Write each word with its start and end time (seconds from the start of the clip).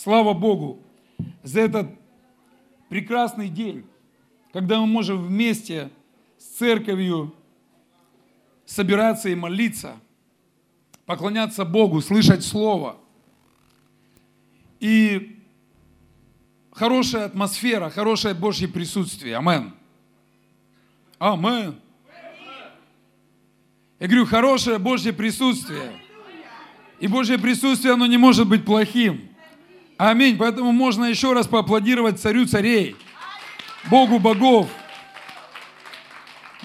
Слава 0.00 0.32
Богу 0.32 0.80
за 1.42 1.62
этот 1.62 1.88
прекрасный 2.88 3.48
день, 3.48 3.84
когда 4.52 4.78
мы 4.78 4.86
можем 4.86 5.26
вместе 5.26 5.90
с 6.38 6.44
церковью 6.44 7.34
собираться 8.64 9.28
и 9.28 9.34
молиться, 9.34 9.96
поклоняться 11.04 11.64
Богу, 11.64 12.00
слышать 12.00 12.44
Слово. 12.44 12.96
И 14.78 15.42
хорошая 16.70 17.24
атмосфера, 17.24 17.90
хорошее 17.90 18.34
Божье 18.34 18.68
присутствие. 18.68 19.36
Амен. 19.36 19.74
Амен. 21.18 21.74
Я 23.98 24.06
говорю, 24.06 24.26
хорошее 24.26 24.78
Божье 24.78 25.12
присутствие. 25.12 25.90
И 27.00 27.08
Божье 27.08 27.36
присутствие, 27.36 27.94
оно 27.94 28.06
не 28.06 28.16
может 28.16 28.48
быть 28.48 28.64
плохим. 28.64 29.27
Аминь. 29.98 30.38
Поэтому 30.38 30.72
можно 30.72 31.04
еще 31.04 31.32
раз 31.32 31.46
поаплодировать 31.46 32.20
царю 32.20 32.46
царей, 32.46 32.96
Богу 33.90 34.18
богов, 34.18 34.70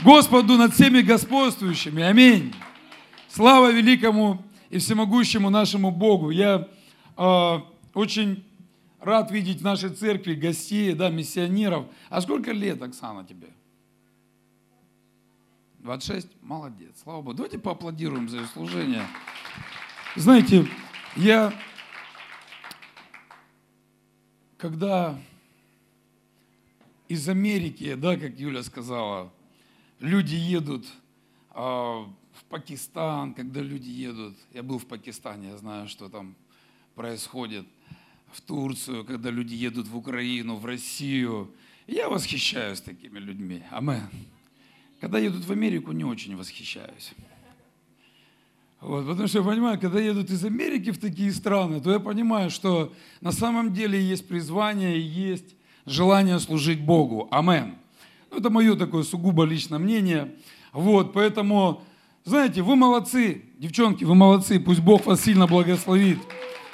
Господу 0.03 0.55
над 0.57 0.73
всеми 0.73 1.01
господствующими. 1.01 2.03
Аминь. 2.03 2.53
Слава 3.27 3.71
великому 3.71 4.43
и 4.69 4.77
всемогущему 4.77 5.49
нашему 5.49 5.91
Богу. 5.91 6.29
Я 6.29 6.67
э, 7.17 7.59
очень 7.95 8.43
рад 8.99 9.31
видеть 9.31 9.61
в 9.61 9.63
нашей 9.63 9.89
церкви 9.89 10.35
гостей, 10.35 10.93
да, 10.93 11.09
миссионеров. 11.09 11.85
А 12.09 12.21
сколько 12.21 12.51
лет, 12.51 12.81
Оксана, 12.81 13.23
тебе? 13.23 13.47
26? 15.79 16.27
Молодец, 16.41 16.91
слава 17.03 17.21
Богу. 17.21 17.33
Давайте 17.33 17.59
поаплодируем 17.59 18.29
за 18.29 18.37
ее 18.37 18.47
служение. 18.53 19.03
Знаете, 20.15 20.67
я, 21.15 21.51
когда 24.63 25.19
из 27.09 27.27
Америки, 27.27 27.95
да, 27.95 28.15
как 28.15 28.39
Юля 28.39 28.63
сказала, 28.63 29.29
люди 29.99 30.35
едут 30.35 30.85
э, 31.53 31.59
в 31.59 32.43
Пакистан, 32.47 33.33
когда 33.33 33.59
люди 33.59 33.89
едут, 33.89 34.37
я 34.53 34.63
был 34.63 34.79
в 34.79 34.85
Пакистане, 34.85 35.49
я 35.49 35.57
знаю, 35.57 35.89
что 35.89 36.07
там 36.07 36.33
происходит, 36.95 37.67
в 38.31 38.39
Турцию, 38.39 39.03
когда 39.03 39.31
люди 39.31 39.53
едут 39.53 39.89
в 39.89 39.97
Украину, 39.97 40.55
в 40.55 40.65
Россию. 40.65 41.53
Я 41.85 42.07
восхищаюсь 42.07 42.79
такими 42.79 43.19
людьми. 43.19 43.63
Амен. 43.69 44.07
Когда 45.01 45.19
едут 45.19 45.43
в 45.43 45.51
Америку, 45.51 45.91
не 45.91 46.05
очень 46.05 46.37
восхищаюсь. 46.37 47.11
Вот, 48.83 49.07
потому 49.07 49.29
что 49.29 49.39
я 49.39 49.45
понимаю, 49.45 49.79
когда 49.79 49.97
едут 50.01 50.29
из 50.29 50.43
Америки 50.43 50.91
в 50.91 50.97
такие 50.97 51.31
страны, 51.31 51.79
то 51.79 51.89
я 51.89 51.99
понимаю, 51.99 52.49
что 52.49 52.91
на 53.21 53.31
самом 53.31 53.73
деле 53.73 54.01
есть 54.01 54.27
призвание 54.27 54.97
и 54.97 55.01
есть 55.01 55.55
желание 55.85 56.37
служить 56.37 56.81
Богу. 56.81 57.29
Амен. 57.31 57.75
Ну, 58.29 58.39
это 58.39 58.49
мое 58.49 58.75
такое 58.75 59.03
сугубо 59.03 59.45
личное 59.45 59.79
мнение. 59.79 60.35
Вот, 60.73 61.13
поэтому, 61.13 61.81
знаете, 62.25 62.61
вы 62.61 62.75
молодцы, 62.75 63.43
девчонки, 63.57 64.03
вы 64.03 64.15
молодцы, 64.15 64.59
пусть 64.59 64.81
Бог 64.81 65.05
вас 65.05 65.23
сильно 65.23 65.47
благословит. 65.47 66.19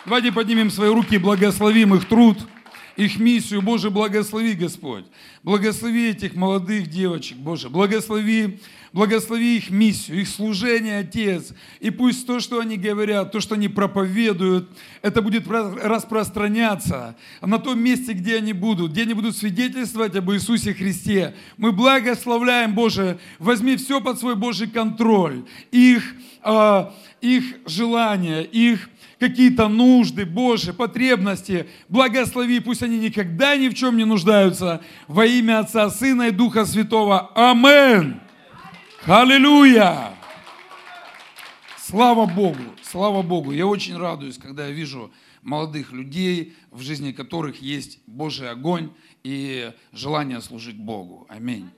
Давайте 0.05 0.31
поднимем 0.31 0.71
свои 0.71 0.89
руки 0.89 1.15
и 1.15 1.19
благословим 1.19 1.93
их 1.93 2.07
труд– 2.07 2.39
их 2.99 3.17
миссию. 3.17 3.61
Боже, 3.61 3.89
благослови, 3.89 4.53
Господь. 4.53 5.05
Благослови 5.41 6.09
этих 6.09 6.35
молодых 6.35 6.87
девочек, 6.87 7.37
Боже. 7.37 7.69
Благослови, 7.69 8.59
благослови 8.91 9.55
их 9.55 9.69
миссию, 9.69 10.19
их 10.19 10.27
служение, 10.27 10.99
Отец. 10.99 11.53
И 11.79 11.91
пусть 11.91 12.27
то, 12.27 12.41
что 12.41 12.59
они 12.59 12.75
говорят, 12.75 13.31
то, 13.31 13.39
что 13.39 13.55
они 13.55 13.69
проповедуют, 13.69 14.69
это 15.01 15.21
будет 15.21 15.47
распространяться 15.47 17.15
на 17.41 17.57
том 17.57 17.79
месте, 17.79 18.11
где 18.11 18.35
они 18.35 18.51
будут, 18.51 18.91
где 18.91 19.03
они 19.03 19.13
будут 19.13 19.37
свидетельствовать 19.37 20.17
об 20.17 20.29
Иисусе 20.31 20.73
Христе. 20.73 21.35
Мы 21.55 21.71
благословляем, 21.71 22.75
Боже, 22.75 23.17
возьми 23.39 23.77
все 23.77 24.01
под 24.01 24.19
свой 24.19 24.35
Божий 24.35 24.67
контроль. 24.67 25.45
Их, 25.71 26.03
э, 26.43 26.85
их 27.21 27.45
желания, 27.65 28.41
их 28.41 28.89
какие-то 29.19 29.67
нужды, 29.67 30.25
Божьи, 30.25 30.71
потребности. 30.71 31.67
Благослови, 31.89 32.59
пусть 32.59 32.81
они 32.81 32.97
никогда 32.97 33.57
ни 33.57 33.69
в 33.69 33.73
чем 33.73 33.97
не 33.97 34.05
нуждаются. 34.05 34.81
Во 35.07 35.25
имя 35.25 35.59
Отца, 35.59 35.89
Сына 35.89 36.29
и 36.29 36.31
Духа 36.31 36.65
Святого. 36.65 37.31
Амен. 37.35 38.21
Аллилуйя. 39.05 40.13
Слава 41.77 42.25
Богу, 42.25 42.61
слава 42.83 43.21
Богу. 43.21 43.51
Я 43.51 43.65
очень 43.65 43.97
радуюсь, 43.97 44.37
когда 44.37 44.67
я 44.67 44.71
вижу 44.71 45.11
молодых 45.41 45.91
людей, 45.91 46.53
в 46.69 46.81
жизни 46.81 47.11
которых 47.11 47.61
есть 47.61 47.99
Божий 48.05 48.49
огонь 48.49 48.91
и 49.23 49.71
желание 49.91 50.41
служить 50.41 50.77
Богу. 50.77 51.25
Аминь. 51.29 51.69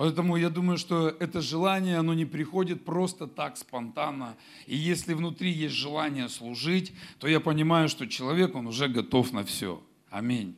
Поэтому 0.00 0.36
я 0.36 0.48
думаю, 0.48 0.78
что 0.78 1.10
это 1.10 1.42
желание, 1.42 1.98
оно 1.98 2.14
не 2.14 2.24
приходит 2.24 2.86
просто 2.86 3.26
так, 3.26 3.58
спонтанно. 3.58 4.34
И 4.66 4.74
если 4.74 5.12
внутри 5.12 5.52
есть 5.52 5.74
желание 5.74 6.30
служить, 6.30 6.94
то 7.18 7.28
я 7.28 7.38
понимаю, 7.38 7.90
что 7.90 8.08
человек, 8.08 8.54
он 8.54 8.66
уже 8.66 8.88
готов 8.88 9.30
на 9.34 9.44
все. 9.44 9.82
Аминь. 10.08 10.56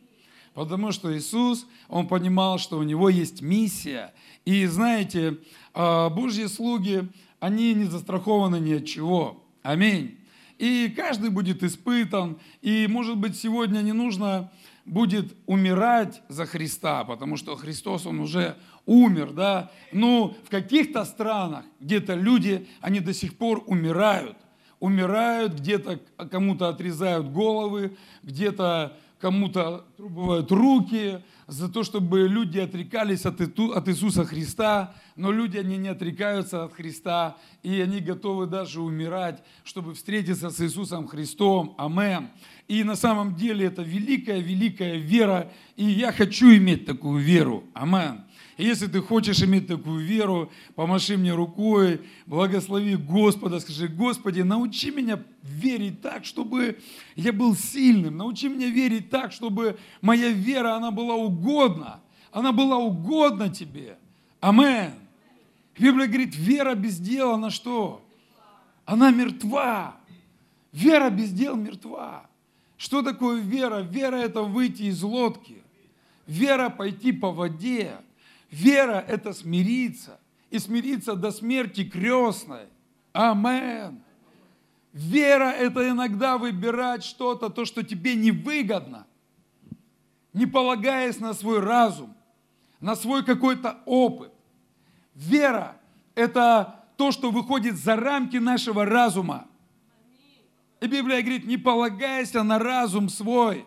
Потому 0.55 0.93
что 0.93 1.13
Иисус, 1.13 1.67
Он 1.89 2.07
понимал, 2.07 2.61
что 2.61 2.79
у 2.79 2.85
Него 2.85 3.09
есть 3.09 3.43
миссия. 3.43 4.15
И 4.45 4.65
знаете, 4.67 5.39
а, 5.75 6.09
Божьи 6.09 6.47
слуги, 6.47 7.09
они 7.41 7.75
не 7.75 7.87
застрахованы 7.87 8.61
ни 8.61 8.75
от 8.75 8.87
чего. 8.87 9.43
Аминь. 9.65 10.19
И 10.59 10.89
каждый 10.97 11.31
будет 11.31 11.65
испытан. 11.65 12.39
И, 12.61 12.87
может 12.87 13.17
быть, 13.17 13.37
сегодня 13.37 13.81
не 13.81 13.93
нужно 13.93 14.53
будет 14.85 15.35
умирать 15.47 16.23
за 16.29 16.47
Христа, 16.47 17.05
потому 17.05 17.37
что 17.37 17.57
Христос, 17.57 18.07
Он 18.07 18.21
уже 18.21 18.57
умер, 18.87 19.33
да. 19.33 19.71
Но 19.93 20.35
в 20.45 20.51
каких-то 20.51 21.05
странах 21.05 21.65
где-то 21.81 22.15
люди, 22.15 22.67
они 22.81 23.01
до 23.01 23.13
сих 23.13 23.37
пор 23.37 23.63
умирают. 23.67 24.37
Умирают, 24.81 25.55
где-то 25.55 26.01
кому-то 26.31 26.69
отрезают 26.69 27.31
головы, 27.31 27.97
где-то 28.23 28.97
кому-то 29.21 29.87
трубывают 29.97 30.51
руки, 30.51 31.23
за 31.47 31.69
то, 31.69 31.85
чтобы 31.85 32.29
люди 32.29 32.59
отрекались 32.59 33.25
от, 33.27 33.41
от 33.41 33.89
Иисуса 33.89 34.25
Христа, 34.25 34.95
но 35.17 35.31
люди, 35.31 35.59
они 35.59 35.77
не 35.77 35.89
отрекаются 35.89 36.65
от 36.65 36.75
Христа, 36.75 37.37
и 37.63 37.81
они 37.81 38.01
готовы 38.01 38.47
даже 38.47 38.81
умирать, 38.81 39.43
чтобы 39.63 39.95
встретиться 39.95 40.51
с 40.51 40.61
Иисусом 40.61 41.07
Христом. 41.07 41.75
Амен. 41.79 42.31
И 42.69 42.83
на 42.85 42.97
самом 42.97 43.35
деле 43.37 43.67
это 43.67 43.83
великая-великая 43.83 44.97
вера, 44.97 45.53
и 45.77 45.85
я 45.85 46.11
хочу 46.11 46.51
иметь 46.57 46.87
такую 46.87 47.23
веру. 47.23 47.65
Амен. 47.75 48.25
Если 48.63 48.87
ты 48.87 49.01
хочешь 49.01 49.43
иметь 49.43 49.67
такую 49.67 50.05
веру, 50.05 50.53
помаши 50.77 51.17
мне 51.17 51.35
рукой, 51.35 52.01
благослови 52.27 52.95
Господа, 52.95 53.59
скажи, 53.59 53.89
Господи, 53.89 54.43
научи 54.43 54.93
меня 54.93 55.21
верить 55.43 56.01
так, 56.01 56.25
чтобы 56.25 56.79
я 57.17 57.33
был 57.33 57.57
сильным, 57.57 58.17
научи 58.17 58.49
меня 58.49 58.69
верить 58.69 59.11
так, 59.11 59.33
чтобы 59.33 59.79
моя 60.01 60.29
вера, 60.29 60.77
она 60.77 60.93
была 60.93 61.17
угодна, 61.17 62.01
она 62.31 62.53
была 62.53 62.79
угодна 62.79 63.49
Тебе. 63.49 63.99
Амен. 64.41 64.93
Библия 65.77 66.07
говорит, 66.07 66.37
вера 66.37 66.77
без 66.77 67.01
дела 67.01 67.37
на 67.37 67.51
что? 67.51 68.01
Она 68.85 69.11
мертва. 69.11 69.97
Вера 70.71 71.11
без 71.11 71.33
дел 71.33 71.57
мертва. 71.57 72.27
Что 72.77 73.03
такое 73.03 73.41
вера? 73.41 73.81
Вера– 73.81 74.17
это 74.19 74.43
выйти 74.43 74.85
из 74.85 75.03
лодки. 75.03 75.65
Вера– 76.29 76.69
пойти 76.71 77.11
по 77.11 77.33
воде. 77.33 77.99
Вера– 78.53 79.03
это 79.09 79.33
смириться. 79.33 80.21
И 80.51 80.59
смириться 80.59 81.17
до 81.17 81.33
смерти 81.33 81.89
крестной. 81.89 82.69
Амен. 83.13 84.03
Вера– 84.93 85.51
это 85.59 85.89
иногда 85.89 86.37
выбирать 86.37 87.03
что-то, 87.03 87.49
то, 87.49 87.65
что 87.65 87.83
тебе 87.83 88.15
невыгодно, 88.15 89.07
не 90.35 90.45
полагаясь 90.45 91.19
на 91.19 91.33
свой 91.33 91.61
разум, 91.61 92.15
на 92.79 92.95
свой 92.95 93.25
какой-то 93.25 93.79
опыт. 93.87 94.33
Вера– 95.15 95.79
это 96.15 96.85
то, 96.99 97.11
что 97.11 97.31
выходит 97.31 97.77
за 97.77 97.97
рамки 97.97 98.37
нашего 98.37 98.85
разума. 98.85 99.49
И 100.83 100.87
Библия 100.87 101.23
говорит, 101.23 101.47
не 101.47 101.57
полагайся 101.57 102.43
на 102.43 102.59
разум 102.59 103.09
свой, 103.09 103.65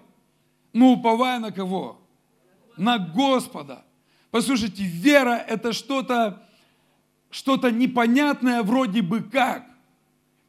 но 0.73 0.91
уповай 0.91 1.39
на 1.39 1.51
кого? 1.51 1.99
На 2.77 2.99
Господа. 2.99 3.83
Послушайте, 4.35 4.83
вера– 4.83 5.37
это 5.47 5.71
что-то 5.71 6.43
что-то 7.31 7.71
непонятное 7.71 8.63
вроде 8.63 9.01
бы 9.01 9.21
как. 9.21 9.65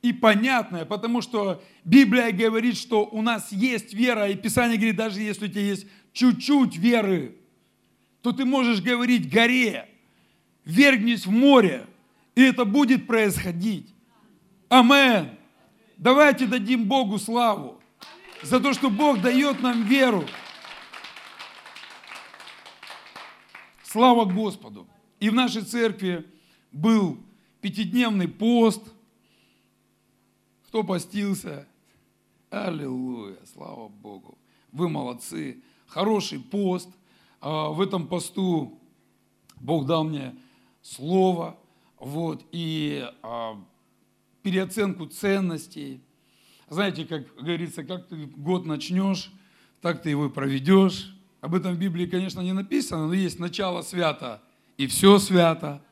И 0.03 0.13
понятное, 0.13 0.85
потому 0.85 1.23
что 1.23 1.63
Библия 1.85 2.33
говорит, 2.33 2.77
что 2.77 3.05
у 3.05 3.23
нас 3.23 3.53
есть 3.53 3.95
вера, 3.95 4.29
и 4.29 4.35
Писание 4.35 4.77
говорит, 4.77 4.97
даже 4.97 5.21
если 5.21 5.45
у 5.45 5.49
тебя 5.49 5.61
есть 5.61 5.87
чуть-чуть 6.13 6.77
веры, 6.77 7.37
то 8.23 8.33
ты 8.33 8.45
можешь 8.45 8.83
говорить 8.83 9.33
горе, 9.33 9.89
вергнись 10.65 11.25
в 11.25 11.31
море, 11.31 11.87
и 12.35 12.43
это 12.43 12.65
будет 12.65 13.07
происходить. 13.07 13.95
Амен. 14.69 15.29
Давайте 15.97 16.47
дадим 16.47 16.87
Богу 16.87 17.21
славу 17.21 17.81
за 18.43 18.59
то, 18.59 18.73
что 18.73 18.91
Бог 18.91 19.21
дает 19.21 19.63
нам 19.63 19.85
веру. 19.85 20.25
Слава 23.97 24.27
Господу! 24.27 24.87
И 25.21 25.31
в 25.31 25.33
нашей 25.33 25.63
церкви 25.63 26.27
был 26.71 27.17
пятидневный 27.63 28.29
пост. 28.29 28.83
Кто 30.69 30.85
постился? 30.85 31.67
Аллилуйя, 32.51 33.39
слава 33.55 33.89
Богу. 33.89 34.37
Вы 34.71 34.91
молодцы. 34.91 35.63
Хороший 35.87 36.41
пост. 36.41 36.91
А, 37.41 37.71
в 37.71 37.81
этом 37.81 38.07
посту 38.07 38.79
Бог 39.63 39.87
дал 39.87 40.05
мне 40.05 40.35
слово, 40.83 41.59
вот, 41.99 42.45
и 42.53 43.03
а, 43.23 43.59
переоценку 44.43 45.07
ценностей. 45.07 46.03
Знаете, 46.69 47.07
как 47.07 47.35
говорится, 47.37 47.83
как 47.83 48.09
ты 48.09 48.27
год 48.27 48.67
начнешь, 48.67 49.33
так 49.81 50.03
ты 50.03 50.11
его 50.11 50.29
проведешь. 50.29 51.16
Об 51.41 51.55
этом 51.55 51.75
в 51.75 51.79
Библии, 51.79 52.07
конечно, 52.07 52.41
не 52.41 52.53
написано, 52.53 53.07
но 53.07 53.15
есть 53.15 53.39
начало 53.39 53.83
свято 53.83 54.43
и 54.77 54.87
все 54.87 55.19
свято. 55.19 55.83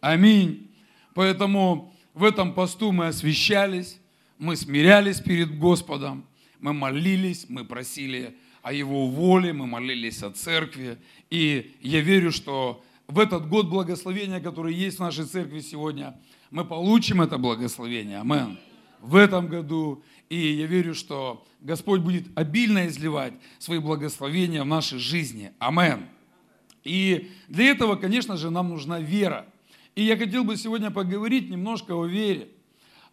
Аминь. 0.00 0.70
Поэтому 1.14 1.94
в 2.12 2.24
этом 2.24 2.52
посту 2.52 2.92
мы 2.92 3.08
освящались, 3.08 4.00
мы 4.38 4.56
смирялись 4.56 5.20
перед 5.20 5.58
Господом, 5.58 6.26
мы 6.60 6.72
молились, 6.72 7.46
мы 7.48 7.64
просили 7.64 8.36
о 8.62 8.72
Его 8.72 9.06
воле, 9.06 9.52
мы 9.52 9.66
молились 9.66 10.22
о 10.22 10.30
церкви. 10.30 10.98
И 11.30 11.76
я 11.80 12.00
верю, 12.00 12.32
что 12.32 12.82
в 13.06 13.18
этот 13.18 13.48
год 13.48 13.68
благословения, 13.68 14.40
который 14.40 14.74
есть 14.74 14.98
в 14.98 15.00
нашей 15.00 15.24
церкви 15.24 15.60
сегодня, 15.60 16.18
мы 16.50 16.64
получим 16.64 17.20
это 17.20 17.36
благословение. 17.38 18.18
Амен. 18.18 18.58
В 19.04 19.16
этом 19.16 19.48
году. 19.48 20.02
И 20.30 20.52
я 20.54 20.66
верю, 20.66 20.94
что 20.94 21.46
Господь 21.60 22.00
будет 22.00 22.26
обильно 22.36 22.86
изливать 22.86 23.34
свои 23.58 23.78
благословения 23.78 24.62
в 24.62 24.66
нашей 24.66 24.98
жизни. 24.98 25.52
Амен. 25.58 26.06
И 26.84 27.30
для 27.48 27.66
этого, 27.66 27.96
конечно 27.96 28.36
же, 28.38 28.50
нам 28.50 28.70
нужна 28.70 29.00
вера. 29.00 29.46
И 29.94 30.02
я 30.02 30.16
хотел 30.16 30.42
бы 30.42 30.56
сегодня 30.56 30.90
поговорить 30.90 31.50
немножко 31.50 31.92
о 31.92 32.06
вере. 32.06 32.48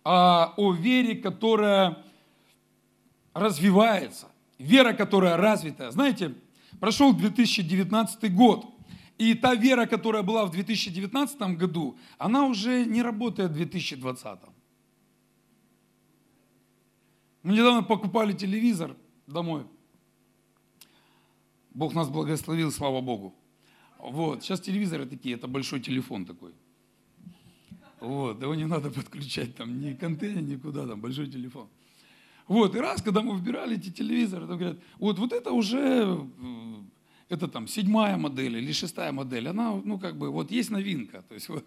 А, 0.05 0.53
о 0.55 0.73
вере, 0.73 1.15
которая 1.15 1.97
развивается. 3.33 4.27
Вера, 4.57 4.93
которая 4.93 5.35
развитая. 5.35 5.91
Знаете, 5.91 6.33
прошел 6.79 7.13
2019 7.13 8.33
год. 8.33 8.65
И 9.17 9.33
та 9.33 9.55
вера, 9.55 9.85
которая 9.87 10.23
была 10.23 10.45
в 10.45 10.51
2019 10.51 11.41
году, 11.57 11.97
она 12.17 12.45
уже 12.45 12.85
не 12.85 13.03
работает 13.03 13.51
в 13.51 13.55
2020. 13.55 14.39
Мы 17.43 17.53
недавно 17.53 17.83
покупали 17.83 18.33
телевизор 18.33 18.95
домой. 19.27 19.65
Бог 21.73 21.93
нас 21.93 22.09
благословил, 22.09 22.71
слава 22.71 23.01
Богу. 23.01 23.33
Вот, 23.97 24.43
сейчас 24.43 24.59
телевизоры 24.61 25.05
такие, 25.05 25.35
это 25.35 25.47
большой 25.47 25.79
телефон 25.79 26.25
такой. 26.25 26.53
Вот, 27.99 28.41
его 28.41 28.55
не 28.55 28.65
надо 28.65 28.89
подключать 28.95 29.55
там 29.55 29.79
ни 29.79 29.93
к 29.93 30.03
антенне, 30.03 30.41
никуда, 30.41 30.87
там 30.87 31.01
большой 31.01 31.29
телефон. 31.29 31.67
Вот, 32.47 32.75
и 32.75 32.79
раз, 32.79 33.01
когда 33.01 33.21
мы 33.21 33.33
выбирали 33.33 33.77
эти 33.77 33.89
телевизоры, 33.89 34.47
там 34.47 34.57
говорят, 34.57 34.79
вот, 34.99 35.19
вот 35.19 35.31
это 35.31 35.51
уже 35.51 36.27
это 37.29 37.47
там 37.47 37.67
седьмая 37.67 38.17
модель 38.17 38.57
или 38.57 38.73
шестая 38.73 39.11
модель, 39.11 39.47
она, 39.47 39.81
ну, 39.85 39.97
как 39.97 40.17
бы, 40.17 40.29
вот 40.29 40.51
есть 40.51 40.69
новинка, 40.69 41.21
то 41.21 41.33
есть, 41.33 41.47
вот, 41.47 41.65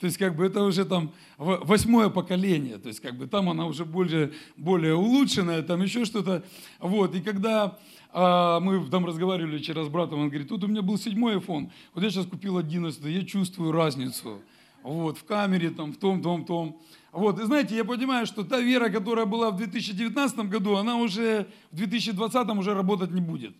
то 0.00 0.06
есть, 0.06 0.18
как 0.18 0.36
бы, 0.36 0.44
это 0.44 0.62
уже 0.62 0.84
там 0.84 1.12
восьмое 1.38 2.10
поколение, 2.10 2.78
то 2.78 2.88
есть, 2.88 3.00
как 3.00 3.16
бы, 3.16 3.26
там 3.26 3.48
она 3.48 3.66
уже 3.66 3.84
более, 3.84 4.32
более 4.56 4.94
улучшенная, 4.94 5.62
там 5.62 5.82
еще 5.82 6.04
что-то, 6.04 6.44
вот, 6.80 7.14
и 7.14 7.20
когда 7.20 7.78
а, 8.12 8.60
мы 8.60 8.84
там 8.90 9.06
разговаривали 9.06 9.58
вчера 9.58 9.84
с 9.84 9.88
братом, 9.88 10.20
он 10.20 10.28
говорит, 10.28 10.48
тут 10.48 10.64
у 10.64 10.66
меня 10.66 10.82
был 10.82 10.98
седьмой 10.98 11.36
iPhone, 11.36 11.70
вот 11.94 12.04
я 12.04 12.10
сейчас 12.10 12.26
купил 12.26 12.58
одиннадцатый, 12.58 13.12
я 13.12 13.24
чувствую 13.24 13.72
разницу, 13.72 14.42
вот, 14.82 15.16
в 15.18 15.24
камере, 15.24 15.70
там, 15.70 15.92
в 15.92 15.96
том, 15.96 16.22
том, 16.22 16.44
том, 16.44 16.80
вот, 17.12 17.40
и 17.40 17.44
знаете, 17.44 17.74
я 17.74 17.84
понимаю, 17.84 18.26
что 18.26 18.44
та 18.44 18.60
вера, 18.60 18.90
которая 18.90 19.24
была 19.24 19.50
в 19.50 19.56
2019 19.56 20.38
году, 20.50 20.76
она 20.76 20.96
уже 20.96 21.46
в 21.72 21.76
2020 21.76 22.48
уже 22.50 22.74
работать 22.74 23.10
не 23.10 23.22
будет. 23.22 23.56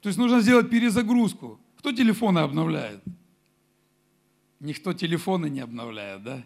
То 0.00 0.08
есть 0.08 0.18
нужно 0.18 0.40
сделать 0.40 0.70
перезагрузку. 0.70 1.60
Кто 1.78 1.92
телефоны 1.92 2.40
обновляет? 2.40 3.02
Никто 4.64 4.94
телефоны 4.94 5.50
не 5.50 5.60
обновляет, 5.60 6.22
да? 6.22 6.42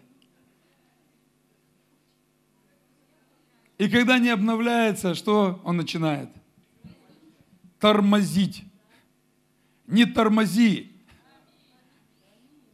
И 3.77 3.87
когда 3.87 4.19
не 4.19 4.27
обновляется, 4.27 5.15
что 5.15 5.61
он 5.63 5.77
начинает? 5.77 6.29
Тормозить. 7.79 8.65
Не 9.87 10.03
тормози. 10.03 10.91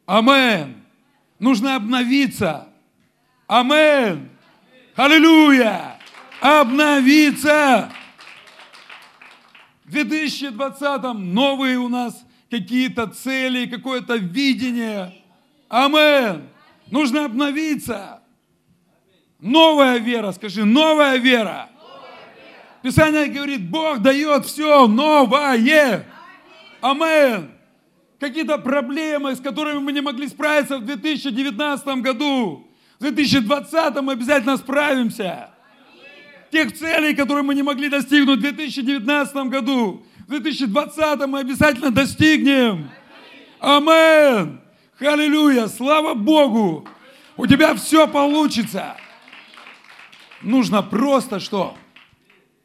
Амен. 0.08 0.84
Нужно 1.38 1.76
обновиться. 1.76 2.68
Амен. 3.46 4.28
Аллилуйя. 4.96 6.00
Обновиться. 6.42 7.94
В 9.84 9.92
2020 9.92 11.04
новые 11.14 11.78
у 11.78 11.88
нас 11.88 12.26
какие-то 12.50 13.06
цели, 13.06 13.68
какое-то 13.68 14.16
видение. 14.16 15.22
Амен. 15.76 16.48
Нужно 16.90 17.26
обновиться. 17.26 18.22
Новая 19.42 19.98
вера, 19.98 20.32
скажи, 20.32 20.64
новая 20.64 21.18
вера. 21.18 21.70
Писание 22.82 23.28
говорит, 23.28 23.70
Бог 23.70 24.02
дает 24.02 24.46
все 24.46 24.88
новое. 24.88 26.06
Амен. 26.80 27.52
Какие-то 28.22 28.58
проблемы, 28.58 29.36
с 29.36 29.42
которыми 29.42 29.80
мы 29.80 29.92
не 29.92 30.00
могли 30.00 30.30
справиться 30.30 30.78
в 30.78 30.86
2019 30.86 31.86
году. 32.02 32.66
В 32.98 33.02
2020 33.02 34.02
мы 34.02 34.14
обязательно 34.14 34.56
справимся 34.56 35.50
тех 36.52 36.72
целей, 36.74 37.14
которые 37.16 37.44
мы 37.44 37.54
не 37.54 37.64
могли 37.64 37.90
достигнуть 37.90 38.40
в 38.40 38.42
2019 38.42 39.36
году. 39.50 40.06
В 40.26 40.30
2020 40.30 41.28
мы 41.28 41.40
обязательно 41.40 41.92
достигнем. 41.92 42.90
Амен. 43.60 44.65
Аллилуйя. 45.00 45.68
Слава 45.68 46.14
Богу. 46.14 46.88
У 47.38 47.48
тебя 47.48 47.76
все 47.76 48.08
получится. 48.08 48.98
Нужно 50.42 50.82
просто 50.84 51.40
что? 51.40 51.78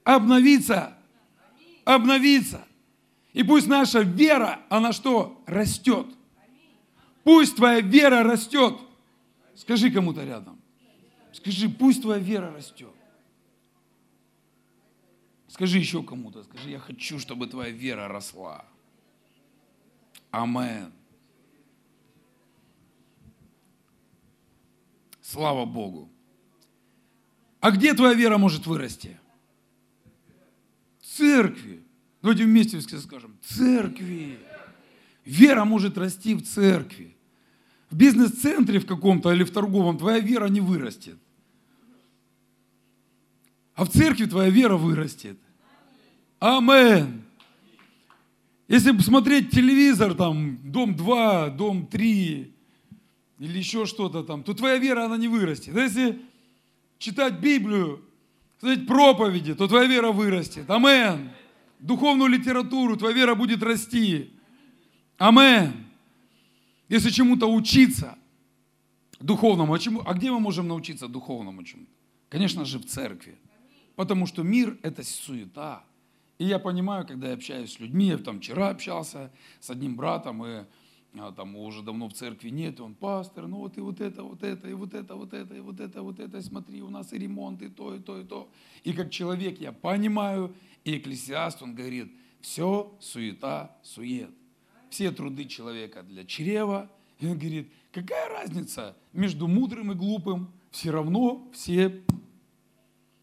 Обновиться. 0.04 0.96
Обновиться. 1.84 2.64
И 3.32 3.42
пусть 3.42 3.66
наша 3.66 4.00
вера, 4.00 4.60
она 4.68 4.92
что? 4.92 5.42
Растет. 5.46 6.06
Пусть 7.24 7.56
твоя 7.56 7.80
вера 7.80 8.22
растет. 8.22 8.78
Скажи 9.54 9.90
кому-то 9.90 10.24
рядом. 10.24 10.60
Скажи, 11.32 11.68
пусть 11.68 12.02
твоя 12.02 12.18
вера 12.18 12.52
растет. 12.52 12.92
Скажи 15.48 15.78
еще 15.78 16.02
кому-то, 16.02 16.42
скажи, 16.44 16.70
я 16.70 16.78
хочу, 16.78 17.18
чтобы 17.18 17.46
твоя 17.46 17.70
вера 17.70 18.08
росла. 18.08 18.64
Амен. 20.30 20.92
Слава 25.30 25.64
Богу. 25.64 26.10
А 27.60 27.70
где 27.70 27.94
твоя 27.94 28.14
вера 28.14 28.36
может 28.36 28.66
вырасти? 28.66 29.16
В 31.00 31.06
церкви. 31.06 31.84
Давайте 32.20 32.44
вместе 32.44 32.80
все 32.80 32.98
скажем. 32.98 33.38
Церкви. 33.44 34.40
Вера 35.24 35.64
может 35.64 35.96
расти 35.96 36.34
в 36.34 36.42
церкви. 36.42 37.16
В 37.90 37.96
бизнес-центре 37.96 38.80
в 38.80 38.86
каком-то 38.86 39.32
или 39.32 39.44
в 39.44 39.52
торговом 39.52 39.98
твоя 39.98 40.18
вера 40.18 40.46
не 40.46 40.60
вырастет. 40.60 41.18
А 43.76 43.84
в 43.84 43.90
церкви 43.90 44.24
твоя 44.24 44.50
вера 44.50 44.76
вырастет. 44.76 45.38
Амен. 46.40 47.22
Если 48.66 48.90
посмотреть 48.90 49.50
телевизор, 49.52 50.14
там, 50.14 50.58
дом 50.64 50.96
2, 50.96 51.50
дом 51.50 51.86
3, 51.86 52.52
или 53.40 53.56
еще 53.56 53.86
что-то 53.86 54.22
там, 54.22 54.42
то 54.42 54.52
твоя 54.52 54.76
вера, 54.76 55.06
она 55.06 55.16
не 55.16 55.26
вырастет. 55.26 55.74
А 55.74 55.80
если 55.80 56.20
читать 56.98 57.40
Библию, 57.40 58.04
смотреть 58.58 58.86
проповеди, 58.86 59.54
то 59.54 59.66
твоя 59.66 59.86
вера 59.86 60.12
вырастет. 60.12 60.68
Амен. 60.68 61.30
Духовную 61.78 62.28
литературу, 62.28 62.98
твоя 62.98 63.14
вера 63.14 63.34
будет 63.34 63.62
расти. 63.62 64.30
Амен. 65.16 65.72
Если 66.90 67.08
чему-то 67.08 67.50
учиться, 67.50 68.18
духовному, 69.20 69.72
а, 69.72 69.78
чему, 69.78 70.02
а 70.04 70.12
где 70.12 70.30
мы 70.30 70.38
можем 70.38 70.68
научиться 70.68 71.08
духовному 71.08 71.64
чему-то? 71.64 71.90
Конечно 72.28 72.66
же, 72.66 72.78
в 72.78 72.84
церкви. 72.84 73.38
Потому 73.96 74.26
что 74.26 74.42
мир– 74.42 74.78
это 74.82 75.02
суета. 75.02 75.82
И 76.38 76.44
я 76.44 76.58
понимаю, 76.58 77.06
когда 77.06 77.28
я 77.28 77.34
общаюсь 77.34 77.72
с 77.72 77.80
людьми, 77.80 78.08
я 78.08 78.18
там 78.18 78.40
вчера 78.40 78.68
общался 78.68 79.32
с 79.60 79.70
одним 79.70 79.96
братом, 79.96 80.44
и 80.44 80.64
а, 81.18 81.32
там 81.32 81.56
уже 81.56 81.82
давно 81.82 82.08
в 82.08 82.12
церкви 82.12 82.50
нет, 82.50 82.80
он 82.80 82.94
пастор, 82.94 83.48
ну 83.48 83.58
вот 83.58 83.76
и 83.76 83.80
вот 83.80 84.00
это, 84.00 84.22
вот 84.22 84.42
это, 84.42 84.68
и 84.68 84.74
вот 84.74 84.94
это, 84.94 85.16
вот 85.16 85.34
это, 85.34 85.54
и 85.54 85.60
вот 85.60 85.80
это, 85.80 86.02
вот 86.02 86.20
это, 86.20 86.40
смотри, 86.40 86.82
у 86.82 86.90
нас 86.90 87.12
и 87.12 87.18
ремонт, 87.18 87.62
и 87.62 87.68
то, 87.68 87.94
и 87.94 87.98
то, 87.98 88.18
и 88.18 88.24
то. 88.24 88.48
И 88.84 88.92
как 88.92 89.10
человек 89.10 89.60
я 89.60 89.72
понимаю, 89.72 90.54
и 90.84 90.96
экклесиаст, 90.96 91.62
он 91.62 91.74
говорит, 91.74 92.12
все 92.40 92.96
суета, 93.00 93.76
сует. 93.82 94.30
Все 94.88 95.10
труды 95.10 95.44
человека 95.44 96.02
для 96.02 96.24
чрева. 96.24 96.90
И 97.18 97.26
он 97.26 97.38
говорит, 97.38 97.72
какая 97.92 98.28
разница 98.28 98.96
между 99.12 99.46
мудрым 99.46 99.92
и 99.92 99.94
глупым? 99.94 100.50
Все 100.70 100.90
равно 100.90 101.48
все 101.52 102.02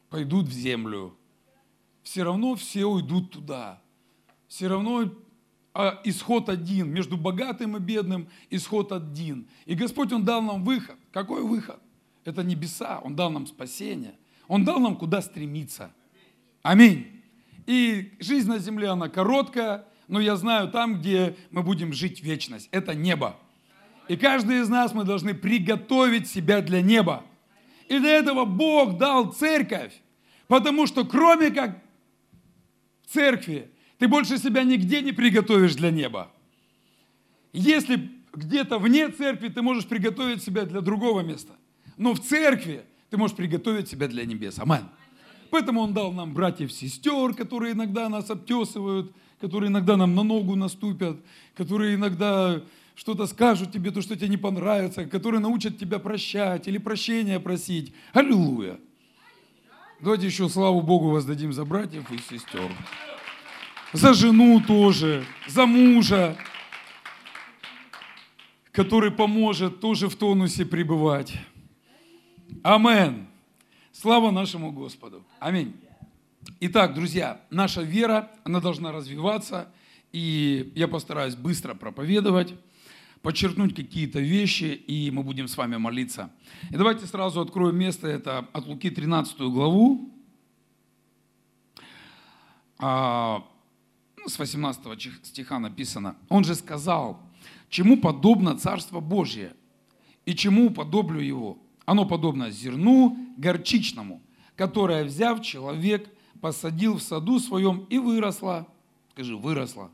пойдут 0.09 0.47
в 0.47 0.51
землю. 0.51 1.15
Все 2.03 2.23
равно 2.23 2.55
все 2.55 2.85
уйдут 2.85 3.31
туда. 3.31 3.81
Все 4.47 4.67
равно 4.67 5.11
исход 6.03 6.49
один. 6.49 6.89
Между 6.91 7.17
богатым 7.17 7.77
и 7.77 7.79
бедным 7.79 8.27
исход 8.49 8.91
один. 8.91 9.47
И 9.65 9.75
Господь, 9.75 10.11
Он 10.11 10.25
дал 10.25 10.41
нам 10.41 10.63
выход. 10.63 10.97
Какой 11.11 11.43
выход? 11.43 11.79
Это 12.25 12.43
небеса. 12.43 12.99
Он 13.03 13.15
дал 13.15 13.29
нам 13.29 13.47
спасение. 13.47 14.15
Он 14.47 14.65
дал 14.65 14.79
нам 14.79 14.95
куда 14.95 15.21
стремиться. 15.21 15.91
Аминь. 16.61 17.21
И 17.65 18.13
жизнь 18.19 18.49
на 18.49 18.59
земле, 18.59 18.89
она 18.89 19.09
короткая, 19.09 19.85
но 20.07 20.19
я 20.19 20.35
знаю 20.37 20.69
там, 20.69 20.99
где 20.99 21.35
мы 21.51 21.63
будем 21.63 21.93
жить 21.93 22.21
вечность. 22.21 22.69
Это 22.71 22.95
небо. 22.95 23.37
И 24.07 24.15
каждый 24.15 24.61
из 24.61 24.69
нас 24.69 24.93
мы 24.93 25.03
должны 25.03 25.33
приготовить 25.33 26.29
себя 26.29 26.61
для 26.61 26.81
неба. 26.81 27.23
И 27.89 27.99
для 27.99 28.11
этого 28.11 28.45
Бог 28.45 28.97
дал 28.97 29.31
церковь. 29.33 29.93
Потому 30.47 30.87
что 30.87 31.05
кроме 31.05 31.51
как 31.51 31.81
церкви, 33.05 33.69
ты 33.97 34.07
больше 34.07 34.37
себя 34.37 34.63
нигде 34.63 35.01
не 35.01 35.11
приготовишь 35.11 35.75
для 35.75 35.91
неба. 35.91 36.31
Если 37.53 38.11
где-то 38.33 38.77
вне 38.77 39.09
церкви 39.09 39.49
ты 39.49 39.61
можешь 39.61 39.87
приготовить 39.87 40.43
себя 40.43 40.65
для 40.65 40.81
другого 40.81 41.21
места. 41.21 41.53
Но 41.97 42.13
в 42.13 42.19
церкви 42.19 42.83
ты 43.09 43.17
можешь 43.17 43.35
приготовить 43.35 43.89
себя 43.89 44.07
для 44.07 44.25
небес. 44.25 44.59
Аминь. 44.59 44.85
Поэтому 45.49 45.81
Он 45.81 45.93
дал 45.93 46.11
нам 46.11 46.33
братьев, 46.33 46.71
сестер, 46.71 47.33
которые 47.33 47.73
иногда 47.73 48.09
нас 48.09 48.29
обтесывают, 48.29 49.11
которые 49.39 49.69
иногда 49.69 49.97
нам 49.97 50.13
на 50.13 50.23
ногу 50.23 50.55
наступят, 50.55 51.17
которые 51.55 51.95
иногда 51.95 52.61
что-то 52.95 53.27
скажут 53.27 53.71
тебе, 53.71 53.91
то, 53.91 54.01
что 54.01 54.15
тебе 54.15 54.29
не 54.29 54.37
понравится, 54.37 55.05
которые 55.05 55.39
научат 55.39 55.77
тебя 55.77 55.99
прощать 55.99 56.67
или 56.67 56.77
прощения 56.77 57.39
просить. 57.39 57.93
Аллилуйя. 58.13 58.79
Давайте 60.01 60.27
еще 60.27 60.49
славу 60.49 60.81
Богу 60.81 61.09
воздадим 61.09 61.53
за 61.53 61.65
братьев 61.65 62.11
и 62.11 62.17
сестер. 62.17 62.71
За 63.93 64.13
жену 64.13 64.59
тоже, 64.59 65.25
за 65.47 65.65
мужа, 65.65 66.37
который 68.73 69.11
поможет 69.11 69.79
тоже 69.79 70.09
в 70.09 70.15
тонусе 70.17 70.65
пребывать. 70.65 71.33
Амен. 72.63 73.27
Слава 73.93 74.29
нашему 74.31 74.73
Господу. 74.73 75.25
Аминь. 75.39 75.73
Итак, 76.59 76.95
друзья, 76.95 77.41
наша 77.49 77.81
вера, 77.81 78.29
она 78.43 78.59
должна 78.59 78.91
развиваться, 78.91 79.71
и 80.11 80.73
я 80.75 80.89
постараюсь 80.89 81.35
быстро 81.35 81.73
проповедовать, 81.73 82.53
подчеркнуть 83.21 83.73
какие-то 83.73 84.19
вещи, 84.19 84.65
и 84.65 85.09
мы 85.11 85.23
будем 85.23 85.47
с 85.47 85.55
вами 85.55 85.77
молиться. 85.77 86.29
И 86.71 86.75
давайте 86.75 87.05
сразу 87.05 87.39
откроем 87.39 87.77
место, 87.77 88.07
это 88.07 88.47
от 88.51 88.65
Луки 88.67 88.89
13 88.89 89.49
главу, 89.49 90.11
а, 92.79 93.43
с 94.27 94.37
18 94.37 95.25
стиха 95.25 95.59
написано. 95.59 96.15
Он 96.29 96.43
же 96.43 96.55
сказал, 96.55 97.21
чему 97.69 97.97
подобно 97.97 98.57
Царство 98.57 98.99
Божье, 98.99 99.53
и 100.25 100.35
чему 100.35 100.69
подоблю 100.69 101.19
его– 101.19 101.57
оно 101.87 102.05
подобно 102.05 102.51
зерну 102.51 103.17
горчичному, 103.37 104.21
которое, 104.57 105.05
взяв 105.05 105.41
человек, 105.41 106.09
посадил 106.41 106.97
в 106.97 107.01
саду 107.01 107.39
своем 107.39 107.87
и 107.89 107.97
выросло. 107.97 108.67
Скажи, 109.13 109.37
выросло. 109.37 109.89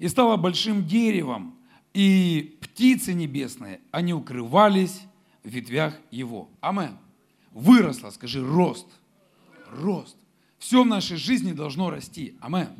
И 0.00 0.08
стало 0.08 0.38
большим 0.38 0.86
деревом, 0.86 1.58
и 1.92 2.56
птицы 2.62 3.12
небесные, 3.12 3.82
они 3.90 4.14
укрывались 4.14 5.02
в 5.44 5.48
ветвях 5.50 5.98
его. 6.10 6.48
Амен. 6.62 6.96
Выросло, 7.52 8.08
скажи, 8.08 8.42
рост. 8.42 8.88
Рост. 9.70 10.16
Все 10.64 10.82
в 10.82 10.86
нашей 10.86 11.16
жизни 11.16 11.52
должно 11.52 11.90
расти. 11.90 12.36
Амен. 12.40 12.70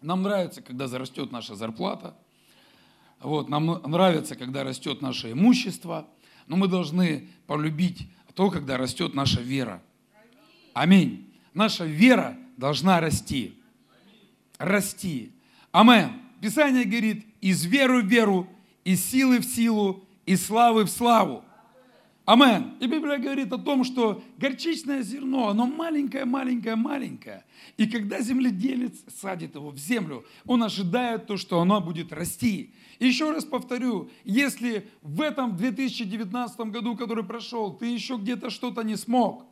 Нам 0.00 0.22
нравится, 0.22 0.62
когда 0.62 0.88
зарастет 0.88 1.32
наша 1.32 1.54
зарплата– 1.54 2.16
вот, 3.22 3.48
нам 3.48 3.66
нравится, 3.66 4.34
когда 4.34 4.64
растет 4.64 5.00
наше 5.00 5.30
имущество, 5.32 6.08
но 6.48 6.56
мы 6.56 6.66
должны 6.66 7.28
полюбить 7.46 8.08
то, 8.34 8.50
когда 8.50 8.76
растет 8.76 9.14
наша 9.14 9.40
вера. 9.40 9.80
Аминь. 10.74 11.32
Наша 11.54 11.84
вера 11.84 12.36
должна 12.56 13.00
расти. 13.00 13.54
Расти. 14.58 15.32
Амен. 15.70 16.20
Писание 16.40 16.84
говорит, 16.84 17.24
из 17.40 17.64
веры 17.64 18.02
в 18.02 18.06
веру, 18.06 18.48
из 18.82 19.04
силы 19.04 19.38
в 19.38 19.44
силу, 19.44 20.04
из 20.26 20.44
славы 20.44 20.84
в 20.84 20.90
славу. 20.90 21.44
Амен. 22.24 22.74
И 22.78 22.86
Библия 22.86 23.18
говорит 23.18 23.52
о 23.52 23.58
том, 23.58 23.82
что 23.82 24.22
горчичное 24.38 25.02
зерно, 25.02 25.48
оно 25.48 25.66
маленькое, 25.66 26.24
маленькое, 26.24 26.76
маленькое. 26.76 27.44
И 27.76 27.86
когда 27.86 28.20
земледелец 28.20 29.02
садит 29.20 29.56
его 29.56 29.70
в 29.70 29.78
землю, 29.78 30.24
он 30.46 30.62
ожидает 30.62 31.26
то, 31.26 31.36
что 31.36 31.60
оно 31.60 31.80
будет 31.80 32.12
расти. 32.12 32.74
Еще 33.00 33.32
раз 33.32 33.44
повторю, 33.44 34.10
если 34.22 34.88
в 35.02 35.20
этом 35.20 35.56
2019 35.56 36.60
году, 36.70 36.96
который 36.96 37.24
прошел, 37.24 37.72
ты 37.72 37.86
еще 37.86 38.16
где-то 38.16 38.50
что-то 38.50 38.82
не 38.82 38.94
смог, 38.96 39.44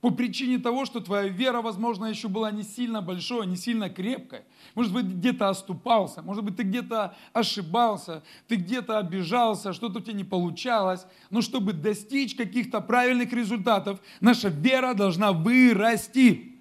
по 0.00 0.10
причине 0.10 0.58
того, 0.58 0.84
что 0.84 1.00
твоя 1.00 1.26
вера, 1.26 1.60
возможно, 1.60 2.06
еще 2.06 2.28
была 2.28 2.52
не 2.52 2.62
сильно 2.62 3.02
большой, 3.02 3.46
не 3.46 3.56
сильно 3.56 3.90
крепкой. 3.90 4.42
Может 4.76 4.92
быть, 4.92 5.06
где-то 5.06 5.48
оступался, 5.48 6.22
может 6.22 6.44
быть, 6.44 6.56
ты 6.56 6.62
где-то 6.62 7.16
ошибался, 7.32 8.22
ты 8.46 8.56
где-то 8.56 8.98
обижался, 8.98 9.72
что-то 9.72 9.98
у 9.98 10.02
тебя 10.02 10.12
не 10.12 10.22
получалось. 10.22 11.04
Но 11.30 11.40
чтобы 11.40 11.72
достичь 11.72 12.36
каких-то 12.36 12.80
правильных 12.80 13.32
результатов, 13.32 14.00
наша 14.20 14.48
вера 14.48 14.94
должна 14.94 15.32
вырасти. 15.32 16.52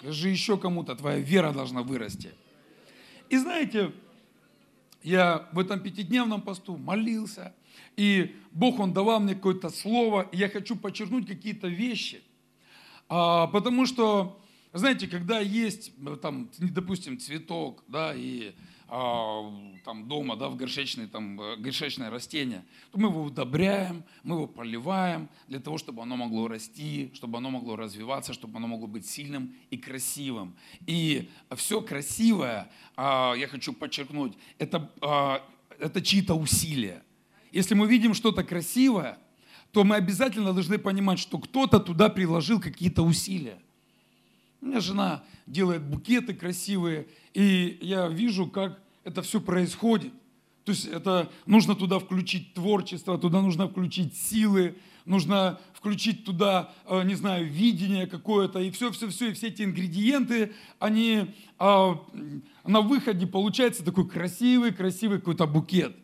Скажи 0.00 0.30
еще 0.30 0.56
кому-то, 0.56 0.94
твоя 0.94 1.18
вера 1.18 1.52
должна 1.52 1.82
вырасти. 1.82 2.32
И 3.28 3.36
знаете, 3.36 3.92
я 5.02 5.48
в 5.52 5.58
этом 5.58 5.80
пятидневном 5.80 6.40
посту 6.40 6.78
молился, 6.78 7.54
и 7.96 8.36
Бог, 8.52 8.78
Он 8.78 8.94
давал 8.94 9.20
мне 9.20 9.34
какое-то 9.34 9.68
слово, 9.68 10.22
и 10.32 10.38
я 10.38 10.48
хочу 10.48 10.76
подчеркнуть 10.76 11.26
какие-то 11.26 11.68
вещи. 11.68 12.22
А, 13.08 13.46
потому 13.46 13.86
что, 13.86 14.40
знаете, 14.72 15.08
когда 15.08 15.40
есть, 15.40 15.92
там, 16.20 16.50
допустим, 16.58 17.18
цветок, 17.18 17.82
да, 17.88 18.14
и 18.14 18.54
а, 18.90 19.52
там 19.84 20.08
дома, 20.08 20.36
да, 20.36 20.48
в 20.48 20.56
горшечное, 20.56 21.08
там, 21.08 21.38
э, 21.40 21.56
горшечное 21.56 22.08
растение, 22.08 22.64
то 22.90 22.98
мы 22.98 23.08
его 23.08 23.22
удобряем, 23.22 24.02
мы 24.22 24.36
его 24.36 24.46
поливаем 24.46 25.28
для 25.46 25.60
того, 25.60 25.76
чтобы 25.76 26.02
оно 26.02 26.16
могло 26.16 26.48
расти, 26.48 27.10
чтобы 27.14 27.36
оно 27.36 27.50
могло 27.50 27.76
развиваться, 27.76 28.32
чтобы 28.32 28.56
оно 28.56 28.66
могло 28.66 28.86
быть 28.86 29.06
сильным 29.06 29.54
и 29.70 29.76
красивым. 29.76 30.56
И 30.86 31.28
все 31.56 31.82
красивое, 31.82 32.70
а, 32.96 33.34
я 33.34 33.46
хочу 33.46 33.74
подчеркнуть, 33.74 34.32
это, 34.58 34.90
а, 35.02 35.42
это 35.78 36.00
чьи-то 36.00 36.34
усилия. 36.34 37.02
Если 37.52 37.74
мы 37.74 37.86
видим 37.88 38.14
что-то 38.14 38.42
красивое, 38.42 39.18
то 39.78 39.84
мы 39.84 39.94
обязательно 39.94 40.52
должны 40.52 40.76
понимать, 40.76 41.20
что 41.20 41.38
кто-то 41.38 41.78
туда 41.78 42.08
приложил 42.08 42.60
какие-то 42.60 43.04
усилия. 43.04 43.60
У 44.60 44.66
меня 44.66 44.80
жена 44.80 45.22
делает 45.46 45.84
букеты 45.84 46.34
красивые, 46.34 47.06
и 47.32 47.78
я 47.80 48.08
вижу, 48.08 48.48
как 48.48 48.82
это 49.04 49.22
все 49.22 49.40
происходит. 49.40 50.12
То 50.64 50.72
есть 50.72 50.86
это 50.86 51.30
нужно 51.46 51.76
туда 51.76 52.00
включить 52.00 52.54
творчество, 52.54 53.18
туда 53.18 53.40
нужно 53.40 53.68
включить 53.68 54.16
силы, 54.16 54.74
нужно 55.04 55.60
включить 55.74 56.24
туда, 56.24 56.72
э, 56.86 57.04
не 57.04 57.14
знаю, 57.14 57.48
видение 57.48 58.08
какое-то, 58.08 58.58
и 58.58 58.72
все-все-все, 58.72 59.30
и 59.30 59.32
все 59.32 59.46
эти 59.46 59.62
ингредиенты, 59.62 60.54
они 60.80 61.36
а, 61.56 62.04
на 62.64 62.80
выходе 62.80 63.28
получается 63.28 63.84
такой 63.84 64.08
красивый, 64.08 64.72
красивый 64.72 65.20
какой-то 65.20 65.46
букет. 65.46 65.94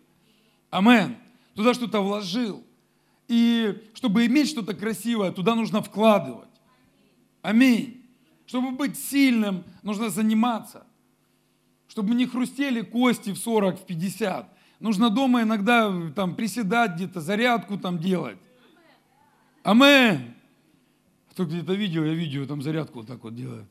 Амен. 0.70 1.16
Туда 1.56 1.74
что-то 1.74 2.02
вложил. 2.02 2.64
И 3.28 3.82
чтобы 3.94 4.26
иметь 4.26 4.48
что-то 4.48 4.74
красивое, 4.74 5.32
туда 5.32 5.54
нужно 5.54 5.82
вкладывать. 5.82 6.48
Аминь. 7.42 8.02
Чтобы 8.46 8.72
быть 8.72 8.98
сильным, 8.98 9.64
нужно 9.82 10.10
заниматься. 10.10 10.86
Чтобы 11.88 12.14
не 12.14 12.26
хрустели 12.26 12.82
кости 12.82 13.30
в 13.30 13.38
40, 13.38 13.80
в 13.80 13.86
50. 13.86 14.48
Нужно 14.80 15.10
дома 15.10 15.42
иногда 15.42 15.92
там 16.14 16.34
приседать 16.34 16.96
где-то, 16.96 17.20
зарядку 17.20 17.78
там 17.78 17.98
делать. 17.98 18.38
Амен. 19.62 20.34
Кто 21.30 21.46
где-то 21.46 21.72
видел, 21.74 22.04
я 22.04 22.12
видео, 22.12 22.46
там 22.46 22.62
зарядку 22.62 22.98
вот 22.98 23.08
так 23.08 23.24
вот 23.24 23.34
делает. 23.34 23.66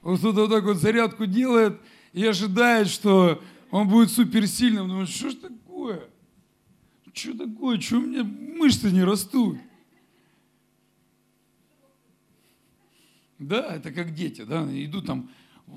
Вот 0.00 0.20
кто-то 0.20 0.42
вот 0.42 0.50
так 0.50 0.64
вот 0.64 0.76
зарядку 0.76 1.26
делает, 1.26 1.80
и 2.12 2.24
ожидает, 2.24 2.88
что 2.88 3.42
он 3.70 3.88
будет 3.88 4.10
суперсильным. 4.10 4.88
Думает, 4.88 5.08
что 5.08 5.30
ж 5.30 5.34
такое? 5.34 6.08
Что 7.16 7.34
такое? 7.34 7.80
Что 7.80 7.96
у 7.96 8.00
меня 8.02 8.24
мышцы 8.24 8.90
не 8.92 9.02
растут? 9.02 9.56
Да, 13.38 13.74
это 13.74 13.90
как 13.90 14.14
дети, 14.14 14.42
да, 14.42 14.66
идут 14.70 15.06
там, 15.06 15.30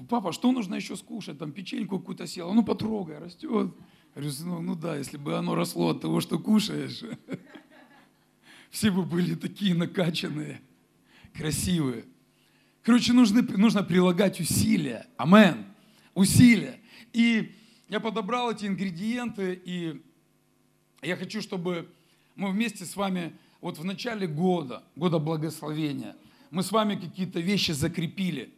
папа, 0.10 0.34
что 0.34 0.51
нужно 0.51 0.75
еще 0.75 0.98
скушать, 0.98 1.39
там 1.39 1.53
печеньку 1.53 2.00
какую-то 2.00 2.27
съел, 2.27 2.53
ну 2.53 2.63
потрогай, 2.63 3.19
растет. 3.19 3.74
Говорю, 4.15 4.31
ну, 4.43 4.62
ну 4.62 4.75
да, 4.75 4.98
если 4.98 5.17
бы 5.17 5.38
оно 5.38 5.55
росло 5.55 5.89
от 5.89 6.01
того, 6.01 6.19
что 6.19 6.39
кушаешь, 6.39 7.03
все 8.69 8.91
бы 8.91 9.03
были 9.03 9.36
такие 9.36 9.74
накачанные, 9.75 10.62
красивые. 11.34 12.03
Короче, 12.81 13.13
нужны, 13.13 13.41
нужно 13.41 13.84
прилагать 13.84 14.41
усилия. 14.41 15.08
Амен. 15.15 15.65
Усилия. 16.15 16.79
И 17.13 17.55
я 17.88 18.00
подобрал 18.00 18.51
эти 18.51 18.65
ингредиенты, 18.65 19.62
и 19.63 20.01
я 21.01 21.15
хочу, 21.15 21.41
чтобы 21.41 21.89
мы 22.35 22.51
вместе 22.51 22.85
с 22.85 22.95
вами 22.95 23.33
вот 23.61 23.77
в 23.77 23.83
начале 23.83 24.27
года, 24.27 24.83
года 24.95 25.19
благословения, 25.19 26.15
мы 26.51 26.63
с 26.63 26.71
вами 26.71 26.95
какие-то 26.95 27.39
вещи 27.39 27.71
закрепили. 27.71 28.53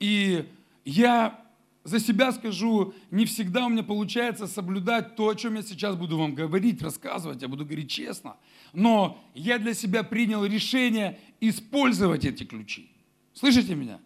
И 0.00 0.48
я 0.84 1.44
за 1.84 2.00
себя 2.00 2.32
скажу, 2.32 2.94
не 3.10 3.24
всегда 3.24 3.66
у 3.66 3.68
меня 3.68 3.82
получается 3.82 4.46
соблюдать 4.46 5.16
то, 5.16 5.28
о 5.28 5.34
чем 5.34 5.54
я 5.54 5.62
сейчас 5.62 5.96
буду 5.96 6.18
вам 6.18 6.34
говорить, 6.34 6.82
рассказывать, 6.82 7.42
я 7.42 7.48
буду 7.48 7.64
говорить 7.64 7.90
честно. 7.90 8.36
Но 8.72 9.18
я 9.34 9.58
для 9.58 9.74
себя 9.74 10.02
принял 10.02 10.44
решение 10.44 11.18
использовать 11.40 12.24
эти 12.24 12.44
ключи. 12.44 12.90
Слышите 13.32 13.74
меня? 13.74 14.00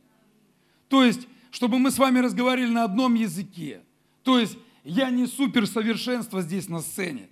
То 0.88 1.02
есть, 1.02 1.26
чтобы 1.50 1.78
мы 1.78 1.90
с 1.90 1.98
вами 1.98 2.18
разговаривали 2.18 2.70
на 2.70 2.84
одном 2.84 3.14
языке. 3.14 3.80
То 4.22 4.38
есть, 4.38 4.56
я 4.84 5.10
не 5.10 5.26
суперсовершенство 5.26 6.42
здесь 6.42 6.68
на 6.68 6.80
сцене. 6.80 7.28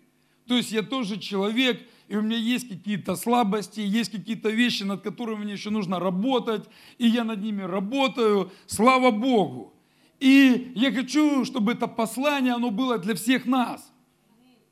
То 0.51 0.57
есть, 0.57 0.73
я 0.73 0.83
тоже 0.83 1.17
человек, 1.17 1.81
и 2.09 2.17
у 2.17 2.23
меня 2.23 2.37
есть 2.37 2.69
какие-то 2.69 3.15
слабости, 3.15 3.79
есть 3.79 4.11
какие-то 4.11 4.51
вещи, 4.51 4.83
над 4.83 5.01
которыми 5.01 5.45
мне 5.45 5.53
еще 5.53 5.71
нужно 5.71 6.01
работать, 6.01 6.65
и 6.99 7.07
я 7.07 7.23
над 7.23 7.41
ними 7.41 7.63
работаю. 7.63 8.51
Слава 8.67 9.13
Богу! 9.13 9.73
И 10.19 10.73
я 10.75 10.91
хочу, 10.91 11.45
чтобы 11.45 11.71
это 11.71 11.87
послание, 11.87 12.55
оно 12.55 12.73
было 12.73 12.99
для 12.99 13.15
всех 13.15 13.47
нас. 13.47 13.93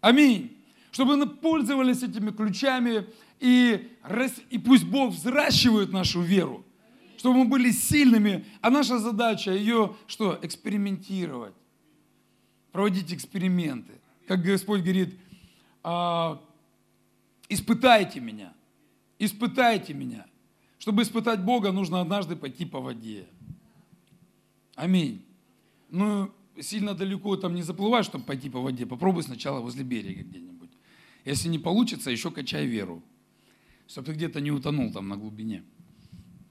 Аминь. 0.01 0.57
Чтобы 0.91 1.17
мы 1.17 1.29
пользовались 1.29 2.03
этими 2.03 2.33
ключами, 2.33 3.07
и, 3.39 3.89
и 4.51 4.59
пусть 4.59 4.85
Бог 4.85 5.13
взращивает 5.13 5.93
нашу 5.93 6.23
веру. 6.23 6.67
Чтобы 7.19 7.37
мы 7.37 7.45
были 7.45 7.71
сильными, 7.71 8.47
а 8.63 8.71
наша 8.71 8.99
задача 8.99 9.53
ее, 9.53 9.95
что? 10.09 10.41
Экспериментировать. 10.43 11.55
Проводить 12.73 13.15
эксперименты. 13.15 13.93
Как 14.27 14.43
Господь 14.43 14.81
говорит, 14.81 15.15
испытайте 17.49 18.21
меня, 18.21 18.53
испытайте 19.19 19.95
меня. 19.95 20.27
Чтобы 20.79 21.03
испытать 21.03 21.43
Бога, 21.43 21.73
нужно 21.73 22.01
однажды 22.01 22.37
пойти 22.37 22.65
по 22.65 22.81
воде. 22.81 23.27
Аминь 24.77 25.25
ну, 25.91 26.31
сильно 26.61 26.95
далеко 26.95 27.37
там 27.37 27.55
не 27.55 27.63
заплывай, 27.63 28.03
чтобы 28.03 28.25
пойти 28.25 28.51
по 28.51 28.61
воде. 28.61 28.87
Попробуй 28.87 29.23
сначала 29.23 29.61
возле 29.61 29.85
берега 29.85 30.23
где-нибудь. 30.23 30.71
Если 31.25 31.49
не 31.49 31.59
получится, 31.59 32.11
еще 32.11 32.31
качай 32.31 32.67
веру, 32.67 33.03
чтобы 33.87 34.07
ты 34.07 34.13
где-то 34.13 34.41
не 34.41 34.51
утонул 34.51 34.93
там 34.93 35.09
на 35.09 35.17
глубине. 35.17 35.63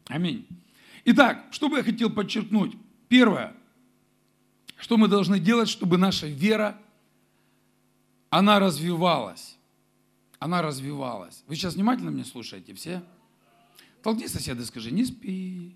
Аминь. 0.07 0.47
Итак, 1.05 1.45
что 1.51 1.69
бы 1.69 1.77
я 1.77 1.83
хотел 1.83 2.09
подчеркнуть? 2.09 2.75
Первое, 3.07 3.55
что 4.77 4.97
мы 4.97 5.07
должны 5.07 5.39
делать, 5.39 5.69
чтобы 5.69 5.97
наша 5.97 6.27
вера, 6.27 6.79
она 8.37 8.59
развивалась. 8.59 9.57
Она 10.37 10.61
развивалась. 10.61 11.43
Вы 11.47 11.55
сейчас 11.55 11.73
внимательно 11.73 12.09
меня 12.09 12.23
слушаете 12.23 12.75
все? 12.75 13.03
Толкни 14.03 14.27
соседа 14.27 14.61
и 14.61 14.65
скажи, 14.65 14.91
не 14.91 15.05
спи. 15.05 15.75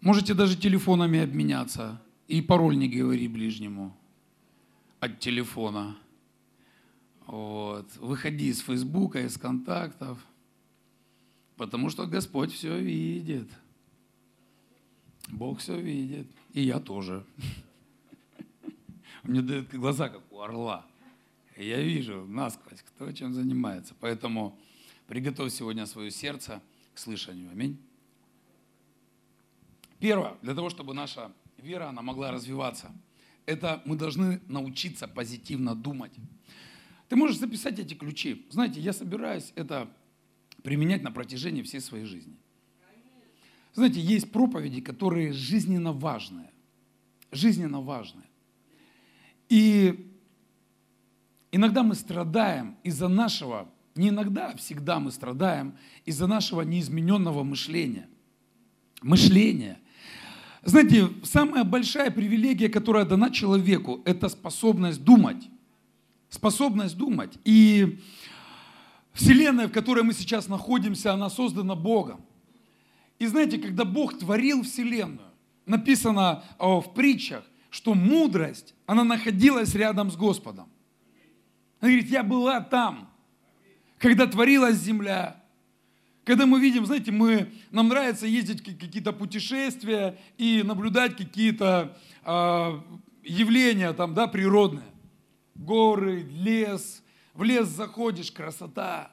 Можете 0.00 0.34
даже 0.34 0.56
телефонами 0.56 1.20
обменяться. 1.20 2.02
И 2.26 2.42
пароль 2.42 2.76
не 2.76 2.88
говори 2.88 3.28
ближнему 3.28 3.96
от 4.98 5.20
телефона. 5.20 5.96
Вот. 7.28 7.94
Выходи 7.98 8.48
из 8.48 8.58
Фейсбука, 8.58 9.24
из 9.24 9.38
контактов. 9.38 10.18
Потому 11.56 11.90
что 11.90 12.06
Господь 12.06 12.52
все 12.52 12.76
видит. 12.80 13.48
Бог 15.28 15.60
все 15.60 15.80
видит. 15.80 16.26
И 16.54 16.62
я 16.62 16.80
тоже. 16.80 17.24
Мне 19.22 19.40
дают 19.40 19.72
глаза, 19.72 20.08
как 20.08 20.22
у 20.32 20.40
орла. 20.40 20.84
я 21.56 21.80
вижу 21.80 22.26
насквозь, 22.26 22.82
кто 22.82 23.10
чем 23.12 23.32
занимается. 23.32 23.94
Поэтому 24.00 24.58
приготовь 25.06 25.52
сегодня 25.52 25.86
свое 25.86 26.10
сердце 26.10 26.60
к 26.94 26.98
слышанию. 26.98 27.48
Аминь. 27.50 27.78
Первое, 30.00 30.34
для 30.42 30.54
того, 30.54 30.70
чтобы 30.70 30.94
наша 30.94 31.32
вера, 31.58 31.88
она 31.88 32.02
могла 32.02 32.32
развиваться, 32.32 32.90
это 33.46 33.80
мы 33.84 33.96
должны 33.96 34.40
научиться 34.48 35.06
позитивно 35.06 35.76
думать. 35.76 36.12
Ты 37.08 37.14
можешь 37.14 37.38
записать 37.38 37.78
эти 37.78 37.94
ключи. 37.94 38.46
Знаете, 38.50 38.80
я 38.80 38.92
собираюсь 38.92 39.52
это 39.54 39.88
применять 40.64 41.02
на 41.02 41.12
протяжении 41.12 41.62
всей 41.62 41.80
своей 41.80 42.04
жизни. 42.04 42.36
Знаете, 43.74 44.00
есть 44.00 44.32
проповеди, 44.32 44.80
которые 44.80 45.32
жизненно 45.32 45.92
важные. 45.92 46.50
Жизненно 47.30 47.80
важные. 47.80 48.26
И 49.52 50.10
иногда 51.50 51.82
мы 51.82 51.94
страдаем 51.94 52.74
из-за 52.82 53.08
нашего, 53.08 53.68
не 53.94 54.08
иногда, 54.08 54.48
а 54.48 54.56
всегда 54.56 54.98
мы 54.98 55.12
страдаем 55.12 55.74
из-за 56.06 56.26
нашего 56.26 56.62
неизмененного 56.62 57.42
мышления. 57.42 58.08
Мышление– 59.02 59.78
знаете, 60.64 61.10
самая 61.24 61.64
большая 61.64 62.10
привилегия, 62.10 62.68
которая 62.68 63.04
дана 63.04 63.30
человеку, 63.30 64.00
это 64.04 64.28
способность 64.28 65.02
думать. 65.02 65.48
Способность 66.30 66.96
думать. 66.96 67.36
И 67.44 67.98
Вселенная, 69.12 69.66
в 69.66 69.72
которой 69.72 70.04
мы 70.04 70.14
сейчас 70.14 70.46
находимся, 70.48 71.12
она 71.12 71.28
создана 71.30 71.74
Богом. 71.74 72.24
И 73.18 73.26
знаете, 73.26 73.58
когда 73.58 73.84
Бог 73.84 74.18
творил 74.18 74.62
Вселенную, 74.62 75.32
написано 75.66 76.44
в 76.58 76.84
притчах, 76.94 77.44
что 77.72 77.94
мудрость, 77.94 78.74
она 78.84 79.02
находилась 79.02 79.74
рядом 79.74 80.10
с 80.10 80.16
Господом. 80.16 80.68
Она 81.80 81.90
говорит, 81.90 82.10
я 82.10 82.22
была 82.22 82.60
там, 82.60 83.10
когда 83.96 84.26
творилась 84.26 84.76
земля, 84.76 85.42
когда 86.24 86.44
мы 86.44 86.60
видим, 86.60 86.84
знаете, 86.84 87.12
мы, 87.12 87.50
нам 87.70 87.88
нравится 87.88 88.26
ездить 88.26 88.62
какие-то 88.62 89.14
путешествия 89.14 90.18
и 90.36 90.62
наблюдать 90.62 91.16
какие-то 91.16 91.96
э, 92.26 92.80
явления 93.24 93.94
там, 93.94 94.12
да, 94.12 94.26
природные. 94.26 94.84
Горы, 95.54 96.20
лес, 96.30 97.02
в 97.32 97.42
лес 97.42 97.68
заходишь, 97.68 98.30
красота. 98.30 99.12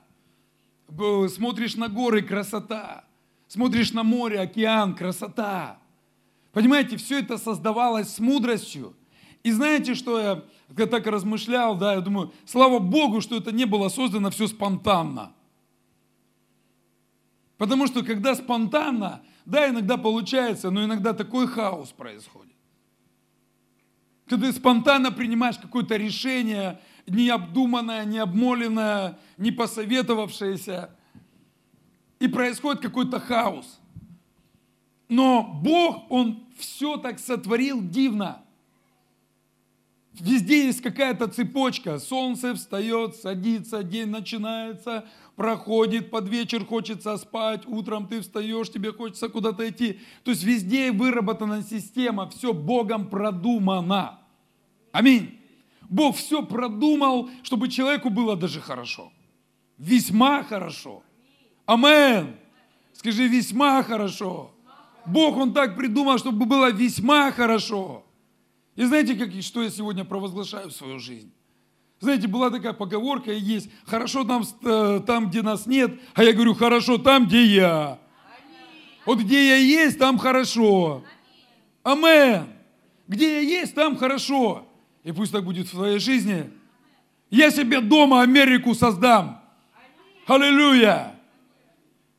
Смотришь 1.30 1.78
на 1.78 1.88
горы, 1.88 2.22
красота. 2.24 3.06
Смотришь 3.48 3.94
на 3.94 4.04
море, 4.04 4.42
океан, 4.42 4.96
красота. 4.96 5.80
Понимаете, 6.52 6.98
все 6.98 7.20
это 7.20 7.38
создавалось 7.38 8.10
с 8.10 8.20
мудростью. 8.20 8.96
И 9.44 9.52
знаете, 9.52 9.96
что 9.96 10.20
я 10.20 10.86
так 10.88 11.08
размышлял, 11.08 11.78
да, 11.78 11.94
я 11.94 12.02
думаю, 12.02 12.34
слава 12.46 12.80
Богу, 12.80 13.22
что 13.22 13.38
это 13.38 13.52
не 13.52 13.66
было 13.66 13.90
создано 13.90 14.30
все 14.32 14.48
спонтанно. 14.48 15.34
Потому 17.58 17.88
что 17.88 18.04
когда 18.04 18.36
спонтанно, 18.36 19.22
да, 19.46 19.70
иногда 19.70 19.98
получается, 19.98 20.72
но 20.72 20.86
иногда 20.86 21.14
такой 21.14 21.48
хаос 21.48 21.90
происходит. 21.90 22.56
Когда 24.28 24.48
ты 24.48 24.54
спонтанно 24.54 25.12
принимаешь 25.12 25.58
какое-то 25.58 25.96
решение, 25.96 26.80
необдуманное, 27.08 28.06
необмоленное, 28.06 29.18
не 29.38 29.52
посоветовавшееся, 29.52 30.92
и 32.20 32.28
происходит 32.28 32.82
какой-то 32.82 33.20
хаос. 33.20 33.80
Но 35.10 35.44
Бог, 35.64 36.10
Он 36.10 36.44
все 36.58 36.98
так 36.98 37.20
сотворил 37.20 37.82
дивно. 37.82 38.44
Везде 40.14 40.66
есть 40.66 40.82
какая-то 40.82 41.28
цепочка. 41.28 41.98
Солнце 41.98 42.54
встает, 42.54 43.16
садится, 43.16 43.84
день 43.84 44.08
начинается, 44.08 45.06
проходит, 45.36 46.12
под 46.12 46.28
вечер 46.28 46.66
хочется 46.66 47.16
спать, 47.18 47.66
утром 47.66 48.08
ты 48.08 48.22
встаешь, 48.22 48.70
тебе 48.70 48.92
хочется 48.92 49.30
куда-то 49.30 49.68
идти. 49.70 50.00
То 50.24 50.32
есть 50.32 50.44
везде 50.44 50.92
выработана 50.92 51.64
система, 51.64 52.30
все 52.30 52.54
Богом 52.54 53.10
продумано. 53.10 54.20
Аминь. 54.92 55.40
Бог 55.90 56.18
все 56.18 56.44
продумал, 56.44 57.30
чтобы 57.42 57.70
человеку 57.70 58.10
было 58.10 58.36
даже 58.36 58.60
хорошо. 58.60 59.12
Весьма 59.78 60.44
хорошо. 60.44 61.02
Амен. 61.66 62.36
Скажи, 62.94 63.28
весьма 63.28 63.82
хорошо. 63.84 64.52
Бог, 65.10 65.38
Он 65.38 65.54
так 65.54 65.76
придумал, 65.76 66.18
чтобы 66.18 66.46
было 66.46 66.72
весьма 66.72 67.32
хорошо. 67.32 68.04
И 68.76 68.84
знаете, 68.84 69.16
как, 69.16 69.30
что 69.42 69.62
я 69.62 69.70
сегодня 69.70 70.06
провозглашаю 70.06 70.70
в 70.70 70.74
свою 70.74 71.00
жизнь? 71.00 71.32
Знаете, 72.00 72.28
была 72.28 72.50
такая 72.50 72.72
поговорка 72.72 73.32
и 73.32 73.40
есть, 73.40 73.70
хорошо 73.86 74.24
там, 74.24 74.44
э, 74.64 75.02
там, 75.06 75.30
где 75.30 75.42
нас 75.42 75.66
нет, 75.66 76.00
а 76.14 76.24
я 76.24 76.32
говорю, 76.32 76.54
хорошо 76.54 76.98
там, 76.98 77.26
где 77.26 77.44
я. 77.44 78.00
Вот 79.06 79.20
где 79.20 79.50
я 79.50 79.56
есть, 79.58 80.00
там 80.00 80.18
хорошо. 80.18 81.04
Амен. 81.84 82.46
Где 83.08 83.42
я 83.42 83.60
есть, 83.60 83.76
там 83.76 83.98
хорошо. 83.98 84.66
И 85.04 85.12
пусть 85.12 85.32
так 85.32 85.44
будет 85.44 85.68
в 85.68 85.72
твоей 85.72 86.00
жизни. 86.00 86.50
Я 87.30 87.52
себе 87.52 87.82
дома 87.82 88.22
Америку 88.22 88.74
создам. 88.76 89.42
Аллилуйя. 90.26 91.16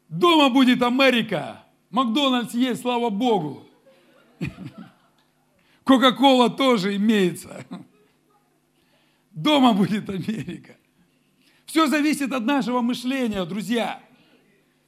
Дома 0.09 0.50
будет 0.50 0.83
Америка. 0.83 1.64
Макдональдс 1.90 2.55
есть, 2.55 2.83
слава 2.83 3.11
Богу. 3.11 3.66
Кока-кола 5.85 6.48
тоже 6.48 6.96
имеется. 6.96 7.66
Дома 9.33 9.72
будет 9.72 10.09
Америка. 10.09 10.76
Все 11.66 11.87
зависит 11.87 12.33
от 12.33 12.44
нашего 12.44 12.81
мышления, 12.81 13.44
друзья. 13.44 14.03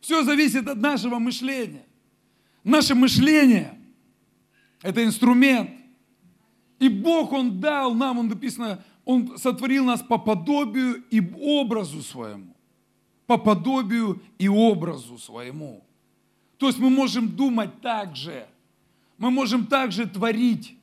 Все 0.01 0.25
зависит 0.25 0.69
от 0.69 0.79
нашего 0.79 1.19
мышления. 1.19 1.87
Наше 2.65 2.95
мышление– 2.95 3.79
это 4.83 5.05
инструмент. 5.05 5.71
И 6.79 6.89
Бог, 6.89 7.33
Он 7.33 7.61
дал 7.61 7.95
нам, 7.95 8.19
Он 8.19 8.29
написано, 8.29 8.85
Он 9.05 9.39
сотворил 9.39 9.85
нас 9.85 10.03
по 10.03 10.19
подобию 10.19 11.05
и 11.11 11.21
образу 11.41 12.03
своему. 12.03 12.57
По 13.27 13.39
подобию 13.39 14.21
и 14.39 14.49
образу 14.49 15.19
своему. 15.19 15.85
То 16.63 16.69
есть 16.69 16.79
мы 16.79 16.91
можем 16.91 17.29
думать 17.29 17.81
так 17.81 18.15
же. 18.15 18.47
Мы 19.19 19.33
можем 19.33 19.67
также 19.67 20.07
творить. 20.07 20.77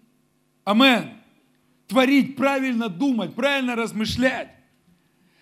Амен 0.66 1.12
творить, 1.88 2.36
правильно 2.36 2.90
думать, 2.90 3.34
правильно 3.34 3.78
размышлять. 3.78 4.50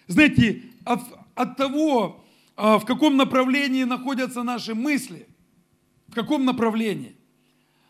Знаете, 0.05 0.61
от, 0.85 1.01
от 1.33 1.57
того, 1.57 2.23
а, 2.55 2.77
в 2.77 2.85
каком 2.85 3.17
направлении 3.17 3.83
находятся 3.83 4.43
наши 4.43 4.75
мысли, 4.75 5.27
в 6.07 6.13
каком 6.13 6.45
направлении, 6.45 7.15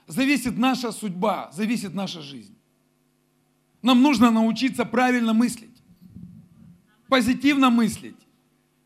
зависит 0.08 0.58
наша 0.58 0.94
судьба, 0.94 1.52
зависит 1.52 1.94
наша 1.94 2.22
жизнь. 2.22 2.56
Нам 3.82 4.02
нужно 4.02 4.32
научиться 4.32 4.86
правильно 4.86 5.34
мыслить, 5.34 5.84
позитивно 7.10 7.70
мыслить. 7.70 8.16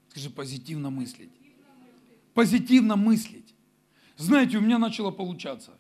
Скажи, 0.10 0.32
позитивно 0.32 0.90
мыслить. 0.90 1.30
Позитивно 2.34 2.96
мыслить. 2.96 3.41
Знаете, 4.22 4.58
у 4.58 4.62
меня 4.62 4.78
начало 4.78 5.10
получаться. 5.10 5.72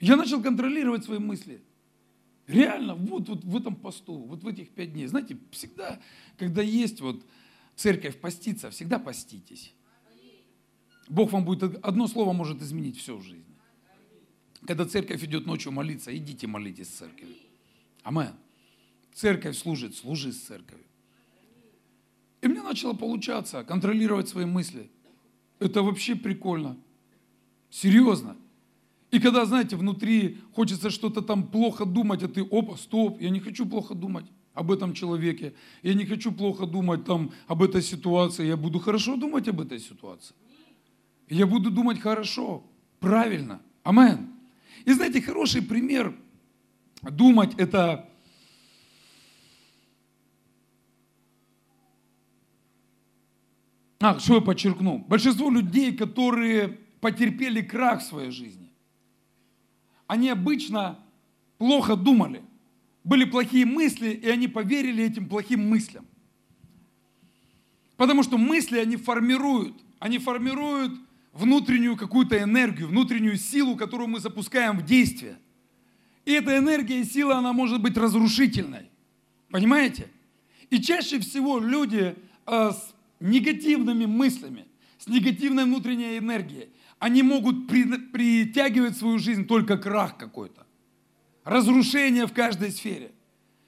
Я 0.00 0.16
начал 0.16 0.40
контролировать 0.40 1.04
свои 1.04 1.18
мысли. 1.18 1.60
Реально, 2.46 2.94
вот, 2.94 3.28
вот 3.28 3.44
в 3.44 3.56
этом 3.56 3.74
посту, 3.74 4.14
вот 4.14 4.44
в 4.44 4.48
этих 4.48 4.70
пять 4.70 4.92
дней. 4.92 5.06
Знаете, 5.06 5.36
всегда, 5.50 6.00
когда 6.38 6.62
есть 6.62 7.00
вот 7.00 7.26
церковь 7.74 8.20
поститься, 8.20 8.70
всегда 8.70 8.98
поститесь. 8.98 9.74
Бог 11.08 11.32
вам 11.32 11.44
будет, 11.44 11.84
одно 11.84 12.06
слово 12.06 12.32
может 12.32 12.62
изменить 12.62 12.96
все 12.96 13.16
в 13.16 13.22
жизни. 13.22 13.44
Когда 14.66 14.84
церковь 14.84 15.22
идет 15.24 15.46
ночью 15.46 15.72
молиться, 15.72 16.16
идите 16.16 16.46
молитесь 16.46 16.88
с 16.88 16.98
церковью. 16.98 17.34
Амен. 18.04 18.34
Церковь 19.14 19.56
служит, 19.58 19.96
служи 19.96 20.32
с 20.32 20.40
церковью. 20.40 20.86
И 22.40 22.46
мне 22.46 22.62
начало 22.62 22.92
получаться 22.92 23.64
контролировать 23.64 24.28
свои 24.28 24.44
мысли. 24.44 24.90
Это 25.58 25.82
вообще 25.82 26.14
прикольно. 26.14 26.76
Серьезно. 27.70 28.36
И 29.10 29.20
когда, 29.20 29.44
знаете, 29.46 29.76
внутри 29.76 30.38
хочется 30.54 30.90
что-то 30.90 31.22
там 31.22 31.46
плохо 31.46 31.84
думать, 31.84 32.22
а 32.22 32.28
ты, 32.28 32.42
опа, 32.42 32.76
стоп, 32.76 33.20
я 33.20 33.30
не 33.30 33.40
хочу 33.40 33.66
плохо 33.66 33.94
думать 33.94 34.26
об 34.52 34.70
этом 34.70 34.92
человеке, 34.92 35.54
я 35.82 35.94
не 35.94 36.04
хочу 36.04 36.32
плохо 36.32 36.66
думать 36.66 37.04
там 37.04 37.30
об 37.46 37.62
этой 37.62 37.80
ситуации, 37.80 38.46
я 38.46 38.56
буду 38.56 38.80
хорошо 38.80 39.16
думать 39.16 39.48
об 39.48 39.60
этой 39.60 39.78
ситуации. 39.78 40.34
Я 41.28 41.46
буду 41.46 41.70
думать 41.70 42.00
хорошо, 42.00 42.64
правильно. 43.00 43.60
Амен. 43.82 44.28
И 44.84 44.92
знаете, 44.92 45.20
хороший 45.22 45.62
пример 45.62 46.14
думать 47.02 47.54
это 47.56 48.08
А, 54.00 54.18
что 54.18 54.36
я 54.36 54.40
подчеркну? 54.40 54.98
Большинство 55.08 55.50
людей, 55.50 55.96
которые 55.96 56.78
потерпели 57.00 57.60
крах 57.62 58.00
в 58.00 58.04
своей 58.04 58.30
жизни, 58.30 58.70
они 60.06 60.30
обычно 60.30 60.98
плохо 61.58 61.96
думали. 61.96 62.42
Были 63.04 63.24
плохие 63.24 63.66
мысли, 63.66 64.10
и 64.10 64.28
они 64.28 64.48
поверили 64.48 65.04
этим 65.04 65.28
плохим 65.28 65.68
мыслям. 65.68 66.06
Потому 67.96 68.22
что 68.22 68.38
мысли 68.38 68.78
они 68.78 68.96
формируют. 68.96 69.74
Они 69.98 70.18
формируют 70.18 70.92
внутреннюю 71.32 71.96
какую-то 71.96 72.40
энергию, 72.40 72.88
внутреннюю 72.88 73.36
силу, 73.36 73.76
которую 73.76 74.08
мы 74.08 74.20
запускаем 74.20 74.78
в 74.78 74.84
действие. 74.84 75.38
И 76.24 76.32
эта 76.32 76.56
энергия 76.58 77.00
и 77.00 77.04
сила, 77.04 77.38
она 77.38 77.52
может 77.52 77.80
быть 77.82 77.96
разрушительной. 77.96 78.90
Понимаете? 79.50 80.08
И 80.70 80.80
чаще 80.80 81.18
всего 81.20 81.58
люди 81.58 82.14
э, 82.46 82.70
с 82.70 82.94
негативными 83.20 84.06
мыслями, 84.06 84.66
с 84.98 85.06
негативной 85.06 85.64
внутренней 85.64 86.18
энергией, 86.18 86.68
они 86.98 87.22
могут 87.22 87.68
при, 87.68 87.84
притягивать 87.84 88.94
в 88.94 88.98
свою 88.98 89.18
жизнь 89.18 89.46
только 89.46 89.76
крах 89.76 90.16
какой-то. 90.16 90.66
Разрушение 91.44 92.26
в 92.26 92.32
каждой 92.32 92.72
сфере. 92.72 93.12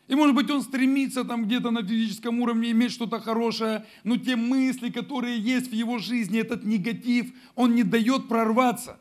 И 0.09 0.15
может 0.17 0.35
быть 0.35 0.51
он 0.51 0.61
стремится 0.61 1.23
там 1.23 1.45
где-то 1.45 1.71
на 1.71 1.85
физическом 1.85 2.41
уровне 2.41 2.73
иметь 2.73 2.91
что-то 2.91 3.21
хорошее, 3.21 3.87
но 4.03 4.17
те 4.17 4.35
мысли, 4.35 4.91
которые 4.91 5.39
есть 5.39 5.71
в 5.71 5.73
его 5.73 5.99
жизни, 5.99 6.41
этот 6.41 6.65
негатив, 6.65 7.33
он 7.55 7.77
не 7.77 7.85
дает 7.85 8.27
прорваться. 8.27 8.99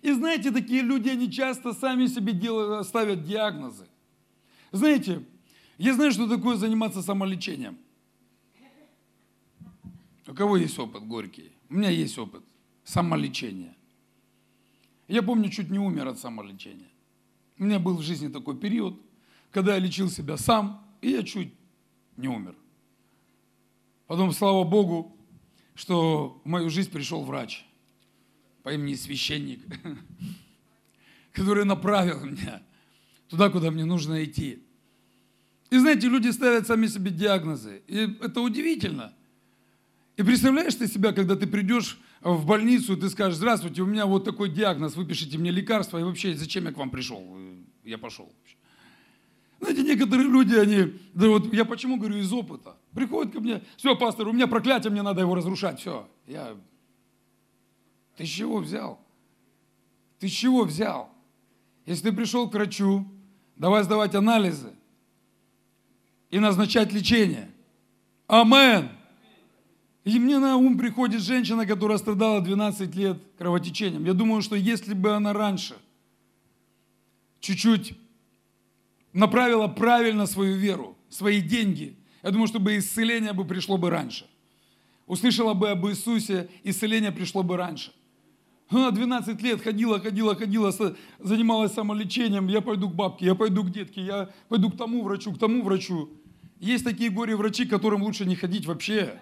И 0.00 0.12
знаете, 0.12 0.50
такие 0.50 0.80
люди, 0.80 1.10
они 1.10 1.30
часто 1.30 1.74
сами 1.74 2.06
себе 2.06 2.32
делают, 2.32 2.86
ставят 2.86 3.22
диагнозы. 3.22 3.86
Знаете, 4.72 5.22
я 5.76 5.92
знаю, 5.92 6.10
что 6.10 6.26
такое 6.26 6.56
заниматься 6.56 7.02
самолечением. 7.02 7.76
У 10.30 10.34
кого 10.34 10.56
есть 10.56 10.78
опыт 10.78 11.02
горький? 11.02 11.50
У 11.68 11.74
меня 11.74 11.90
есть 11.90 12.16
опыт 12.16 12.44
самолечения. 12.84 13.74
Я 15.08 15.24
помню, 15.24 15.50
чуть 15.50 15.70
не 15.70 15.80
умер 15.80 16.06
от 16.06 16.20
самолечения. 16.20 16.88
У 17.58 17.64
меня 17.64 17.80
был 17.80 17.96
в 17.96 18.02
жизни 18.02 18.28
такой 18.28 18.56
период, 18.56 18.94
когда 19.50 19.74
я 19.74 19.80
лечил 19.80 20.08
себя 20.08 20.36
сам, 20.36 20.86
и 21.00 21.10
я 21.10 21.24
чуть 21.24 21.52
не 22.16 22.28
умер. 22.28 22.54
Потом, 24.06 24.30
слава 24.30 24.62
Богу, 24.62 25.16
что 25.74 26.40
в 26.44 26.48
мою 26.48 26.70
жизнь 26.70 26.92
пришел 26.92 27.24
врач 27.24 27.66
по 28.62 28.72
имени 28.72 28.94
священник, 28.94 29.60
который 31.32 31.64
направил 31.64 32.24
меня 32.24 32.62
туда, 33.28 33.50
куда 33.50 33.72
мне 33.72 33.84
нужно 33.84 34.24
идти. 34.24 34.62
И 35.70 35.78
знаете, 35.78 36.08
люди 36.08 36.28
ставят 36.28 36.68
сами 36.68 36.86
себе 36.86 37.10
диагнозы. 37.10 37.82
И 37.88 37.96
это 38.20 38.40
удивительно. 38.40 39.12
И 40.20 40.22
представляешь 40.22 40.74
ты 40.74 40.86
себя, 40.86 41.12
когда 41.12 41.34
ты 41.34 41.46
придешь 41.46 41.98
в 42.20 42.44
больницу, 42.44 42.94
ты 42.94 43.08
скажешь, 43.08 43.38
здравствуйте, 43.38 43.80
у 43.80 43.86
меня 43.86 44.04
вот 44.04 44.22
такой 44.22 44.50
диагноз, 44.50 44.94
выпишите 44.94 45.38
мне 45.38 45.50
лекарства, 45.50 45.96
и 45.96 46.02
вообще, 46.02 46.34
зачем 46.34 46.66
я 46.66 46.72
к 46.72 46.76
вам 46.76 46.90
пришел? 46.90 47.24
Я 47.84 47.96
пошел. 47.96 48.30
Знаете, 49.60 49.82
некоторые 49.82 50.28
люди, 50.28 50.54
они, 50.54 50.92
да 51.14 51.28
вот 51.28 51.50
я 51.54 51.64
почему 51.64 51.96
говорю 51.96 52.18
из 52.18 52.30
опыта, 52.34 52.76
приходят 52.92 53.32
ко 53.32 53.40
мне, 53.40 53.62
все, 53.78 53.96
пастор, 53.96 54.28
у 54.28 54.32
меня 54.32 54.46
проклятие, 54.46 54.92
мне 54.92 55.00
надо 55.00 55.22
его 55.22 55.34
разрушать, 55.34 55.80
все. 55.80 56.06
Я, 56.26 56.54
ты 58.18 58.26
с 58.26 58.28
чего 58.28 58.58
взял? 58.58 59.00
Ты 60.18 60.28
с 60.28 60.32
чего 60.32 60.64
взял? 60.64 61.10
Если 61.86 62.10
ты 62.10 62.12
пришел 62.14 62.46
к 62.46 62.52
врачу, 62.52 63.10
давай 63.56 63.84
сдавать 63.84 64.14
анализы 64.14 64.74
и 66.28 66.38
назначать 66.38 66.92
лечение. 66.92 67.50
Амен. 68.26 68.99
И 70.04 70.18
мне 70.18 70.38
на 70.38 70.56
ум 70.56 70.78
приходит 70.78 71.20
женщина, 71.20 71.66
которая 71.66 71.98
страдала 71.98 72.40
12 72.40 72.94
лет 72.94 73.18
кровотечением. 73.36 74.04
Я 74.04 74.14
думаю, 74.14 74.40
что 74.40 74.56
если 74.56 74.94
бы 74.94 75.14
она 75.14 75.32
раньше 75.32 75.76
чуть-чуть 77.40 77.94
направила 79.12 79.68
правильно 79.68 80.26
свою 80.26 80.56
веру, 80.56 80.96
свои 81.10 81.42
деньги, 81.42 81.96
я 82.22 82.30
думаю, 82.30 82.48
что 82.48 82.60
бы 82.60 82.78
исцеление 82.78 83.32
бы 83.32 83.44
пришло 83.44 83.76
бы 83.76 83.90
раньше. 83.90 84.26
Услышала 85.06 85.54
бы 85.54 85.70
об 85.70 85.86
Иисусе, 85.86 86.48
исцеление 86.62 87.12
пришло 87.12 87.42
бы 87.42 87.56
раньше. 87.56 87.92
Она 88.68 88.92
12 88.92 89.42
лет 89.42 89.60
ходила, 89.60 89.98
ходила, 89.98 90.36
ходила, 90.36 90.72
занималась 91.18 91.72
самолечением. 91.72 92.46
Я 92.46 92.60
пойду 92.60 92.88
к 92.88 92.94
бабке, 92.94 93.26
я 93.26 93.34
пойду 93.34 93.64
к 93.64 93.70
детке, 93.70 94.00
я 94.00 94.30
пойду 94.48 94.70
к 94.70 94.76
тому 94.76 95.02
врачу, 95.02 95.32
к 95.32 95.38
тому 95.38 95.62
врачу. 95.62 96.08
Есть 96.60 96.84
такие 96.84 97.10
горе-врачи, 97.10 97.64
которым 97.66 98.02
лучше 98.02 98.24
не 98.24 98.36
ходить 98.36 98.66
вообще 98.66 99.18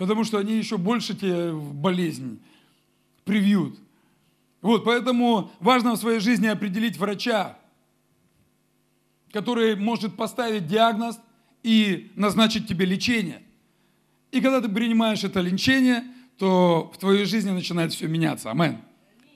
потому 0.00 0.24
что 0.24 0.38
они 0.38 0.56
еще 0.56 0.78
больше 0.78 1.14
тебе 1.14 1.52
в 1.52 1.74
болезнь 1.74 2.40
привьют. 3.24 3.78
Вот, 4.62 4.82
поэтому 4.82 5.50
важно 5.60 5.92
в 5.92 5.98
своей 5.98 6.20
жизни 6.20 6.46
определить 6.46 6.96
врача, 6.96 7.58
который 9.30 9.76
может 9.76 10.16
поставить 10.16 10.66
диагноз 10.66 11.20
и 11.62 12.10
назначить 12.16 12.66
тебе 12.66 12.86
лечение. 12.86 13.42
И 14.32 14.40
когда 14.40 14.62
ты 14.62 14.70
принимаешь 14.70 15.22
это 15.22 15.42
лечение, 15.42 16.02
то 16.38 16.90
в 16.94 16.96
твоей 16.96 17.26
жизни 17.26 17.50
начинает 17.50 17.92
все 17.92 18.08
меняться. 18.08 18.50
Амен. 18.50 18.78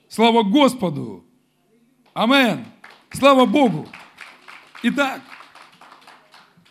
Слава 0.09 0.41
Господу! 0.41 1.23
Амен! 2.15 2.65
Слава 3.11 3.45
Богу! 3.45 3.87
Итак, 4.81 5.21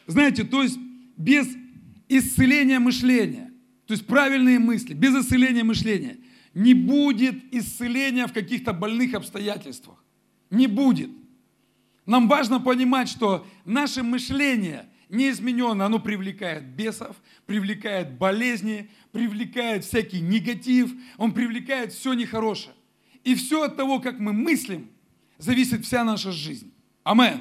знаете, 0.09 0.43
то 0.43 0.65
есть 0.65 0.81
без 1.17 1.47
исцеления 2.09 2.81
мышления, 2.81 3.54
то 3.87 3.93
есть 3.93 4.07
правильные 4.07 4.59
мысли, 4.59 4.95
без 4.95 5.15
исцеления 5.15 5.65
мышления 5.65 6.17
не 6.55 6.73
будет 6.73 7.53
исцеления 7.53 8.27
в 8.27 8.33
каких-то 8.33 8.73
больных 8.73 9.15
обстоятельствах. 9.15 10.03
Не 10.51 10.69
будет. 10.69 11.11
Нам 12.07 12.29
важно 12.29 12.61
понимать, 12.61 13.09
что 13.09 13.47
наше 13.65 14.03
мышление 14.03 14.87
неизмененно, 15.09 15.87
оно 15.87 15.99
привлекает 15.99 16.65
бесов, 16.65 17.17
привлекает 17.47 18.17
болезни, 18.19 18.91
привлекает 19.13 19.85
всякий 19.85 20.21
негатив, 20.21 20.93
он 21.17 21.33
привлекает 21.33 21.93
все 21.93 22.13
нехорошее. 22.15 22.75
И 23.25 23.35
все 23.35 23.65
от 23.65 23.77
того, 23.77 24.01
как 24.01 24.19
мы 24.19 24.33
мыслим, 24.33 24.91
зависит 25.39 25.85
вся 25.85 26.05
наша 26.05 26.31
жизнь. 26.31 26.73
Амен. 27.03 27.41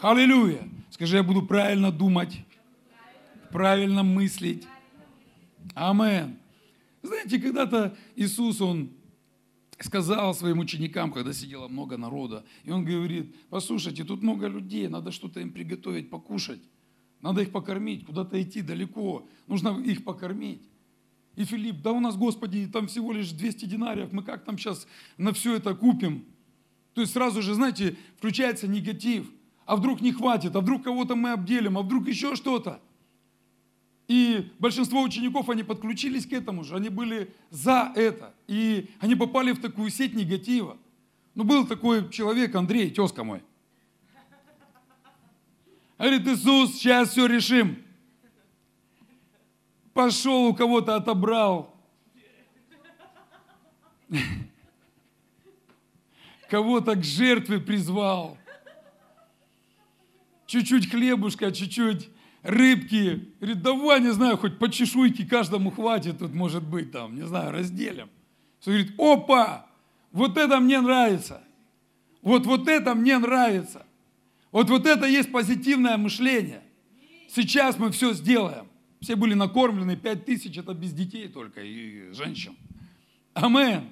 Аллилуйя. 0.00 0.68
Скажи, 0.90 1.16
я 1.16 1.22
буду 1.22 1.42
правильно 1.42 1.90
думать, 1.90 2.44
правильно 3.50 4.02
мыслить. 4.02 4.66
Амен. 5.74 6.38
Знаете, 7.02 7.40
когда-то 7.40 7.96
Иисус, 8.16 8.60
Он 8.60 8.90
сказал 9.78 10.34
своим 10.34 10.60
ученикам, 10.60 11.12
когда 11.12 11.32
сидело 11.32 11.68
много 11.68 11.96
народа, 11.96 12.44
и 12.64 12.70
Он 12.70 12.84
говорит, 12.84 13.34
послушайте, 13.50 14.04
тут 14.04 14.22
много 14.22 14.46
людей, 14.46 14.88
надо 14.88 15.10
что-то 15.10 15.40
им 15.40 15.52
приготовить, 15.52 16.10
покушать. 16.10 16.60
Надо 17.20 17.42
их 17.42 17.50
покормить, 17.50 18.04
куда-то 18.04 18.40
идти 18.42 18.62
далеко, 18.62 19.26
нужно 19.46 19.80
их 19.80 20.04
покормить. 20.04 20.62
И 21.36 21.44
Филипп, 21.44 21.80
да 21.82 21.92
у 21.92 22.00
нас, 22.00 22.16
Господи, 22.16 22.66
там 22.66 22.88
всего 22.88 23.12
лишь 23.12 23.30
200 23.30 23.64
динариев, 23.64 24.12
мы 24.12 24.22
как 24.22 24.44
там 24.44 24.58
сейчас 24.58 24.86
на 25.16 25.32
все 25.32 25.56
это 25.56 25.74
купим? 25.74 26.24
То 26.94 27.00
есть 27.00 27.14
сразу 27.14 27.40
же, 27.40 27.54
знаете, 27.54 27.96
включается 28.18 28.68
негатив. 28.68 29.30
А 29.64 29.76
вдруг 29.76 30.00
не 30.00 30.12
хватит, 30.12 30.54
а 30.56 30.60
вдруг 30.60 30.82
кого-то 30.82 31.14
мы 31.14 31.30
обделим, 31.30 31.78
а 31.78 31.82
вдруг 31.82 32.08
еще 32.08 32.34
что-то. 32.34 32.82
И 34.08 34.52
большинство 34.58 35.02
учеников, 35.02 35.48
они 35.48 35.62
подключились 35.62 36.26
к 36.26 36.32
этому 36.32 36.64
же, 36.64 36.76
они 36.76 36.88
были 36.88 37.34
за 37.50 37.92
это. 37.94 38.34
И 38.46 38.90
они 38.98 39.14
попали 39.14 39.52
в 39.52 39.60
такую 39.60 39.90
сеть 39.90 40.14
негатива. 40.14 40.76
Ну, 41.34 41.44
был 41.44 41.66
такой 41.66 42.10
человек, 42.10 42.54
Андрей, 42.54 42.90
тезка 42.90 43.24
мой. 43.24 43.42
Говорит, 45.98 46.26
Иисус, 46.26 46.74
сейчас 46.74 47.10
все 47.10 47.26
решим. 47.26 47.82
Пошел 49.94 50.46
у 50.46 50.54
кого-то 50.54 50.96
отобрал. 50.96 51.74
Кого-то 56.50 56.96
к 56.96 57.04
жертве 57.04 57.60
призвал. 57.60 58.36
Чуть-чуть 60.46 60.90
хлебушка, 60.90 61.50
чуть-чуть 61.50 62.10
рыбки. 62.42 63.28
Говорит, 63.40 63.62
давай, 63.62 64.00
не 64.00 64.12
знаю, 64.12 64.36
хоть 64.36 64.58
по 64.58 64.70
чешуйке 64.70 65.24
каждому 65.24 65.70
хватит, 65.70 66.18
тут 66.18 66.34
может 66.34 66.62
быть 66.62 66.92
там, 66.92 67.14
не 67.14 67.26
знаю, 67.26 67.52
разделим. 67.52 68.08
Все 68.60 68.70
говорит, 68.70 68.94
опа, 68.98 69.66
вот 70.12 70.36
это 70.36 70.60
мне 70.60 70.80
нравится. 70.80 71.42
Вот, 72.20 72.46
вот 72.46 72.68
это 72.68 72.94
мне 72.94 73.18
нравится. 73.18 73.86
Вот, 74.52 74.68
вот 74.70 74.86
это 74.86 75.06
есть 75.06 75.32
позитивное 75.32 75.96
мышление. 75.96 76.62
Сейчас 77.28 77.78
мы 77.78 77.90
все 77.90 78.12
сделаем. 78.12 78.66
Все 79.00 79.16
были 79.16 79.34
накормлены, 79.34 79.96
пять 79.96 80.24
тысяч, 80.24 80.56
это 80.56 80.74
без 80.74 80.92
детей 80.92 81.26
только 81.26 81.62
и 81.62 82.12
женщин. 82.12 82.56
Амен. 83.34 83.90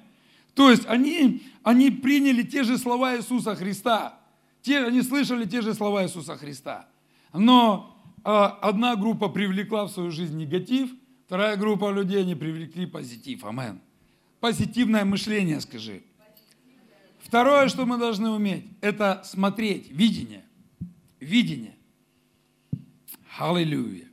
То 0.53 0.69
есть 0.69 0.85
они, 0.85 1.43
они 1.63 1.89
приняли 1.89 2.43
те 2.43 2.63
же 2.63 2.77
слова 2.77 3.17
Иисуса 3.17 3.55
Христа. 3.55 4.17
Те, 4.61 4.85
они 4.85 5.01
слышали 5.01 5.45
те 5.45 5.61
же 5.61 5.73
слова 5.73 6.03
Иисуса 6.03 6.37
Христа. 6.37 6.87
Но 7.33 7.90
одна 8.23 8.95
группа 8.95 9.29
привлекла 9.29 9.85
в 9.85 9.91
свою 9.91 10.11
жизнь 10.11 10.37
негатив, 10.37 10.91
вторая 11.25 11.55
группа 11.57 11.91
людей 11.91 12.25
не 12.25 12.35
привлекли 12.35 12.85
позитив. 12.85 13.45
Амен. 13.45 13.81
Позитивное 14.39 15.05
мышление, 15.05 15.61
скажи. 15.61 16.03
Второе, 17.19 17.67
что 17.69 17.85
мы 17.85 17.97
должны 17.97 18.29
уметь, 18.29 18.65
это 18.81 19.21
смотреть, 19.23 19.89
видение. 19.91 20.43
Видение. 21.19 21.75
Аллилуйя. 23.37 24.07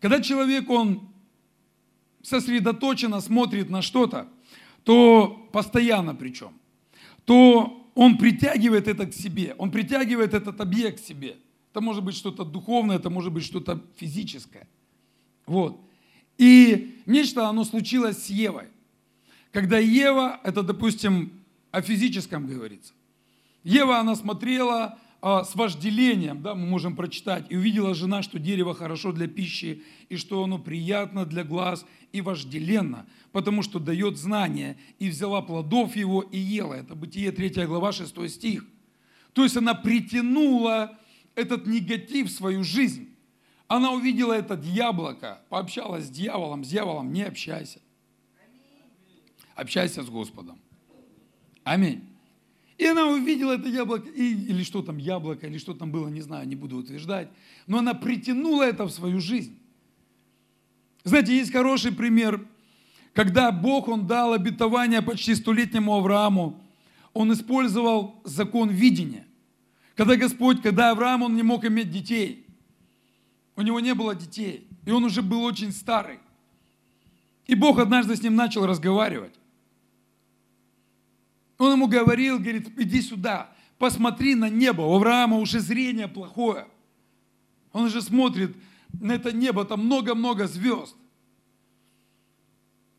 Когда 0.00 0.20
человек, 0.20 0.68
он 0.70 1.10
сосредоточенно 2.22 3.20
смотрит 3.20 3.70
на 3.70 3.82
что-то, 3.82 4.28
то 4.84 5.48
постоянно 5.52 6.14
причем, 6.14 6.52
то 7.24 7.79
он 8.00 8.16
притягивает 8.16 8.88
это 8.88 9.04
к 9.04 9.12
себе, 9.12 9.54
он 9.58 9.70
притягивает 9.70 10.32
этот 10.32 10.58
объект 10.62 11.02
к 11.02 11.06
себе. 11.06 11.36
Это 11.70 11.82
может 11.82 12.02
быть 12.02 12.16
что-то 12.16 12.46
духовное, 12.46 12.96
это 12.96 13.10
может 13.10 13.30
быть 13.30 13.44
что-то 13.44 13.78
физическое. 13.96 14.66
Вот. 15.44 15.78
И 16.38 16.98
нечто, 17.04 17.46
оно 17.46 17.62
случилось 17.62 18.24
с 18.24 18.30
Евой. 18.30 18.68
Когда 19.52 19.76
Ева, 19.76 20.40
это, 20.44 20.62
допустим, 20.62 21.30
о 21.72 21.82
физическом 21.82 22.46
говорится. 22.46 22.94
Ева, 23.64 23.98
она 23.98 24.16
смотрела 24.16 24.98
а, 25.22 25.44
с 25.44 25.54
вожделением, 25.54 26.40
да, 26.40 26.54
мы 26.54 26.66
можем 26.66 26.96
прочитать, 26.96 27.46
и 27.50 27.56
увидела 27.56 27.94
жена, 27.94 28.22
что 28.22 28.38
дерево 28.38 28.74
хорошо 28.74 29.12
для 29.12 29.28
пищи, 29.28 29.82
и 30.08 30.16
что 30.16 30.42
оно 30.42 30.58
приятно 30.58 31.26
для 31.26 31.44
глаз 31.44 31.84
и 32.12 32.20
вожделенно, 32.20 33.06
потому 33.32 33.62
что 33.62 33.78
дает 33.78 34.16
знания, 34.16 34.78
и 34.98 35.10
взяла 35.10 35.42
плодов 35.42 35.94
его 35.94 36.22
и 36.22 36.38
ела. 36.38 36.74
Это 36.74 36.94
Бытие 36.94 37.32
3 37.32 37.66
глава 37.66 37.92
6 37.92 38.30
стих. 38.30 38.64
То 39.34 39.44
есть 39.44 39.56
она 39.56 39.74
притянула 39.74 40.98
этот 41.34 41.66
негатив 41.66 42.28
в 42.28 42.32
свою 42.32 42.64
жизнь. 42.64 43.08
Она 43.68 43.92
увидела 43.92 44.32
это 44.32 44.58
яблоко, 44.64 45.42
пообщалась 45.48 46.06
с 46.06 46.10
дьяволом, 46.10 46.64
с 46.64 46.68
дьяволом 46.68 47.12
не 47.12 47.22
общайся. 47.22 47.80
Общайся 49.54 50.02
с 50.02 50.08
Господом. 50.08 50.58
Аминь. 51.62 52.09
И 52.80 52.86
она 52.86 53.06
увидела 53.08 53.52
это 53.52 53.68
яблоко, 53.68 54.08
и, 54.08 54.32
или 54.32 54.62
что 54.64 54.80
там, 54.80 54.96
яблоко, 54.96 55.46
или 55.46 55.58
что 55.58 55.74
там 55.74 55.92
было, 55.92 56.08
не 56.08 56.22
знаю, 56.22 56.48
не 56.48 56.56
буду 56.56 56.78
утверждать. 56.78 57.28
Но 57.66 57.76
она 57.76 57.92
притянула 57.92 58.62
это 58.62 58.86
в 58.86 58.90
свою 58.90 59.20
жизнь. 59.20 59.58
Знаете, 61.04 61.36
есть 61.36 61.52
хороший 61.52 61.92
пример, 61.92 62.42
когда 63.12 63.52
Бог, 63.52 63.88
Он 63.88 64.06
дал 64.06 64.32
обетование 64.32 65.02
почти 65.02 65.34
столетнему 65.34 65.94
Аврааму, 65.94 66.58
Он 67.12 67.30
использовал 67.34 68.18
закон 68.24 68.70
видения. 68.70 69.26
Когда 69.94 70.16
Господь, 70.16 70.62
когда 70.62 70.90
Авраам, 70.90 71.22
он 71.22 71.36
не 71.36 71.42
мог 71.42 71.66
иметь 71.66 71.90
детей, 71.90 72.46
у 73.56 73.60
него 73.60 73.78
не 73.80 73.94
было 73.94 74.14
детей, 74.14 74.66
и 74.86 74.90
он 74.90 75.04
уже 75.04 75.20
был 75.20 75.42
очень 75.42 75.72
старый. 75.72 76.18
И 77.46 77.54
Бог 77.54 77.78
однажды 77.78 78.16
с 78.16 78.22
ним 78.22 78.36
начал 78.36 78.64
разговаривать. 78.64 79.34
Он 81.60 81.72
ему 81.72 81.88
говорил, 81.88 82.38
говорит, 82.38 82.72
иди 82.78 83.02
сюда, 83.02 83.52
посмотри 83.76 84.34
на 84.34 84.48
небо. 84.48 84.80
У 84.80 84.94
Авраама 84.94 85.36
уже 85.36 85.60
зрение 85.60 86.08
плохое. 86.08 86.66
Он 87.74 87.84
уже 87.84 88.00
смотрит 88.00 88.56
на 88.98 89.12
это 89.12 89.30
небо, 89.30 89.66
там 89.66 89.84
много-много 89.84 90.46
звезд. 90.46 90.96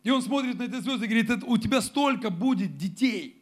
И 0.04 0.12
он 0.12 0.22
смотрит 0.22 0.60
на 0.60 0.64
эти 0.64 0.80
звезды 0.80 1.08
и 1.08 1.10
говорит, 1.10 1.44
у 1.44 1.58
тебя 1.58 1.82
столько 1.82 2.30
будет 2.30 2.78
детей. 2.78 3.42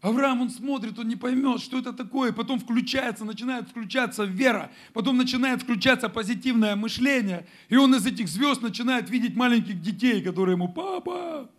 Авраам, 0.00 0.42
он 0.42 0.50
смотрит, 0.50 0.96
он 0.96 1.08
не 1.08 1.16
поймет, 1.16 1.60
что 1.60 1.80
это 1.80 1.92
такое, 1.92 2.32
потом 2.32 2.60
включается, 2.60 3.24
начинает 3.24 3.68
включаться 3.68 4.22
вера, 4.22 4.70
потом 4.92 5.16
начинает 5.16 5.62
включаться 5.62 6.08
позитивное 6.08 6.76
мышление, 6.76 7.48
и 7.68 7.74
он 7.74 7.96
из 7.96 8.06
этих 8.06 8.28
звезд 8.28 8.62
начинает 8.62 9.10
видеть 9.10 9.34
маленьких 9.34 9.80
детей, 9.80 10.22
которые 10.22 10.54
ему, 10.54 10.68
папа, 10.68 11.50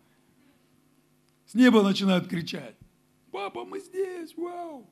с 1.54 1.56
неба 1.56 1.84
начинают 1.84 2.28
кричать. 2.28 2.74
Папа, 3.32 3.64
мы 3.64 3.80
здесь, 3.80 4.34
вау. 4.36 4.90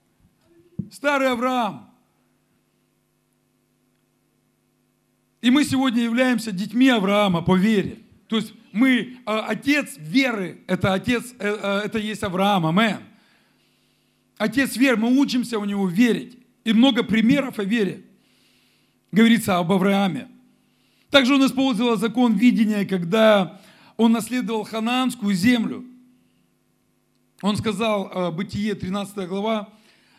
Старый 0.91 1.27
Авраам. 1.31 1.89
И 5.41 5.49
мы 5.49 5.63
сегодня 5.63 6.03
являемся 6.03 6.51
детьми 6.51 6.87
Авраама 6.87 7.41
по 7.41 7.57
вере. 7.57 7.97
То 8.27 8.35
есть 8.35 8.53
мы, 8.73 9.17
а, 9.25 9.47
отец 9.47 9.95
веры, 9.97 10.61
это 10.67 10.93
отец, 10.93 11.33
э, 11.39 11.49
э, 11.49 11.81
это 11.85 11.97
есть 11.97 12.21
Авраам, 12.21 12.67
амен. 12.67 12.99
Отец 14.37 14.77
веры, 14.77 14.97
мы 14.97 15.17
учимся 15.19 15.57
у 15.57 15.65
него 15.65 15.87
верить. 15.87 16.37
И 16.63 16.73
много 16.73 17.01
примеров 17.01 17.57
о 17.57 17.63
вере 17.63 18.05
говорится 19.11 19.57
об 19.57 19.71
Аврааме. 19.71 20.27
Также 21.09 21.33
он 21.33 21.43
использовал 21.43 21.95
закон 21.95 22.35
видения, 22.35 22.85
когда 22.85 23.59
он 23.97 24.11
наследовал 24.11 24.63
ханаанскую 24.63 25.33
землю. 25.33 25.87
Он 27.41 27.57
сказал, 27.57 28.11
э, 28.13 28.31
Бытие, 28.31 28.75
13 28.75 29.27
глава, 29.27 29.73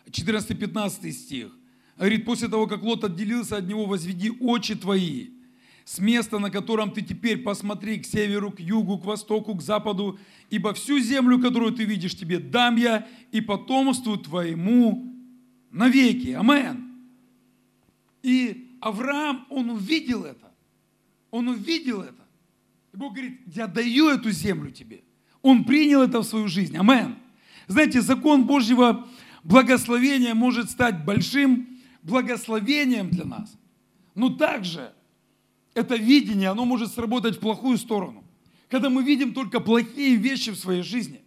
14-15 0.09 1.11
стих. 1.11 1.51
Говорит, 1.97 2.25
после 2.25 2.47
того, 2.47 2.67
как 2.67 2.83
Лот 2.83 3.03
отделился 3.03 3.57
от 3.57 3.67
него, 3.67 3.85
возведи 3.85 4.29
очи 4.29 4.75
твои 4.75 5.29
с 5.85 5.99
места, 5.99 6.39
на 6.39 6.49
котором 6.49 6.91
ты 6.91 7.01
теперь 7.01 7.39
посмотри 7.39 7.99
к 7.99 8.05
северу, 8.05 8.51
к 8.51 8.59
югу, 8.59 8.97
к 8.97 9.05
востоку, 9.05 9.53
к 9.55 9.61
западу, 9.61 10.17
ибо 10.49 10.73
всю 10.73 10.99
землю, 10.99 11.39
которую 11.39 11.73
ты 11.73 11.83
видишь, 11.83 12.15
тебе 12.15 12.39
дам 12.39 12.77
я 12.77 13.07
и 13.31 13.41
потомству 13.41 14.17
твоему 14.17 15.13
навеки. 15.71 16.29
Амен. 16.31 16.89
И 18.21 18.77
Авраам, 18.79 19.45
он 19.49 19.71
увидел 19.71 20.23
это. 20.23 20.51
Он 21.31 21.49
увидел 21.49 22.01
это. 22.01 22.23
И 22.93 22.97
Бог 22.97 23.13
говорит, 23.13 23.41
я 23.47 23.67
даю 23.67 24.09
эту 24.09 24.31
землю 24.31 24.71
тебе. 24.71 25.03
Он 25.43 25.65
принял 25.65 26.01
это 26.01 26.21
в 26.21 26.23
свою 26.23 26.47
жизнь. 26.47 26.75
Амен. 26.75 27.17
Знаете, 27.67 28.01
закон 28.01 28.45
Божьего 28.45 29.07
благословения 29.43 30.33
может 30.33 30.71
стать 30.71 31.05
большим 31.05 31.67
благословением 32.01 33.09
для 33.09 33.25
нас. 33.25 33.55
Но 34.15 34.29
также 34.29 34.93
это 35.73 35.95
видение, 35.95 36.49
оно 36.49 36.65
может 36.65 36.91
сработать 36.91 37.37
в 37.37 37.39
плохую 37.39 37.77
сторону. 37.77 38.23
Когда 38.69 38.89
мы 38.89 39.03
видим 39.03 39.33
только 39.33 39.59
плохие 39.59 40.15
вещи 40.15 40.51
в 40.51 40.57
своей 40.57 40.81
жизни, 40.81 41.21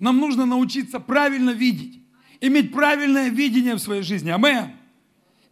нам 0.00 0.18
нужно 0.18 0.46
научиться 0.46 0.98
правильно 0.98 1.50
видеть, 1.50 2.00
иметь 2.40 2.72
правильное 2.72 3.28
видение 3.28 3.76
в 3.76 3.80
своей 3.80 4.02
жизни. 4.02 4.30
Амен. 4.30 4.72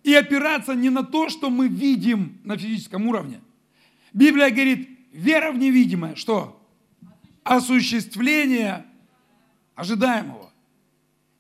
И 0.03 0.13
опираться 0.15 0.75
не 0.75 0.91
на 0.91 1.05
то, 1.05 1.29
что 1.29 1.51
мы 1.51 1.69
видим 1.69 2.39
на 2.43 2.57
физическом 2.57 3.07
уровне. 3.07 3.41
Библия 4.13 4.51
говорит, 4.51 4.89
вера 5.13 5.53
в 5.53 5.59
невидимое, 5.59 6.17
что? 6.17 6.58
Осуществление 7.49 8.85
ожидаемого. 9.75 10.53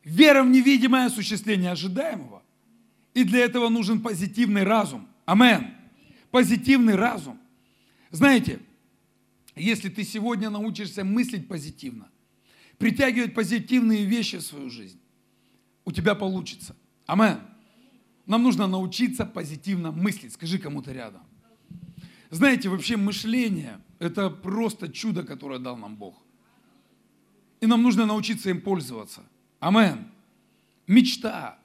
Вера 0.03 0.42
в 0.42 0.49
невидимое 0.49 1.05
осуществление 1.05 1.71
ожидаемого. 1.71 2.42
И 3.12 3.25
для 3.25 3.40
этого 3.40 3.68
нужен 3.68 4.01
позитивный 4.01 4.62
разум. 4.62 5.07
Амен. 5.27 5.66
Позитивный 6.31 6.94
разум. 6.94 7.38
Знаете, 8.11 8.59
если 9.55 9.90
ты 9.90 10.03
сегодня 10.03 10.49
научишься 10.49 11.05
мыслить 11.05 11.47
позитивно, 11.47 12.09
притягивать 12.79 13.35
позитивные 13.35 14.07
вещи 14.07 14.38
в 14.38 14.42
свою 14.42 14.71
жизнь, 14.71 14.99
у 15.85 15.92
тебя 15.92 16.14
получится. 16.14 16.75
Амен. 17.05 17.38
Нам 18.25 18.44
нужно 18.44 18.66
научиться 18.66 19.27
позитивно 19.27 19.92
мыслить. 19.92 20.33
Скажи 20.33 20.59
кому-то 20.59 20.90
рядом. 20.90 21.21
Знаете, 22.31 22.71
вообще 22.71 22.97
мышление– 22.97 23.79
это 23.98 24.30
просто 24.30 24.88
чудо, 24.88 25.22
которое 25.22 25.58
дал 25.58 25.76
нам 25.76 25.96
Бог. 25.96 26.14
И 27.61 27.66
нам 27.66 27.82
нужно 27.82 28.06
научиться 28.06 28.50
им 28.50 28.61
пользоваться. 28.61 29.24
Амен. 29.61 30.08
Мечта. 30.87 31.58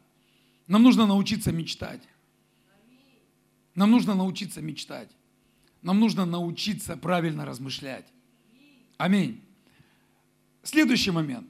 Нам 0.68 0.84
нужно 0.84 1.06
научиться 1.06 1.52
мечтать. 1.52 2.02
Нам 3.76 3.92
нужно 3.92 4.16
научиться 4.16 4.62
мечтать. 4.62 5.10
Нам 5.82 6.00
нужно 6.00 6.26
научиться 6.26 6.98
правильно 6.98 7.46
размышлять. 7.46 8.08
Аминь. 8.98 9.42
Следующий 10.64 11.12
момент. 11.12 11.48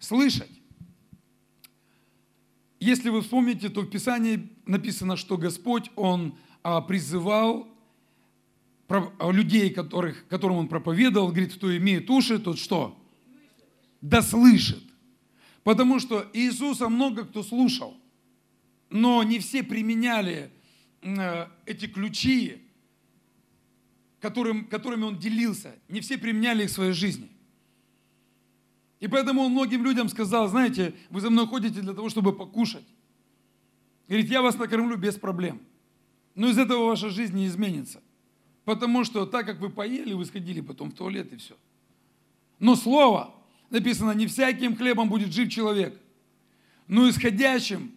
Слышать. 0.00 0.50
Если 2.78 3.10
вы 3.10 3.22
вспомните, 3.22 3.68
то 3.68 3.82
в 3.82 3.90
Писании 3.90 4.50
написано, 4.66 5.16
что 5.16 5.38
Господь, 5.38 5.90
Он 5.96 6.36
а, 6.62 6.80
призывал 6.80 7.71
людей, 9.30 9.70
которых, 9.70 10.26
которым 10.28 10.58
Он 10.58 10.68
проповедовал, 10.68 11.28
говорит, 11.28 11.54
кто 11.54 11.74
имеет 11.76 12.08
уши, 12.10 12.38
тот 12.38 12.58
что? 12.58 12.98
Да 14.00 14.22
слышит. 14.22 14.82
Потому 15.64 16.00
что 16.00 16.28
Иисуса 16.32 16.88
много 16.88 17.24
кто 17.24 17.42
слушал, 17.42 17.96
но 18.90 19.22
не 19.22 19.38
все 19.38 19.62
применяли 19.62 20.50
э, 21.00 21.46
эти 21.66 21.86
ключи, 21.86 22.62
которым, 24.20 24.66
которыми 24.66 25.04
Он 25.04 25.18
делился, 25.18 25.74
не 25.88 26.00
все 26.00 26.18
применяли 26.18 26.64
их 26.64 26.70
в 26.70 26.72
своей 26.72 26.92
жизни. 26.92 27.30
И 29.02 29.08
поэтому 29.08 29.42
он 29.42 29.50
многим 29.50 29.82
людям 29.82 30.08
сказал, 30.08 30.46
знаете, 30.46 30.94
вы 31.10 31.20
за 31.20 31.28
мной 31.28 31.48
ходите 31.48 31.80
для 31.80 31.92
того, 31.92 32.08
чтобы 32.08 32.32
покушать. 32.32 32.86
Говорит, 34.06 34.30
я 34.30 34.42
вас 34.42 34.56
накормлю 34.56 34.96
без 34.96 35.16
проблем. 35.16 35.60
Но 36.36 36.48
из 36.48 36.56
этого 36.56 36.86
ваша 36.86 37.10
жизнь 37.10 37.34
не 37.34 37.48
изменится. 37.48 38.00
Потому 38.64 39.04
что 39.04 39.26
так 39.26 39.46
как 39.46 39.58
вы 39.58 39.70
поели, 39.70 40.12
вы 40.12 40.24
сходили 40.24 40.60
потом 40.60 40.90
в 40.90 40.94
туалет 40.94 41.32
и 41.32 41.36
все. 41.36 41.56
Но 42.58 42.76
слово, 42.76 43.34
написано, 43.70 44.12
не 44.12 44.26
всяким 44.26 44.76
хлебом 44.76 45.08
будет 45.08 45.32
жив 45.32 45.50
человек, 45.50 45.98
но 46.86 47.08
исходящим 47.08 47.92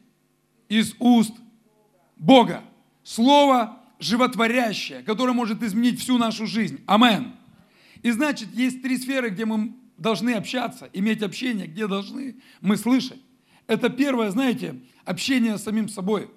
из 0.70 0.96
уст 1.00 1.34
Бога. 2.18 2.64
Слово 3.04 3.80
животворящее, 4.00 5.04
которое 5.04 5.34
может 5.34 5.62
изменить 5.62 6.00
всю 6.00 6.18
нашу 6.18 6.48
жизнь. 6.48 6.82
Амен. 6.88 7.36
И 8.02 8.12
значит, 8.12 8.54
есть 8.54 8.82
три 8.82 8.98
сферы, 8.98 9.30
где 9.30 9.46
мы 9.46 9.76
должны 9.98 10.32
общаться, 10.32 10.90
иметь 10.94 11.22
общение, 11.22 11.68
где 11.68 11.88
должны 11.88 12.36
мы 12.62 12.78
слышать. 12.78 13.22
Это 13.68 13.90
первое, 13.90 14.32
знаете, 14.32 14.82
общение 15.06 15.58
с 15.58 15.64
самим 15.64 15.90
собой. 15.90 16.30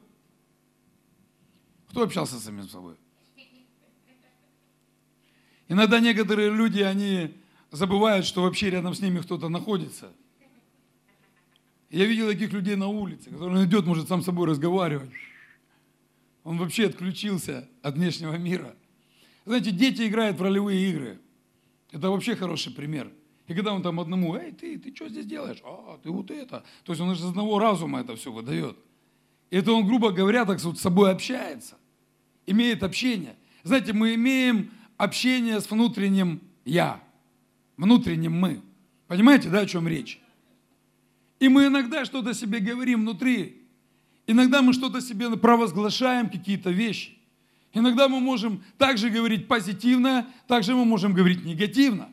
Кто 1.90 2.02
общался 2.02 2.36
с 2.36 2.44
самим 2.44 2.68
собой? 2.68 2.96
Иногда 5.68 6.00
некоторые 6.00 6.50
люди, 6.50 6.80
они 6.80 7.34
забывают, 7.70 8.24
что 8.24 8.42
вообще 8.42 8.70
рядом 8.70 8.94
с 8.94 9.00
ними 9.00 9.20
кто-то 9.20 9.48
находится. 9.48 10.12
Я 11.90 12.06
видел 12.06 12.28
таких 12.28 12.52
людей 12.52 12.76
на 12.76 12.88
улице, 12.88 13.30
который 13.30 13.64
идет, 13.64 13.86
может 13.86 14.08
сам 14.08 14.22
с 14.22 14.26
собой 14.26 14.48
разговаривать. 14.48 15.10
Он 16.44 16.58
вообще 16.58 16.86
отключился 16.86 17.68
от 17.82 17.94
внешнего 17.94 18.36
мира. 18.36 18.74
Знаете, 19.44 19.70
дети 19.70 20.06
играют 20.06 20.38
в 20.38 20.42
ролевые 20.42 20.90
игры. 20.90 21.20
Это 21.90 22.10
вообще 22.10 22.36
хороший 22.36 22.72
пример. 22.72 23.10
И 23.46 23.54
когда 23.54 23.72
он 23.72 23.82
там 23.82 23.98
одному, 23.98 24.36
эй, 24.36 24.52
ты, 24.52 24.78
ты 24.78 24.94
что 24.94 25.08
здесь 25.08 25.24
делаешь? 25.24 25.58
А, 25.64 25.98
ты 26.02 26.10
вот 26.10 26.30
это. 26.30 26.64
То 26.84 26.92
есть 26.92 27.00
он 27.00 27.12
из 27.12 27.24
одного 27.24 27.58
разума 27.58 28.00
это 28.00 28.14
все 28.16 28.30
выдает. 28.30 28.76
И 29.50 29.56
это 29.56 29.72
он, 29.72 29.86
грубо 29.86 30.10
говоря, 30.10 30.44
так 30.44 30.60
вот 30.62 30.78
с 30.78 30.82
собой 30.82 31.10
общается. 31.10 31.76
Имеет 32.46 32.82
общение. 32.82 33.36
Знаете, 33.62 33.94
мы 33.94 34.14
имеем 34.14 34.70
общение 34.98 35.60
с 35.60 35.70
внутренним 35.70 36.42
«я», 36.66 37.00
внутренним 37.78 38.34
«мы». 38.34 38.60
Понимаете, 39.06 39.48
да, 39.48 39.60
о 39.60 39.66
чем 39.66 39.88
речь? 39.88 40.20
И 41.40 41.48
мы 41.48 41.66
иногда 41.66 42.04
что-то 42.04 42.34
себе 42.34 42.58
говорим 42.58 43.00
внутри. 43.00 43.62
Иногда 44.26 44.60
мы 44.60 44.74
что-то 44.74 45.00
себе 45.00 45.34
провозглашаем, 45.36 46.28
какие-то 46.28 46.70
вещи. 46.70 47.16
Иногда 47.72 48.08
мы 48.08 48.20
можем 48.20 48.62
также 48.76 49.08
говорить 49.08 49.46
позитивно, 49.46 50.26
также 50.46 50.74
мы 50.74 50.84
можем 50.84 51.14
говорить 51.14 51.44
негативно. 51.44 52.08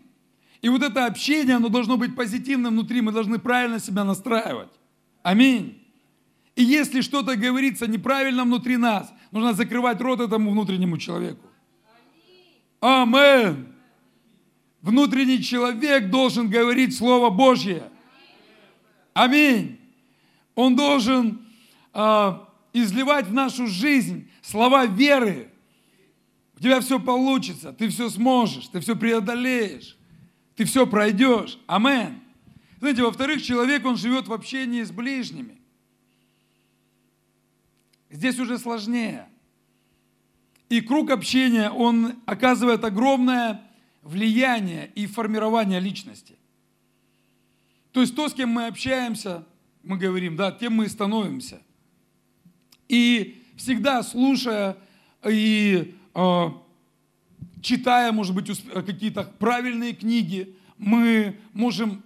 И 0.62 0.70
вот 0.70 0.82
это 0.84 1.06
общение, 1.06 1.56
оно 1.56 1.70
должно 1.70 1.98
быть 1.98 2.16
позитивным 2.16 2.74
внутри, 2.74 3.02
мы 3.02 3.12
должны 3.12 3.40
правильно 3.40 3.80
себя 3.80 4.04
настраивать. 4.04 4.72
Аминь. 5.24 5.82
И 6.56 6.64
если 6.64 7.02
что-то 7.02 7.36
говорится 7.36 7.88
неправильно 7.88 8.44
внутри 8.44 8.78
нас, 8.78 9.12
нужно 9.32 9.54
закрывать 9.54 10.00
рот 10.00 10.22
этому 10.22 10.52
внутреннему 10.52 10.98
человеку. 10.98 11.46
Амин. 12.86 13.74
Внутренний 14.82 15.42
человек 15.42 16.10
должен 16.10 16.50
говорить 16.50 16.96
Слово 16.96 17.30
Божье. 17.30 17.90
Аминь. 19.14 19.80
Он 20.54 20.76
должен 20.76 21.46
э, 21.94 22.40
изливать 22.74 23.28
в 23.28 23.34
нашу 23.34 23.68
жизнь 23.68 24.30
слова 24.42 24.86
веры. 24.86 25.50
У 26.58 26.62
тебя 26.62 26.80
все 26.82 27.00
получится, 27.00 27.74
ты 27.74 27.90
все 27.90 28.10
сможешь, 28.10 28.68
ты 28.68 28.80
все 28.80 28.96
преодолеешь 28.96 29.98
ты 30.56 30.66
все 30.66 30.88
пройдешь. 30.88 31.60
Амен. 31.68 32.22
Знаете, 32.80 33.04
во-вторых, 33.04 33.42
человек, 33.44 33.86
он 33.86 33.98
живет 33.98 34.28
в 34.28 34.34
общении 34.34 34.84
с 34.84 34.92
ближними. 34.92 35.62
Здесь 38.10 38.40
уже 38.40 38.58
сложнее. 38.58 39.28
И 40.70 40.82
круг 40.82 41.12
общения, 41.12 41.70
он 41.70 42.16
оказывает 42.26 42.84
огромное 42.84 43.62
влияние 44.02 44.92
и 44.96 45.06
формирование 45.08 45.80
личности. 45.80 46.36
То 47.92 48.02
есть 48.02 48.16
то, 48.16 48.28
с 48.28 48.34
кем 48.34 48.50
мы 48.50 48.68
общаемся, 48.68 49.46
мы 49.84 49.98
говорим, 49.98 50.36
да, 50.36 50.52
тем 50.52 50.74
мы 50.74 50.86
и 50.86 50.90
становимся. 50.90 51.62
И 52.88 53.44
всегда 53.56 54.04
слушая 54.04 54.78
и 55.28 55.96
э, 56.14 56.50
читая, 57.62 58.12
может 58.12 58.36
быть, 58.36 58.64
какие-то 58.72 59.24
правильные 59.40 59.94
книги, 59.94 60.56
мы 60.78 61.40
можем 61.54 62.04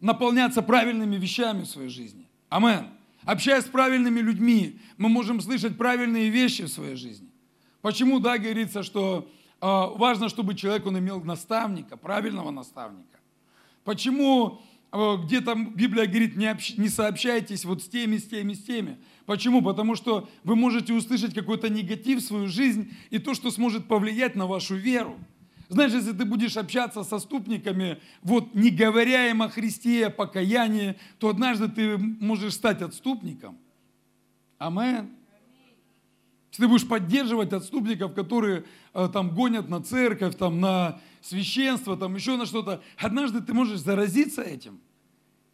наполняться 0.00 0.62
правильными 0.62 1.16
вещами 1.16 1.62
в 1.62 1.66
своей 1.66 1.90
жизни. 1.90 2.26
Амен. 2.48 2.88
Общаясь 3.22 3.64
с 3.64 3.68
правильными 3.68 4.20
людьми, 4.20 4.78
мы 4.98 5.08
можем 5.08 5.40
слышать 5.40 5.78
правильные 5.78 6.28
вещи 6.28 6.62
в 6.62 6.68
своей 6.68 6.96
жизни. 6.96 7.28
Почему, 7.84 8.18
да, 8.18 8.38
говорится, 8.38 8.82
что 8.82 9.28
а, 9.60 9.88
важно, 9.88 10.30
чтобы 10.30 10.54
человек 10.54 10.86
он 10.86 10.98
имел 10.98 11.22
наставника, 11.22 11.98
правильного 11.98 12.50
наставника. 12.50 13.18
Почему 13.84 14.62
а, 14.90 15.18
где 15.18 15.42
там 15.42 15.74
Библия 15.74 16.06
говорит, 16.06 16.34
не, 16.34 16.46
общ, 16.46 16.78
не 16.78 16.88
сообщайтесь 16.88 17.66
вот 17.66 17.82
с 17.82 17.86
теми, 17.86 18.16
с 18.16 18.24
теми, 18.24 18.54
с 18.54 18.64
теми. 18.64 18.96
Почему? 19.26 19.60
Потому 19.60 19.96
что 19.96 20.26
вы 20.44 20.56
можете 20.56 20.94
услышать 20.94 21.34
какой-то 21.34 21.68
негатив 21.68 22.20
в 22.20 22.26
свою 22.26 22.48
жизнь 22.48 22.90
и 23.10 23.18
то, 23.18 23.34
что 23.34 23.50
сможет 23.50 23.86
повлиять 23.86 24.34
на 24.34 24.46
вашу 24.46 24.76
веру. 24.76 25.18
Знаешь, 25.68 25.92
если 25.92 26.12
ты 26.12 26.24
будешь 26.24 26.56
общаться 26.56 27.04
со 27.04 27.18
ступниками, 27.18 28.00
вот 28.22 28.54
не 28.54 28.70
говоря 28.70 29.28
им 29.28 29.42
о 29.42 29.50
Христе, 29.50 30.06
о 30.06 30.10
покаянии, 30.10 30.96
то 31.18 31.28
однажды 31.28 31.68
ты 31.68 31.98
можешь 31.98 32.54
стать 32.54 32.80
отступником. 32.80 33.58
Амен. 34.56 35.10
Если 36.54 36.62
ты 36.62 36.68
будешь 36.68 36.86
поддерживать 36.86 37.52
отступников, 37.52 38.14
которые 38.14 38.64
э, 38.92 39.08
там 39.12 39.34
гонят 39.34 39.68
на 39.68 39.82
церковь, 39.82 40.36
там, 40.36 40.60
на 40.60 41.00
священство, 41.20 41.96
там, 41.96 42.14
еще 42.14 42.36
на 42.36 42.46
что-то, 42.46 42.80
однажды 42.96 43.40
ты 43.40 43.52
можешь 43.52 43.80
заразиться 43.80 44.40
этим 44.40 44.78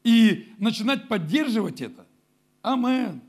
и 0.04 0.52
начинать 0.58 1.08
поддерживать 1.08 1.80
это. 1.80 2.06
Амен. 2.60 3.22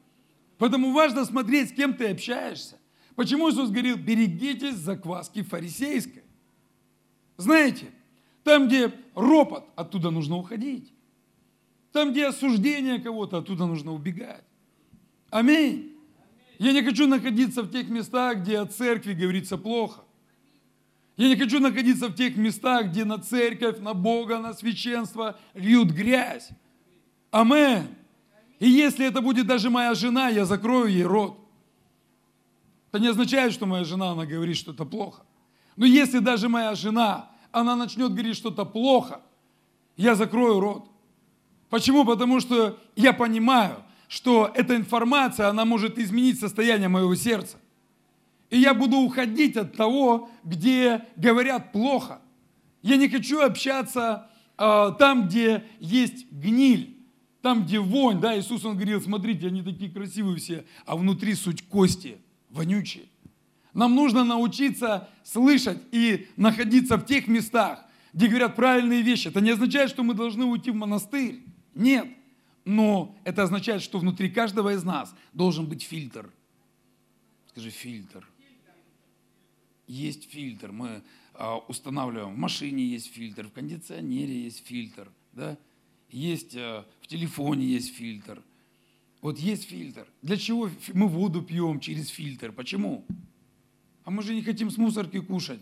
Поэтому 0.57 0.91
важно 0.91 1.24
смотреть, 1.24 1.69
с 1.69 1.72
кем 1.72 1.93
ты 1.93 2.09
общаешься. 2.09 2.78
Почему 3.15 3.49
Иисус 3.49 3.69
говорил, 3.69 3.95
берегитесь 3.95 4.76
закваски 4.76 5.41
фарисейской. 5.41 6.24
Знаете, 7.38 7.86
там, 8.43 8.67
где 8.67 8.91
ропот, 9.15 9.63
оттуда 9.78 10.09
нужно 10.11 10.36
уходить. 10.36 10.91
Там, 11.93 12.11
где 12.11 12.28
осуждение 12.28 12.99
кого-то, 12.99 13.38
оттуда 13.38 13.65
нужно 13.65 13.93
убегать. 13.93 14.43
Аминь. 15.30 15.91
Я 16.62 16.74
не 16.74 16.84
хочу 16.84 17.07
находиться 17.07 17.64
в 17.64 17.72
тех 17.72 17.89
местах, 17.89 18.41
где 18.41 18.59
о 18.59 18.68
церкви 18.68 19.14
говорится 19.14 19.57
плохо. 19.57 20.01
Я 21.18 21.28
не 21.28 21.36
хочу 21.36 21.59
находиться 21.59 22.07
в 22.07 22.14
тех 22.14 22.38
местах, 22.38 22.89
где 22.89 23.03
на 23.03 23.18
церковь, 23.18 23.80
на 23.80 23.95
Бога, 23.95 24.38
на 24.38 24.53
священство 24.53 25.39
льют 25.55 25.89
грязь. 25.89 26.49
Амен. 27.32 27.88
И 28.59 28.70
если 28.70 29.07
это 29.07 29.22
будет 29.22 29.47
даже 29.47 29.72
моя 29.72 29.95
жена, 29.95 30.30
я 30.30 30.45
закрою 30.45 30.86
ей 30.86 31.01
рот. 31.03 31.36
Это 32.91 33.01
не 33.01 33.07
означает, 33.07 33.53
что 33.53 33.66
моя 33.66 33.84
жена, 33.84 34.12
она 34.12 34.28
говорит 34.28 34.55
что-то 34.55 34.86
плохо. 34.86 35.24
Но 35.78 35.88
если 35.88 36.20
даже 36.20 36.47
моя 36.47 36.76
жена, 36.76 37.32
она 37.51 37.76
начнет 37.76 38.12
говорить 38.12 38.38
что-то 38.38 38.66
плохо, 38.66 39.22
я 39.97 40.14
закрою 40.14 40.59
рот. 40.59 40.91
Почему? 41.72 42.05
Потому 42.05 42.39
что 42.39 42.78
я 42.95 43.14
понимаю, 43.14 43.84
что 44.12 44.51
эта 44.53 44.76
информация, 44.76 45.47
она 45.47 45.64
может 45.64 45.97
изменить 45.97 46.38
состояние 46.38 46.89
моего 46.89 47.16
сердца. 47.16 47.57
И 48.49 48.59
я 48.59 48.74
буду 48.74 48.97
уходить 48.97 49.55
от 49.55 49.78
того, 49.78 50.30
где 50.43 51.05
говорят 51.16 51.72
плохо. 51.72 52.20
Я 52.82 52.97
не 52.97 53.07
хочу 53.07 53.39
общаться 53.39 54.30
э, 54.57 54.91
там, 54.99 55.30
где 55.30 55.64
есть 55.80 56.30
гниль, 56.30 56.97
там, 57.41 57.64
где 57.64 57.80
вонь. 57.80 58.20
Да, 58.20 58.38
Иисус, 58.38 58.66
Он 58.66 58.76
говорил, 58.76 58.99
смотрите, 58.99 59.47
они 59.47 59.62
такие 59.62 59.89
красивые 59.89 60.36
все, 60.36 60.66
а 60.86 60.97
внутри 60.97 61.34
суть 61.34 61.66
кости, 61.70 62.18
вонючие. 62.49 63.05
Нам 63.74 63.95
нужно 63.95 64.26
научиться 64.26 65.07
слышать 65.24 65.82
и 65.93 66.28
находиться 66.36 66.97
в 66.97 67.05
тех 67.05 67.30
местах, 67.30 67.86
где 68.12 68.28
говорят 68.28 68.57
правильные 68.57 69.03
вещи. 69.03 69.30
Это 69.30 69.39
не 69.39 69.51
означает, 69.51 69.89
что 69.89 70.03
мы 70.03 70.16
должны 70.16 70.43
уйти 70.43 70.70
в 70.70 70.76
монастырь. 70.76 71.45
Нет. 71.74 72.07
Но 72.66 73.18
это 73.24 73.43
означает, 73.43 73.82
что 73.82 73.99
внутри 73.99 74.30
каждого 74.30 74.74
из 74.74 74.84
нас 74.84 75.16
должен 75.34 75.66
быть 75.68 75.84
фильтр. 75.84 76.32
Скажи, 77.47 77.70
фильтр. 77.70 78.28
Есть 79.88 80.30
фильтр. 80.30 80.72
Мы 80.72 81.03
а, 81.34 81.57
устанавливаем. 81.57 82.34
В 82.34 82.38
машине 82.38 82.86
есть 82.86 83.12
фильтр, 83.12 83.47
в 83.47 83.51
кондиционере 83.51 84.43
есть 84.43 84.66
фильтр. 84.66 85.12
Да? 85.34 85.57
Есть 86.09 86.55
а, 86.55 86.86
в 87.01 87.07
телефоне 87.07 87.66
есть 87.66 87.93
фильтр. 87.95 88.41
Вот 89.22 89.38
есть 89.38 89.66
фильтр. 89.66 90.07
Для 90.22 90.38
чего 90.38 90.70
мы 90.93 91.07
воду 91.07 91.41
пьем 91.41 91.80
через 91.80 92.09
фильтр? 92.09 92.51
Почему? 92.51 93.05
А 94.03 94.12
мы 94.12 94.24
же 94.24 94.34
не 94.34 94.41
хотим 94.41 94.70
с 94.72 94.78
мусорки 94.78 95.20
кушать. 95.20 95.62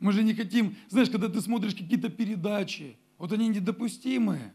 Мы 0.00 0.12
же 0.12 0.22
не 0.22 0.34
хотим, 0.34 0.76
знаешь, 0.88 1.10
когда 1.10 1.28
ты 1.28 1.40
смотришь 1.40 1.74
какие-то 1.74 2.08
передачи, 2.08 2.96
вот 3.18 3.32
они 3.32 3.48
недопустимые. 3.48 4.52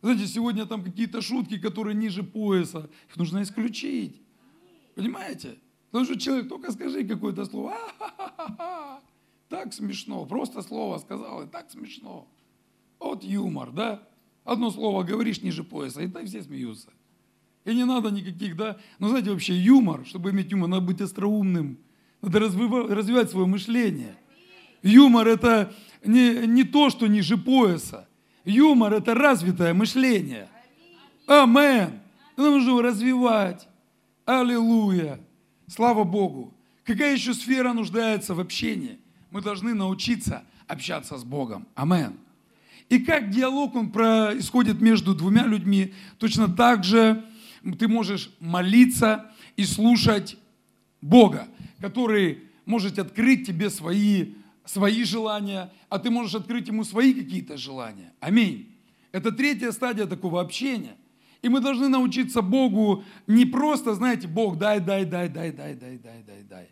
Знаете, 0.00 0.26
сегодня 0.26 0.64
там 0.66 0.84
какие-то 0.84 1.20
шутки, 1.22 1.58
которые 1.58 1.94
ниже 1.94 2.22
пояса, 2.22 2.88
их 3.08 3.16
нужно 3.16 3.42
исключить. 3.42 4.20
Понимаете? 4.94 5.58
Потому 5.90 6.04
что 6.04 6.18
человек, 6.18 6.48
только 6.48 6.70
скажи 6.70 7.04
какое-то 7.04 7.44
слово, 7.44 7.76
так 9.48 9.72
смешно, 9.72 10.24
просто 10.26 10.62
слово 10.62 10.98
сказал, 10.98 11.42
и 11.42 11.46
так 11.46 11.70
смешно. 11.70 12.28
Вот 13.00 13.24
юмор, 13.24 13.72
да? 13.72 14.02
Одно 14.44 14.70
слово 14.70 15.02
говоришь 15.02 15.42
ниже 15.42 15.64
пояса, 15.64 16.02
и 16.02 16.08
так 16.08 16.26
все 16.26 16.42
смеются. 16.42 16.92
И 17.64 17.74
не 17.74 17.84
надо 17.84 18.10
никаких, 18.10 18.56
да? 18.56 18.78
Но 18.98 19.08
знаете, 19.08 19.30
вообще 19.30 19.54
юмор, 19.54 20.06
чтобы 20.06 20.30
иметь 20.30 20.50
юмор, 20.50 20.68
надо 20.68 20.86
быть 20.86 21.00
остроумным, 21.00 21.78
надо 22.22 22.38
развивать, 22.40 22.90
развивать 22.90 23.30
свое 23.30 23.46
мышление. 23.46 24.16
Юмор– 24.82 25.26
это 25.28 25.74
не, 26.04 26.46
не 26.46 26.64
то, 26.64 26.88
что 26.90 27.06
ниже 27.06 27.36
пояса. 27.36 28.08
Юмор– 28.48 28.94
это 28.94 29.14
развитое 29.14 29.74
мышление. 29.74 30.48
Амен. 31.26 32.00
Нужно 32.36 32.82
развивать. 32.82 33.68
Аллилуйя. 34.24 35.20
Слава 35.66 36.04
Богу. 36.04 36.54
Какая 36.82 37.12
еще 37.12 37.34
сфера 37.34 37.74
нуждается 37.74 38.34
в 38.34 38.40
общении? 38.40 38.98
Мы 39.30 39.42
должны 39.42 39.74
научиться 39.74 40.44
общаться 40.66 41.18
с 41.18 41.24
Богом. 41.24 41.68
Амен. 41.74 42.14
И 42.88 42.98
как 43.00 43.28
диалог 43.28 43.74
он 43.74 43.90
происходит 43.92 44.80
между 44.80 45.14
двумя 45.14 45.44
людьми, 45.44 45.92
точно 46.18 46.48
так 46.48 46.84
же 46.84 47.22
ты 47.78 47.86
можешь 47.86 48.30
молиться 48.40 49.30
и 49.56 49.64
слушать 49.64 50.38
Бога, 51.02 51.48
который 51.80 52.44
может 52.64 52.98
открыть 52.98 53.46
тебе 53.46 53.68
свои 53.68 54.32
свои 54.68 55.02
желания, 55.04 55.72
а 55.88 55.98
ты 55.98 56.10
можешь 56.10 56.34
открыть 56.34 56.68
ему 56.68 56.84
свои 56.84 57.14
какие-то 57.14 57.56
желания. 57.56 58.12
Аминь. 58.20 58.74
Это 59.12 59.32
третья 59.32 59.72
стадия 59.72 60.06
такого 60.06 60.40
общения. 60.40 60.96
И 61.40 61.48
мы 61.48 61.60
должны 61.60 61.88
научиться 61.88 62.42
Богу 62.42 63.04
не 63.26 63.46
просто, 63.46 63.94
знаете, 63.94 64.28
Бог, 64.28 64.58
дай, 64.58 64.80
дай, 64.80 65.04
дай, 65.04 65.28
дай, 65.28 65.52
дай, 65.52 65.74
дай, 65.74 65.98
дай, 65.98 66.22
дай, 66.22 66.42
дай. 66.42 66.68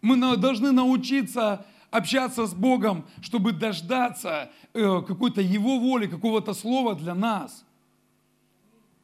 Мы 0.00 0.36
должны 0.36 0.72
научиться 0.72 1.66
общаться 1.90 2.46
с 2.46 2.54
Богом, 2.54 3.04
чтобы 3.20 3.52
дождаться 3.52 4.50
э, 4.72 5.02
какой-то 5.06 5.40
Его 5.40 5.78
воли, 5.78 6.06
какого-то 6.06 6.54
слова 6.54 6.94
для 6.94 7.14
нас. 7.14 7.64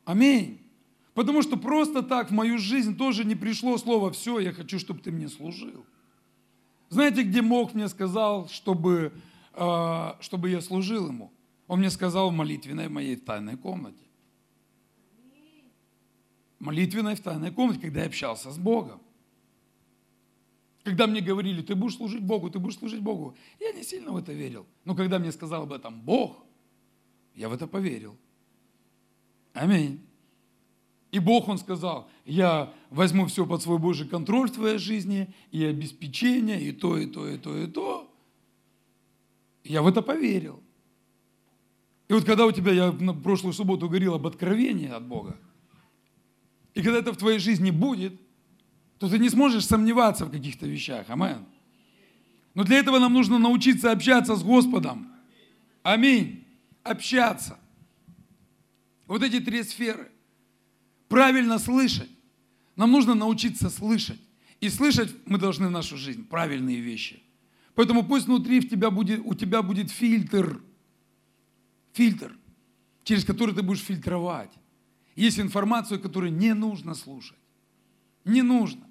Аминь. 0.05 0.61
Потому 1.15 1.43
что 1.43 1.57
просто 1.57 2.03
так 2.03 2.31
в 2.31 2.33
мою 2.33 2.59
жизнь 2.59 2.97
тоже 2.97 3.25
не 3.25 3.35
пришло 3.35 3.77
слово 3.77 4.11
«все, 4.11 4.39
я 4.39 4.53
хочу, 4.53 4.79
чтобы 4.79 5.01
ты 5.01 5.11
мне 5.11 5.29
служил». 5.29 5.85
Знаете, 6.95 7.25
где 7.25 7.43
Бог 7.43 7.75
мне 7.75 7.89
сказал, 7.89 8.49
чтобы, 8.49 9.13
э, 9.55 10.13
чтобы 10.21 10.51
я 10.51 10.61
служил 10.61 11.09
Ему? 11.09 11.33
Он 11.67 11.81
мне 11.81 11.91
сказал 11.91 12.31
в 12.31 12.33
молитвенной 12.33 12.89
моей 12.89 13.17
тайной 13.17 13.57
комнате. 13.57 14.05
Молитвенной 16.61 17.17
в 17.17 17.21
тайной 17.21 17.51
комнате, 17.51 17.81
когда 17.81 18.03
я 18.03 18.07
общался 18.07 18.53
с 18.53 18.59
Богом. 18.59 19.03
Когда 20.85 21.09
мне 21.09 21.21
говорили, 21.21 21.63
ты 21.63 21.75
будешь 21.75 21.97
служить 21.97 22.23
Богу, 22.23 22.49
ты 22.49 22.61
будешь 22.61 22.79
служить 22.79 23.01
Богу, 23.01 23.35
я 23.59 23.73
не 23.73 23.83
сильно 23.83 24.13
в 24.13 24.17
это 24.17 24.33
верил. 24.33 24.65
Но 24.85 24.95
когда 24.95 25.19
мне 25.19 25.33
сказал 25.33 25.65
об 25.65 25.73
этом 25.73 26.01
Бог, 26.01 26.45
я 27.35 27.49
в 27.49 27.53
это 27.53 27.67
поверил. 27.67 28.17
Аминь. 29.53 30.01
И 31.15 31.21
Бог, 31.21 31.47
Он 31.47 31.59
сказал, 31.59 32.11
я 32.25 32.75
возьму 32.91 33.27
все 33.27 33.47
под 33.47 33.63
свой 33.63 33.79
Божий 33.79 34.09
контроль 34.09 34.49
в 34.49 34.55
твоей 34.55 34.79
жизни, 34.79 35.33
и 35.53 35.65
обеспечение, 35.65 36.61
и 36.61 36.73
то, 36.73 36.99
и 36.99 37.07
то, 37.07 37.29
и 37.29 37.39
то, 37.39 37.57
и 37.57 37.69
то. 37.69 38.13
Я 39.63 39.83
в 39.83 39.87
это 39.87 40.03
поверил. 40.03 40.61
И 42.09 42.15
вот 42.15 42.25
когда 42.25 42.47
у 42.47 42.51
тебя, 42.51 42.73
я 42.73 42.91
на 42.91 43.15
прошлую 43.15 43.53
субботу 43.53 43.87
говорил 43.89 44.15
об 44.15 44.27
откровении 44.27 44.89
от 44.89 45.07
Бога, 45.07 45.39
и 46.75 46.83
когда 46.83 46.99
это 46.99 47.13
в 47.13 47.17
твоей 47.17 47.39
жизни 47.39 47.71
будет, 47.71 48.21
то 48.99 49.09
ты 49.09 49.21
не 49.21 49.31
сможешь 49.31 49.67
сомневаться 49.67 50.27
в 50.27 50.33
каких-то 50.33 50.67
вещах. 50.67 51.09
Амен. 51.11 51.47
Но 52.55 52.65
для 52.65 52.79
этого 52.79 52.99
нам 52.99 53.13
нужно 53.13 53.39
научиться 53.39 53.93
общаться 53.93 54.35
с 54.35 54.43
Господом. 54.43 55.13
Аминь. 55.85 56.45
Общаться. 56.83 57.61
Вот 59.07 59.23
эти 59.23 59.39
три 59.39 59.63
сферы 59.63 60.11
правильно 61.15 61.61
слышать. 61.61 62.11
Нам 62.75 62.91
нужно 62.91 63.15
научиться 63.15 63.71
слышать. 63.71 64.21
И 64.61 64.69
слышать 64.69 65.15
мы 65.27 65.39
должны 65.39 65.69
в 65.69 65.71
нашу 65.71 65.97
жизнь 65.97 66.27
правильные 66.27 66.81
вещи. 66.81 67.23
Поэтому 67.77 68.03
пусть 68.03 68.27
внутри 68.27 68.59
в 68.59 68.69
тебя 68.69 68.91
будет, 68.91 69.21
у 69.25 69.35
тебя 69.35 69.63
будет 69.63 69.93
фильтр, 69.93 70.61
фильтр, 71.93 72.37
через 73.05 73.25
который 73.25 73.55
ты 73.55 73.63
будешь 73.63 73.83
фильтровать. 73.83 74.51
Есть 75.15 75.39
информацию, 75.39 76.01
которую 76.01 76.33
не 76.33 76.53
нужно 76.53 76.95
слушать. 76.95 77.39
Не 78.25 78.43
нужно. 78.43 78.85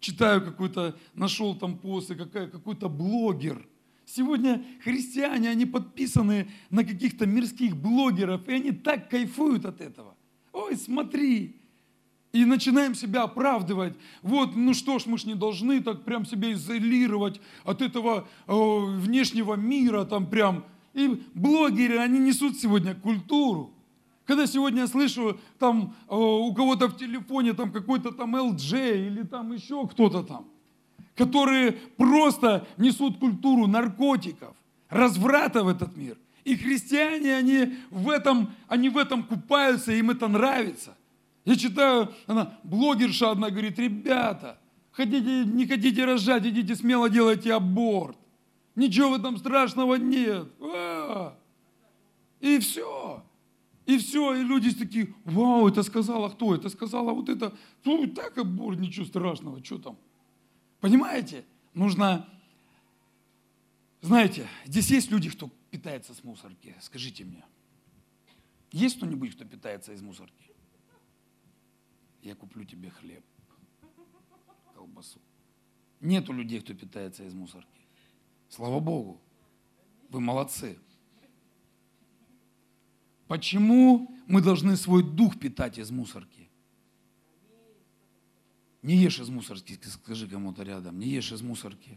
читаю 0.00 0.42
какой-то, 0.42 0.96
нашел 1.12 1.54
там 1.54 1.76
пост, 1.76 2.08
какая, 2.14 2.46
какой-то 2.46 2.88
блогер. 2.88 3.68
Сегодня 4.06 4.64
христиане, 4.82 5.50
они 5.50 5.66
подписаны 5.66 6.48
на 6.70 6.84
каких-то 6.84 7.26
мирских 7.26 7.76
блогеров, 7.76 8.48
и 8.48 8.52
они 8.52 8.70
так 8.70 9.10
кайфуют 9.10 9.66
от 9.66 9.82
этого. 9.82 10.16
Ой, 10.52 10.74
смотри, 10.76 11.60
и 12.36 12.44
начинаем 12.44 12.94
себя 12.94 13.22
оправдывать. 13.22 13.94
Вот, 14.22 14.54
ну 14.54 14.74
что 14.74 14.98
ж, 14.98 15.06
мы 15.06 15.16
ж 15.16 15.24
не 15.24 15.34
должны 15.34 15.82
так 15.82 16.02
прям 16.02 16.26
себя 16.26 16.52
изолировать 16.52 17.40
от 17.64 17.80
этого 17.80 18.28
э, 18.46 18.52
внешнего 18.52 19.54
мира, 19.54 20.04
там 20.04 20.26
прям. 20.26 20.64
И 20.92 21.22
блогеры, 21.34 21.98
они 21.98 22.18
несут 22.18 22.58
сегодня 22.58 22.94
культуру. 22.94 23.72
Когда 24.26 24.46
сегодня 24.46 24.82
я 24.82 24.86
слышу, 24.86 25.38
там 25.58 25.94
э, 26.08 26.14
у 26.14 26.52
кого-то 26.52 26.88
в 26.88 26.96
телефоне 26.96 27.54
там 27.54 27.72
какой-то 27.72 28.10
там 28.10 28.36
LJ 28.36 29.06
или 29.06 29.22
там 29.22 29.52
еще 29.52 29.86
кто-то 29.86 30.22
там, 30.22 30.46
которые 31.14 31.72
просто 31.96 32.66
несут 32.76 33.18
культуру 33.18 33.66
наркотиков, 33.66 34.54
разврата 34.90 35.64
в 35.64 35.68
этот 35.68 35.96
мир. 35.96 36.18
И 36.44 36.54
христиане, 36.54 37.34
они 37.34 37.78
в 37.90 38.10
этом, 38.10 38.50
они 38.68 38.88
в 38.88 38.98
этом 38.98 39.22
купаются, 39.22 39.92
им 39.92 40.10
это 40.10 40.28
нравится. 40.28 40.96
Я 41.46 41.56
читаю, 41.56 42.12
она, 42.26 42.58
блогерша 42.64 43.30
одна 43.30 43.50
говорит, 43.50 43.78
ребята, 43.78 44.58
хотите, 44.90 45.44
не 45.44 45.64
хотите 45.64 46.04
рожать, 46.04 46.44
идите 46.44 46.74
смело 46.74 47.08
делайте 47.08 47.54
аборт. 47.54 48.18
Ничего 48.74 49.10
в 49.10 49.14
этом 49.14 49.38
страшного 49.38 49.94
нет. 49.94 50.48
А! 50.60 51.38
И 52.40 52.58
все. 52.58 53.24
И 53.86 53.96
все, 53.98 54.34
и 54.34 54.42
люди 54.42 54.74
такие, 54.74 55.14
вау, 55.24 55.68
это 55.68 55.84
сказала 55.84 56.30
кто? 56.30 56.52
Это 56.52 56.68
сказала 56.68 57.12
вот 57.12 57.28
это. 57.28 57.56
Ну, 57.84 58.08
так 58.08 58.36
аборт, 58.38 58.80
ничего 58.80 59.06
страшного, 59.06 59.64
что 59.64 59.78
там? 59.78 59.98
Понимаете? 60.80 61.44
Нужно, 61.74 62.28
знаете, 64.00 64.48
здесь 64.64 64.90
есть 64.90 65.12
люди, 65.12 65.30
кто 65.30 65.48
питается 65.70 66.12
с 66.12 66.24
мусорки. 66.24 66.74
Скажите 66.80 67.24
мне, 67.24 67.44
есть 68.72 68.96
кто-нибудь, 68.96 69.36
кто 69.36 69.44
питается 69.44 69.92
из 69.92 70.02
мусорки? 70.02 70.55
Я 72.26 72.34
куплю 72.34 72.64
тебе 72.64 72.90
хлеб, 72.90 73.24
колбасу. 74.74 75.20
Нету 76.00 76.32
людей, 76.32 76.60
кто 76.60 76.74
питается 76.74 77.22
из 77.22 77.32
мусорки. 77.34 77.86
Слава 78.48 78.80
Богу, 78.80 79.20
вы 80.08 80.20
молодцы. 80.20 80.76
Почему 83.28 84.12
мы 84.26 84.42
должны 84.42 84.76
свой 84.76 85.04
дух 85.04 85.38
питать 85.38 85.78
из 85.78 85.92
мусорки? 85.92 86.50
Не 88.82 88.96
ешь 88.96 89.20
из 89.20 89.28
мусорки, 89.28 89.78
скажи 89.84 90.26
кому-то 90.26 90.64
рядом, 90.64 90.98
не 90.98 91.06
ешь 91.06 91.30
из 91.30 91.42
мусорки. 91.42 91.96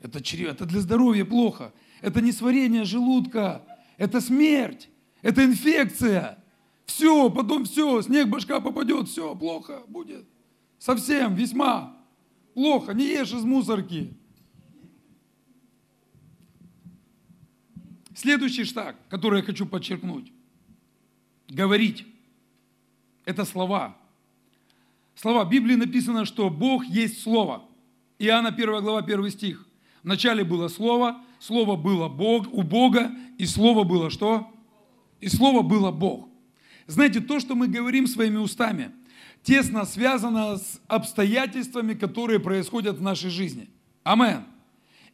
Это, 0.00 0.20
чрево, 0.20 0.50
это 0.50 0.66
для 0.66 0.80
здоровья 0.80 1.24
плохо. 1.24 1.72
Это 2.00 2.20
не 2.20 2.32
сварение 2.32 2.82
желудка, 2.82 3.64
это 3.98 4.20
смерть, 4.20 4.90
это 5.22 5.44
инфекция. 5.44 6.44
Все, 6.88 7.28
потом 7.30 7.66
все, 7.66 8.00
снег 8.00 8.28
башка 8.28 8.60
попадет, 8.60 9.08
все, 9.08 9.36
плохо 9.36 9.82
будет. 9.88 10.26
Совсем, 10.78 11.34
весьма 11.34 11.94
плохо. 12.54 12.94
Не 12.94 13.04
ешь 13.04 13.32
из 13.32 13.44
мусорки. 13.44 14.16
Следующий 18.14 18.64
шаг, 18.64 18.96
который 19.10 19.40
я 19.40 19.46
хочу 19.46 19.66
подчеркнуть. 19.66 20.32
Говорить. 21.46 22.06
Это 23.26 23.44
слова. 23.44 23.96
Слова. 25.14 25.44
В 25.44 25.50
Библии 25.50 25.74
написано, 25.74 26.24
что 26.24 26.48
Бог 26.48 26.86
есть 26.86 27.22
Слово. 27.22 27.68
Иоанна 28.18 28.48
1 28.48 28.82
глава 28.82 29.00
1 29.00 29.30
стих. 29.30 29.66
Вначале 30.02 30.42
было 30.42 30.68
Слово, 30.68 31.22
Слово 31.38 31.76
было 31.76 32.08
Бог, 32.08 32.46
у 32.50 32.62
Бога, 32.62 33.12
и 33.36 33.44
Слово 33.44 33.84
было 33.84 34.08
что? 34.08 34.50
И 35.20 35.28
Слово 35.28 35.60
было 35.62 35.92
Бог. 35.92 36.27
Знаете, 36.88 37.20
то, 37.20 37.38
что 37.38 37.54
мы 37.54 37.68
говорим 37.68 38.06
своими 38.06 38.38
устами, 38.38 38.90
тесно 39.42 39.84
связано 39.84 40.56
с 40.56 40.80
обстоятельствами, 40.88 41.92
которые 41.94 42.40
происходят 42.40 42.96
в 42.96 43.02
нашей 43.02 43.30
жизни. 43.30 43.68
Амен. 44.02 44.44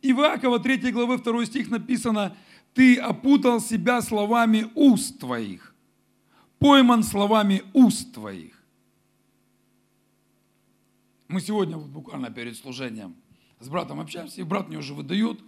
Ивакова 0.00 0.60
3 0.60 0.92
главы 0.92 1.18
2 1.18 1.46
стих 1.46 1.70
написано, 1.70 2.36
ты 2.74 2.96
опутал 2.96 3.60
себя 3.60 4.00
словами 4.02 4.70
уст 4.74 5.18
твоих, 5.18 5.74
пойман 6.58 7.02
словами 7.02 7.64
уст 7.72 8.14
твоих. 8.14 8.62
Мы 11.26 11.40
сегодня 11.40 11.76
вот 11.76 11.88
буквально 11.88 12.30
перед 12.30 12.56
служением 12.56 13.16
с 13.58 13.68
братом 13.68 13.98
общаемся, 13.98 14.40
и 14.40 14.44
брат 14.44 14.68
мне 14.68 14.78
уже 14.78 14.94
выдает 14.94 15.40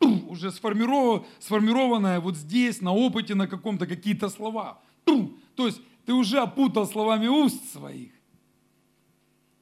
уже 0.00 0.50
сформированное 0.50 2.20
вот 2.20 2.36
здесь, 2.36 2.82
на 2.82 2.92
опыте, 2.92 3.34
на 3.34 3.46
каком-то 3.46 3.86
какие-то 3.86 4.28
слова. 4.28 4.82
То 5.04 5.66
есть 5.66 5.80
ты 6.06 6.12
уже 6.12 6.38
опутал 6.38 6.86
словами 6.86 7.28
уст 7.28 7.72
своих. 7.72 8.12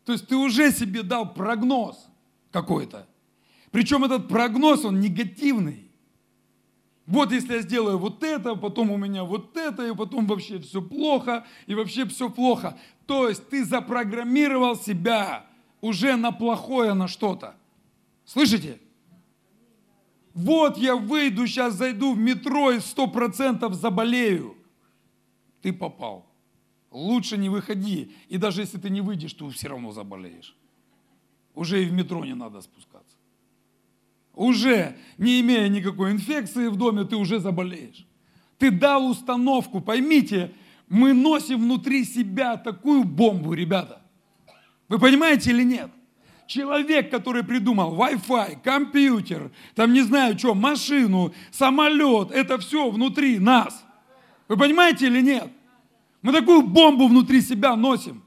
То 0.05 0.12
есть 0.12 0.26
ты 0.26 0.36
уже 0.36 0.72
себе 0.72 1.03
дал 1.03 1.34
прогноз 1.34 2.09
какой-то. 2.51 3.07
Причем 3.70 4.05
этот 4.05 4.28
прогноз, 4.28 4.84
он 4.84 5.01
негативный. 5.01 5.91
Вот 7.07 7.32
если 7.32 7.55
я 7.55 7.62
сделаю 7.62 7.99
вот 7.99 8.22
это, 8.22 8.55
потом 8.55 8.91
у 8.91 8.97
меня 8.97 9.24
вот 9.24 9.57
это, 9.57 9.86
и 9.86 9.95
потом 9.95 10.26
вообще 10.26 10.59
все 10.61 10.80
плохо, 10.80 11.45
и 11.66 11.74
вообще 11.74 12.07
все 12.07 12.30
плохо. 12.30 12.78
То 13.07 13.28
есть 13.28 13.49
ты 13.49 13.64
запрограммировал 13.64 14.76
себя 14.76 15.47
уже 15.80 16.16
на 16.16 16.30
плохое, 16.30 16.95
на 16.95 17.09
что-то. 17.09 17.57
Слышите? 18.24 18.80
Вот 20.34 20.78
я 20.78 20.95
выйду, 20.95 21.47
сейчас 21.47 21.74
зайду 21.74 22.14
в 22.14 22.18
метро 22.18 22.70
и 22.70 22.80
сто 22.80 23.09
процентов 23.09 23.74
заболею. 23.74 24.57
Ты 25.62 25.72
попал. 25.72 26.26
Лучше 26.90 27.36
не 27.36 27.48
выходи. 27.48 28.12
И 28.28 28.38
даже 28.38 28.62
если 28.62 28.78
ты 28.78 28.90
не 28.90 29.00
выйдешь, 29.00 29.34
ты 29.34 29.48
все 29.50 29.68
равно 29.68 29.92
заболеешь. 29.92 30.56
Уже 31.54 31.82
и 31.82 31.86
в 31.86 31.92
метро 31.92 32.24
не 32.24 32.34
надо 32.34 32.61
спускаться 32.61 33.20
уже 34.40 34.96
не 35.18 35.40
имея 35.40 35.68
никакой 35.68 36.12
инфекции 36.12 36.68
в 36.68 36.76
доме, 36.76 37.04
ты 37.04 37.16
уже 37.16 37.40
заболеешь. 37.40 38.06
Ты 38.58 38.70
дал 38.70 39.06
установку, 39.06 39.80
поймите, 39.80 40.52
мы 40.88 41.12
носим 41.12 41.61
внутри 41.61 42.04
себя 42.04 42.56
такую 42.56 43.04
бомбу, 43.04 43.52
ребята. 43.52 44.02
Вы 44.88 44.98
понимаете 44.98 45.50
или 45.50 45.62
нет? 45.62 45.90
Человек, 46.46 47.11
который 47.11 47.44
придумал 47.44 47.94
Wi-Fi, 47.94 48.61
компьютер, 48.62 49.52
там 49.74 49.92
не 49.92 50.00
знаю 50.02 50.36
что, 50.38 50.54
машину, 50.54 51.32
самолет, 51.50 52.30
это 52.32 52.58
все 52.58 52.90
внутри 52.90 53.38
нас. 53.38 53.84
Вы 54.51 54.57
понимаете 54.57 55.07
или 55.07 55.20
нет? 55.20 55.48
Мы 56.22 56.32
такую 56.32 56.62
бомбу 56.62 57.07
внутри 57.07 57.40
себя 57.40 57.76
носим. 57.76 58.20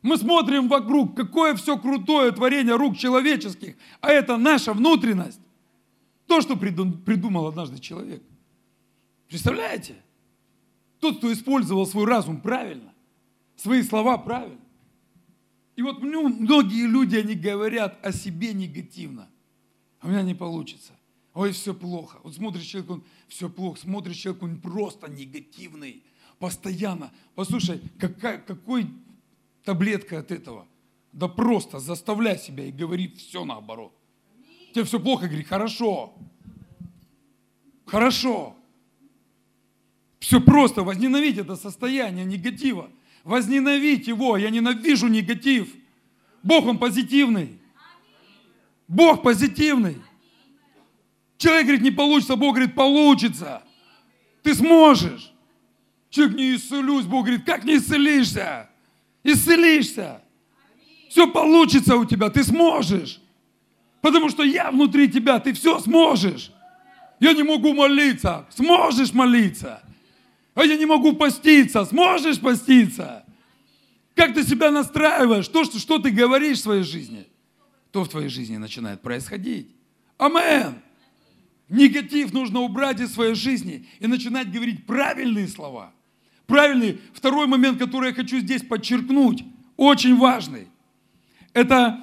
Мы 0.00 0.16
смотрим 0.16 0.68
вокруг, 0.68 1.14
какое 1.14 1.54
все 1.54 1.76
крутое 1.76 2.32
творение 2.32 2.76
рук 2.76 2.96
человеческих, 2.96 3.76
а 4.00 4.08
это 4.08 4.38
наша 4.38 4.72
внутренность. 4.72 5.40
То, 6.26 6.40
что 6.40 6.56
придумал 6.56 7.46
однажды 7.46 7.78
человек. 7.78 8.22
Представляете? 9.28 9.96
Тот, 10.98 11.18
кто 11.18 11.30
использовал 11.30 11.86
свой 11.86 12.06
разум 12.06 12.40
правильно, 12.40 12.94
свои 13.56 13.82
слова 13.82 14.16
правильно. 14.16 14.64
И 15.76 15.82
вот 15.82 16.00
многие 16.00 16.86
люди, 16.86 17.16
они 17.16 17.34
говорят 17.34 17.98
о 18.02 18.12
себе 18.12 18.54
негативно. 18.54 19.28
А 20.00 20.06
у 20.06 20.08
меня 20.08 20.22
не 20.22 20.34
получится. 20.34 20.94
Ой, 21.36 21.52
все 21.52 21.74
плохо. 21.74 22.18
Вот 22.22 22.34
смотришь 22.34 22.64
человек, 22.64 22.90
он 22.90 23.04
все 23.28 23.50
плохо. 23.50 23.78
Смотришь 23.78 24.16
человек, 24.16 24.42
он 24.42 24.58
просто 24.58 25.06
негативный. 25.06 26.02
Постоянно. 26.38 27.12
Послушай, 27.34 27.82
какая, 27.98 28.38
какой 28.38 28.86
таблетка 29.62 30.20
от 30.20 30.30
этого. 30.30 30.66
Да 31.12 31.28
просто 31.28 31.78
заставляй 31.78 32.38
себя 32.38 32.64
и 32.64 32.72
говори 32.72 33.14
все 33.18 33.44
наоборот. 33.44 33.92
Тебе 34.72 34.84
все 34.84 34.98
плохо, 34.98 35.26
говори, 35.26 35.44
хорошо. 35.44 36.14
Хорошо. 37.84 38.56
Все 40.18 40.40
просто, 40.40 40.84
возненавидь 40.84 41.36
это 41.36 41.54
состояние 41.54 42.24
негатива. 42.24 42.90
Возненавидь 43.24 44.08
его, 44.08 44.38
я 44.38 44.48
ненавижу 44.48 45.08
негатив. 45.08 45.68
Бог, 46.42 46.64
Он 46.64 46.78
позитивный. 46.78 47.58
Бог 48.88 49.22
позитивный. 49.22 49.98
Человек 51.38 51.64
говорит, 51.64 51.82
не 51.82 51.90
получится, 51.90 52.36
Бог 52.36 52.54
говорит, 52.54 52.74
получится. 52.74 53.62
Ты 54.42 54.54
сможешь. 54.54 55.32
Человек, 56.10 56.36
не 56.36 56.54
исцелюсь, 56.56 57.04
Бог 57.04 57.26
говорит, 57.26 57.44
как 57.44 57.64
не 57.64 57.76
исцелишься? 57.76 58.70
исцелишься. 59.32 60.22
Все 61.08 61.30
получится 61.30 61.96
у 61.96 62.04
тебя, 62.04 62.30
ты 62.30 62.44
сможешь. 62.44 63.20
Потому 64.00 64.28
что 64.28 64.42
я 64.42 64.70
внутри 64.70 65.10
тебя, 65.10 65.40
ты 65.40 65.52
все 65.52 65.78
сможешь. 65.80 66.52
Я 67.18 67.32
не 67.32 67.42
могу 67.42 67.72
молиться, 67.72 68.46
сможешь 68.50 69.12
молиться. 69.12 69.82
А 70.54 70.64
я 70.64 70.76
не 70.76 70.86
могу 70.86 71.14
поститься, 71.14 71.84
сможешь 71.84 72.40
поститься. 72.40 73.24
как 74.14 74.32
ты 74.32 74.44
себя 74.44 74.70
настраиваешь, 74.70 75.48
то, 75.48 75.64
что, 75.64 75.78
что 75.78 75.98
ты 75.98 76.10
говоришь 76.10 76.58
в 76.58 76.62
своей 76.62 76.82
жизни, 76.82 77.26
то 77.90 78.04
в 78.04 78.08
твоей 78.08 78.28
жизни 78.28 78.56
начинает 78.56 79.02
происходить. 79.02 79.74
Амен. 80.16 80.80
Негатив 81.68 82.32
нужно 82.32 82.60
убрать 82.60 83.00
из 83.00 83.12
своей 83.12 83.34
жизни 83.34 83.86
и 83.98 84.06
начинать 84.06 84.52
говорить 84.52 84.86
правильные 84.86 85.48
слова. 85.48 85.92
Правильный. 86.46 87.00
Второй 87.12 87.48
момент, 87.48 87.78
который 87.78 88.10
я 88.10 88.14
хочу 88.14 88.38
здесь 88.38 88.62
подчеркнуть, 88.62 89.44
очень 89.76 90.16
важный. 90.16 90.68
Это 91.52 92.00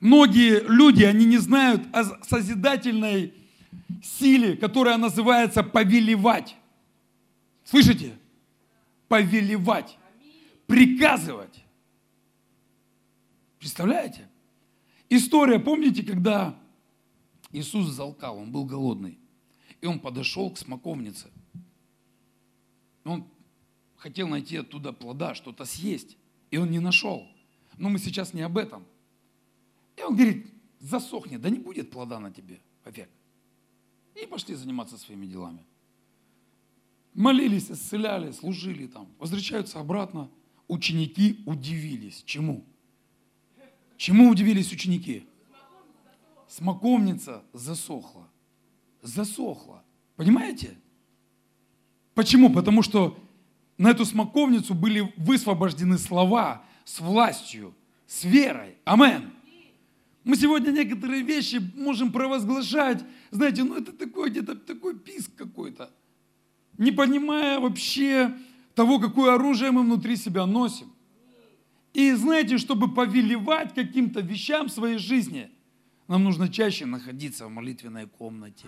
многие 0.00 0.62
люди, 0.68 1.02
они 1.02 1.24
не 1.24 1.38
знают 1.38 1.82
о 1.92 2.04
созидательной 2.24 3.32
силе, 4.02 4.56
которая 4.56 4.98
называется 4.98 5.62
повелевать. 5.62 6.56
Слышите? 7.64 8.12
Повелевать. 9.08 9.96
Приказывать. 10.66 11.64
Представляете? 13.58 14.28
История, 15.08 15.58
помните, 15.58 16.02
когда 16.02 16.58
Иисус 17.56 17.88
залкал, 17.88 18.36
он 18.36 18.52
был 18.52 18.66
голодный. 18.66 19.18
И 19.80 19.86
он 19.86 19.98
подошел 19.98 20.50
к 20.50 20.58
смоковнице. 20.58 21.30
Он 23.04 23.26
хотел 23.96 24.28
найти 24.28 24.58
оттуда 24.58 24.92
плода, 24.92 25.34
что-то 25.34 25.64
съесть. 25.64 26.18
И 26.50 26.58
он 26.58 26.70
не 26.70 26.80
нашел. 26.80 27.26
Но 27.78 27.88
мы 27.88 27.98
сейчас 27.98 28.34
не 28.34 28.42
об 28.42 28.58
этом. 28.58 28.84
И 29.96 30.02
он 30.02 30.16
говорит, 30.16 30.46
засохни, 30.80 31.38
да 31.38 31.48
не 31.48 31.58
будет 31.58 31.90
плода 31.90 32.18
на 32.20 32.30
тебе 32.30 32.60
вовек. 32.84 33.08
И 34.22 34.26
пошли 34.26 34.54
заниматься 34.54 34.98
своими 34.98 35.24
делами. 35.24 35.64
Молились, 37.14 37.70
исцеляли, 37.70 38.32
служили 38.32 38.86
там. 38.86 39.08
Возвращаются 39.18 39.80
обратно. 39.80 40.30
Ученики 40.68 41.42
удивились. 41.46 42.22
Чему? 42.26 42.66
Чему 43.96 44.28
удивились 44.28 44.70
ученики? 44.72 45.26
Смоковница 46.48 47.42
засохла. 47.52 48.28
Засохла. 49.02 49.82
Понимаете? 50.16 50.76
Почему? 52.14 52.52
Потому 52.52 52.82
что 52.82 53.18
на 53.78 53.90
эту 53.90 54.04
смоковницу 54.04 54.74
были 54.74 55.12
высвобождены 55.16 55.98
слова 55.98 56.64
с 56.84 57.00
властью, 57.00 57.74
с 58.06 58.24
верой. 58.24 58.76
Амен. 58.84 59.30
Мы 60.24 60.36
сегодня 60.36 60.70
некоторые 60.72 61.22
вещи 61.22 61.60
можем 61.76 62.10
провозглашать, 62.10 63.04
знаете, 63.30 63.62
ну 63.62 63.76
это 63.76 63.92
такой 63.92 64.30
где-то 64.30 64.56
такой 64.56 64.98
писк 64.98 65.30
какой-то, 65.36 65.90
не 66.78 66.90
понимая 66.90 67.60
вообще 67.60 68.34
того, 68.74 68.98
какое 68.98 69.34
оружие 69.34 69.70
мы 69.70 69.82
внутри 69.82 70.16
себя 70.16 70.44
носим. 70.46 70.92
И 71.94 72.12
знаете, 72.12 72.58
чтобы 72.58 72.92
повелевать 72.92 73.72
каким-то 73.74 74.20
вещам 74.20 74.66
в 74.66 74.72
своей 74.72 74.98
жизни, 74.98 75.48
нам 76.08 76.24
нужно 76.24 76.48
чаще 76.48 76.86
находиться 76.86 77.46
в 77.46 77.50
молитвенной 77.50 78.06
комнате. 78.06 78.66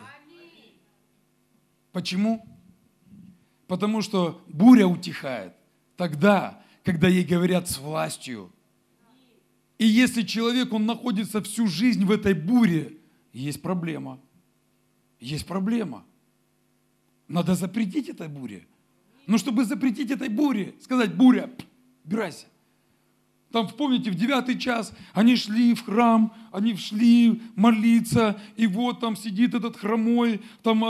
Почему? 1.93 2.47
Потому 3.67 4.03
что 4.03 4.43
буря 4.49 4.87
утихает 4.87 5.55
тогда, 5.97 6.63
когда 6.85 7.09
ей 7.09 7.25
говорят 7.25 7.69
с 7.69 7.79
властью– 7.79 8.53
и 9.79 9.87
если 9.87 10.23
человек, 10.23 10.73
он 10.73 10.87
находится 10.87 11.41
всю 11.41 11.69
жизнь 11.69 12.05
в 12.05 12.11
этой 12.11 12.35
буре, 12.35 12.99
есть 13.33 13.63
проблема. 13.63 14.21
Есть 15.21 15.47
проблема. 15.47 16.05
Надо 17.29 17.55
запретить 17.55 18.09
этой 18.09 18.29
буре. 18.29 18.67
Но 19.27 19.39
чтобы 19.39 19.65
запретить 19.65 20.11
этой 20.11 20.29
буре, 20.29 20.75
сказать, 20.81 21.15
буря, 21.15 21.51
убирайся. 22.05 22.47
Там, 23.51 23.67
помните, 23.69 24.11
в 24.11 24.15
девятый 24.15 24.59
час 24.59 24.93
они 25.15 25.35
шли 25.35 25.75
в 25.75 25.83
храм, 25.85 26.35
они 26.53 26.77
шли 26.77 27.41
молиться, 27.57 28.39
и 28.57 28.67
вот 28.67 29.01
там 29.01 29.17
сидит 29.17 29.55
этот 29.55 29.77
хромой, 29.77 30.43
там 30.63 30.85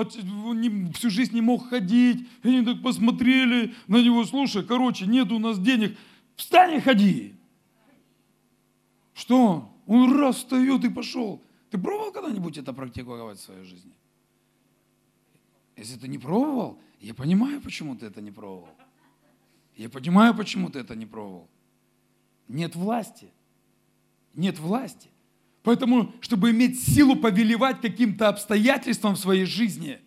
всю 0.92 1.08
жизнь 1.08 1.34
не 1.34 1.40
мог 1.40 1.68
ходить, 1.68 2.26
и 2.42 2.48
они 2.48 2.64
так 2.64 2.82
посмотрели 2.82 3.74
на 3.86 4.02
него, 4.02 4.24
слушай, 4.24 4.64
короче, 4.64 5.06
нет 5.06 5.30
у 5.30 5.38
нас 5.38 5.60
денег, 5.60 5.96
встань 6.34 6.74
и 6.74 6.80
ходи. 6.80 7.34
Что? 9.14 9.72
Он 9.86 10.18
раз 10.18 10.36
встает 10.36 10.84
и 10.84 10.88
пошел. 10.88 11.40
Ты 11.70 11.78
пробовал 11.78 12.10
когда-нибудь 12.10 12.58
это 12.58 12.72
практиковать 12.72 13.38
в 13.38 13.42
своей 13.42 13.64
жизни? 13.64 13.92
Если 15.76 15.96
ты 15.96 16.08
не 16.08 16.18
пробовал, 16.18 16.80
я 17.00 17.14
понимаю, 17.14 17.60
почему 17.60 17.94
ты 17.94 18.06
это 18.06 18.20
не 18.20 18.32
пробовал. 18.32 18.68
Я 19.76 19.88
понимаю, 19.88 20.34
почему 20.34 20.70
ты 20.70 20.80
это 20.80 20.96
не 20.96 21.06
пробовал. 21.06 21.48
Нет 22.48 22.74
власти. 22.74 23.30
Нет 24.34 24.58
власти. 24.58 25.10
Поэтому, 25.62 26.12
чтобы 26.20 26.50
иметь 26.50 26.80
силу 26.82 27.16
повелевать 27.16 27.80
каким-то 27.80 28.28
обстоятельствам 28.28 29.14
в 29.14 29.18
своей 29.18 29.44
жизни, 29.44 30.00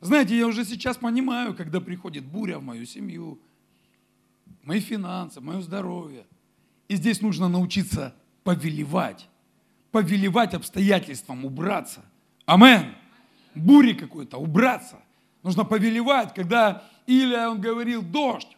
знаете, 0.00 0.36
я 0.36 0.46
уже 0.46 0.64
сейчас 0.64 0.96
понимаю, 0.96 1.54
когда 1.54 1.80
приходит 1.80 2.24
буря 2.24 2.58
в 2.58 2.62
мою 2.62 2.86
семью, 2.86 3.40
мои 4.62 4.80
финансы, 4.80 5.40
мое 5.40 5.60
здоровье. 5.60 6.26
И 6.88 6.96
здесь 6.96 7.20
нужно 7.20 7.48
научиться 7.48 8.14
повелевать. 8.44 9.28
Повелевать 9.90 10.54
обстоятельствам, 10.54 11.44
убраться. 11.44 12.04
Амен. 12.46 12.94
Бури 13.54 13.92
какой-то, 13.92 14.38
убраться. 14.38 14.96
Нужно 15.42 15.64
повелевать, 15.64 16.34
когда 16.34 16.84
Илия, 17.06 17.48
он 17.48 17.60
говорил, 17.60 18.02
дождь. 18.02 18.56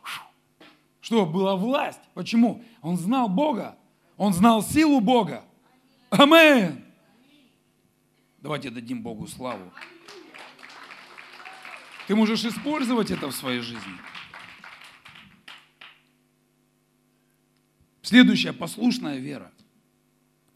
Что, 1.00 1.26
была 1.26 1.56
власть. 1.56 2.00
Почему? 2.14 2.62
Он 2.82 2.96
знал 2.98 3.28
Бога. 3.28 3.78
Он 4.16 4.34
знал 4.34 4.62
силу 4.62 5.00
Бога. 5.00 5.44
Амен. 6.10 6.84
Давайте 8.38 8.70
дадим 8.70 9.02
Богу 9.02 9.26
славу. 9.26 9.72
Ты 12.08 12.16
можешь 12.16 12.44
использовать 12.44 13.10
это 13.10 13.28
в 13.28 13.32
своей 13.32 13.60
жизни. 13.60 13.94
Следующая 18.02 18.52
послушная 18.52 19.18
вера. 19.18 19.52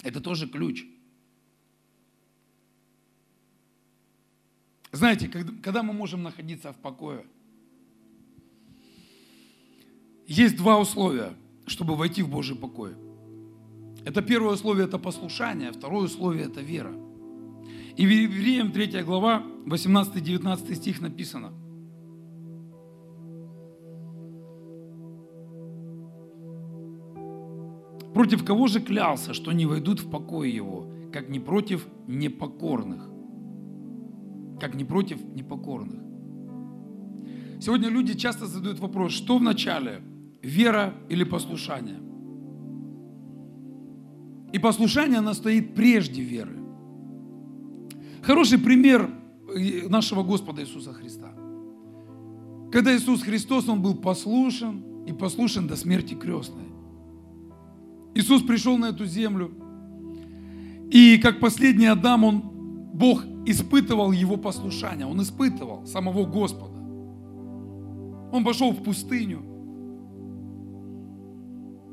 Это 0.03 0.21
тоже 0.21 0.49
ключ. 0.49 0.85
Знаете, 4.91 5.29
когда 5.29 5.83
мы 5.83 5.93
можем 5.93 6.23
находиться 6.23 6.73
в 6.73 6.77
покое? 6.77 7.25
Есть 10.27 10.57
два 10.57 10.79
условия, 10.79 11.37
чтобы 11.67 11.97
войти 11.97 12.23
в 12.23 12.29
Божий 12.29 12.57
покой. 12.57 12.93
Это 14.05 14.23
первое 14.23 14.55
условие– 14.55 14.85
это 14.87 14.99
послушание, 14.99 15.73
второе 15.73 16.05
условие– 16.05 16.45
это 16.47 16.61
вера. 16.61 16.93
И 17.97 18.07
в 18.07 18.11
Евреям 18.11 18.73
3 18.73 19.03
глава, 19.03 19.43
18-19 19.67 20.75
стих 20.75 21.01
написано– 21.01 21.53
Против 28.17 28.47
кого 28.47 28.67
же 28.67 28.81
клялся, 28.81 29.35
что 29.35 29.53
не 29.53 29.67
войдут 29.67 30.01
в 30.01 30.09
покой 30.11 30.51
его, 30.51 30.87
как 31.13 31.29
не 31.29 31.39
против 31.39 31.87
непокорных? 32.07 33.11
Как 34.59 34.75
не 34.75 34.85
против 34.85 35.23
непокорных. 35.23 36.01
Сегодня 37.61 37.91
люди 37.91 38.15
часто 38.15 38.47
задают 38.47 38.79
вопрос, 38.79 39.13
что 39.13 39.37
в 39.37 39.43
начале, 39.43 40.01
вера 40.47 40.95
или 41.09 41.25
послушание? 41.25 41.99
И 44.53 44.59
послушание, 44.59 45.19
оно 45.19 45.35
стоит 45.35 45.75
прежде 45.75 46.23
веры. 46.23 46.57
Хороший 48.23 48.59
пример 48.59 49.11
э, 49.55 49.89
нашего 49.89 50.23
Господа 50.23 50.63
Иисуса 50.63 50.93
Христа. 50.93 51.33
Когда 52.73 52.97
Иисус 52.97 53.23
Христос, 53.23 53.69
Он 53.69 53.83
был 53.83 53.95
послушен 53.95 55.05
и 55.07 55.13
послушен 55.13 55.67
до 55.67 55.77
смерти 55.77 56.15
крестной. 56.15 56.65
Иисус 58.15 58.43
пришел 58.43 58.79
на 58.79 58.87
эту 58.87 59.05
землю. 59.05 59.51
И 60.91 61.19
как 61.19 61.41
последний 61.41 61.87
Адам, 61.87 62.25
он, 62.25 62.41
Бог 62.95 63.25
испытывал 63.45 64.13
его 64.13 64.37
послушание. 64.37 65.07
Он 65.07 65.21
испытывал 65.21 65.87
самого 65.87 66.25
Господа. 66.25 66.79
Он 68.33 68.43
пошел 68.45 68.73
в 68.73 68.83
пустыню. 68.83 69.56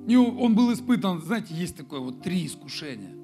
И 0.08 0.16
он 0.16 0.56
был 0.56 0.74
испытан, 0.74 1.22
знаете, 1.22 1.54
есть 1.54 1.78
такое 1.78 2.00
вот 2.00 2.22
три 2.22 2.46
искушения. 2.46 3.16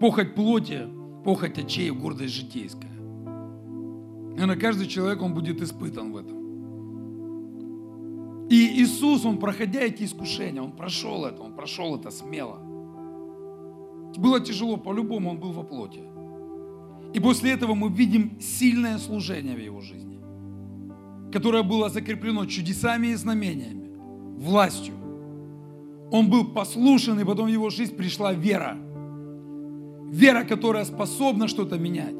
Похоть 0.00 0.34
плоти, 0.34 0.88
похоть 1.24 1.58
очей, 1.58 1.90
гордость 1.90 2.34
житейская. 2.34 2.90
И 4.36 4.44
на 4.44 4.56
каждый 4.56 4.88
человек, 4.88 5.22
он 5.22 5.34
будет 5.34 5.62
испытан 5.62 6.12
в 6.12 6.16
этом. 6.16 6.42
И 8.52 8.82
Иисус, 8.82 9.24
Он, 9.24 9.38
проходя 9.38 9.80
эти 9.80 10.02
искушения, 10.02 10.60
Он 10.60 10.72
прошел 10.72 11.24
это, 11.24 11.42
Он 11.42 11.54
прошел 11.54 11.96
это 11.96 12.10
смело. 12.10 12.58
Было 14.18 14.40
тяжело, 14.40 14.76
по-любому 14.76 15.30
Он 15.30 15.38
был 15.38 15.52
во 15.52 15.62
плоти. 15.62 16.02
И 17.14 17.20
после 17.20 17.52
этого 17.52 17.74
мы 17.74 17.88
видим 17.88 18.38
сильное 18.40 18.98
служение 18.98 19.54
в 19.54 19.60
Его 19.60 19.80
жизни. 19.80 20.11
Которое 21.32 21.62
было 21.62 21.88
закреплено 21.88 22.46
чудесами 22.46 23.08
и 23.08 23.14
знамениями, 23.14 23.90
властью. 24.36 24.94
Он 26.10 26.28
был 26.28 26.44
послушен, 26.52 27.18
и 27.18 27.24
потом 27.24 27.46
в 27.46 27.48
его 27.48 27.70
жизнь 27.70 27.96
пришла 27.96 28.32
вера. 28.34 28.76
Вера, 30.10 30.44
которая 30.44 30.84
способна 30.84 31.48
что-то 31.48 31.78
менять. 31.78 32.14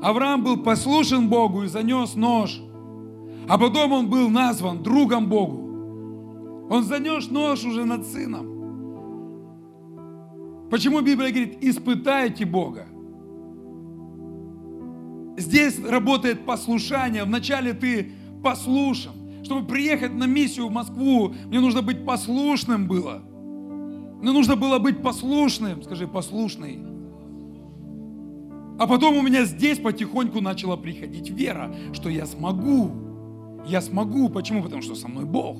Авраам 0.00 0.44
был 0.44 0.58
послушен 0.58 1.28
Богу 1.28 1.64
и 1.64 1.66
занес 1.66 2.14
нож. 2.14 2.60
А 3.48 3.58
потом 3.58 3.92
он 3.92 4.08
был 4.08 4.28
назван 4.28 4.82
другом 4.82 5.28
Богу. 5.28 6.66
Он 6.70 6.84
занес 6.84 7.28
нож 7.30 7.64
уже 7.64 7.84
над 7.84 8.06
сыном. 8.06 8.46
Почему 10.70 11.00
Библия 11.00 11.30
говорит, 11.30 11.58
испытайте 11.60 12.44
Бога? 12.44 12.86
Здесь 15.38 15.80
работает 15.82 16.44
послушание. 16.44 17.24
Вначале 17.24 17.72
ты 17.72 18.12
послушен. 18.42 19.12
Чтобы 19.44 19.66
приехать 19.66 20.12
на 20.12 20.24
миссию 20.24 20.68
в 20.68 20.72
Москву, 20.72 21.34
мне 21.46 21.60
нужно 21.60 21.82
быть 21.82 22.04
послушным 22.04 22.86
было. 22.86 23.22
Мне 24.20 24.32
нужно 24.32 24.56
было 24.56 24.78
быть 24.78 25.00
послушным. 25.02 25.82
Скажи, 25.82 26.06
послушный. 26.08 26.80
А 28.78 28.86
потом 28.86 29.16
у 29.16 29.22
меня 29.22 29.44
здесь 29.44 29.78
потихоньку 29.78 30.40
начала 30.40 30.76
приходить 30.76 31.30
вера, 31.30 31.74
что 31.92 32.08
я 32.08 32.26
смогу. 32.26 32.90
Я 33.66 33.80
смогу. 33.80 34.28
Почему? 34.28 34.62
Потому 34.62 34.82
что 34.82 34.94
со 34.94 35.08
мной 35.08 35.24
Бог. 35.24 35.58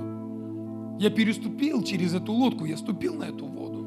Я 1.01 1.11
переступил 1.11 1.83
через 1.83 2.15
эту 2.15 2.33
лодку, 2.33 2.65
я 2.65 2.77
ступил 2.77 3.15
на 3.15 3.25
эту 3.25 3.47
воду. 3.47 3.79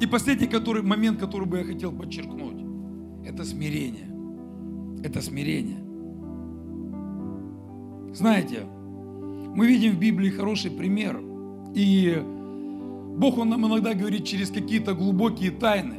И 0.00 0.06
последний 0.06 0.48
который, 0.48 0.82
момент, 0.82 1.18
который 1.20 1.46
бы 1.46 1.58
я 1.58 1.64
хотел 1.64 1.92
подчеркнуть, 1.92 2.64
это 3.24 3.44
смирение. 3.44 4.10
Это 5.02 5.22
смирение. 5.22 5.85
Знаете, 8.16 8.64
мы 8.64 9.66
видим 9.66 9.92
в 9.92 9.98
Библии 9.98 10.30
хороший 10.30 10.70
пример. 10.70 11.20
И 11.74 12.18
Бог, 13.18 13.36
Он 13.36 13.50
нам 13.50 13.66
иногда 13.66 13.92
говорит 13.92 14.24
через 14.24 14.48
какие-то 14.48 14.94
глубокие 14.94 15.50
тайны. 15.50 15.96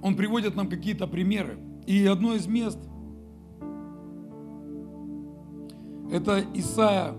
Он 0.00 0.14
приводит 0.14 0.54
нам 0.54 0.68
какие-то 0.68 1.08
примеры. 1.08 1.58
И 1.84 2.06
одно 2.06 2.34
из 2.34 2.46
мест, 2.46 2.78
это 6.12 6.44
Исаия, 6.54 7.14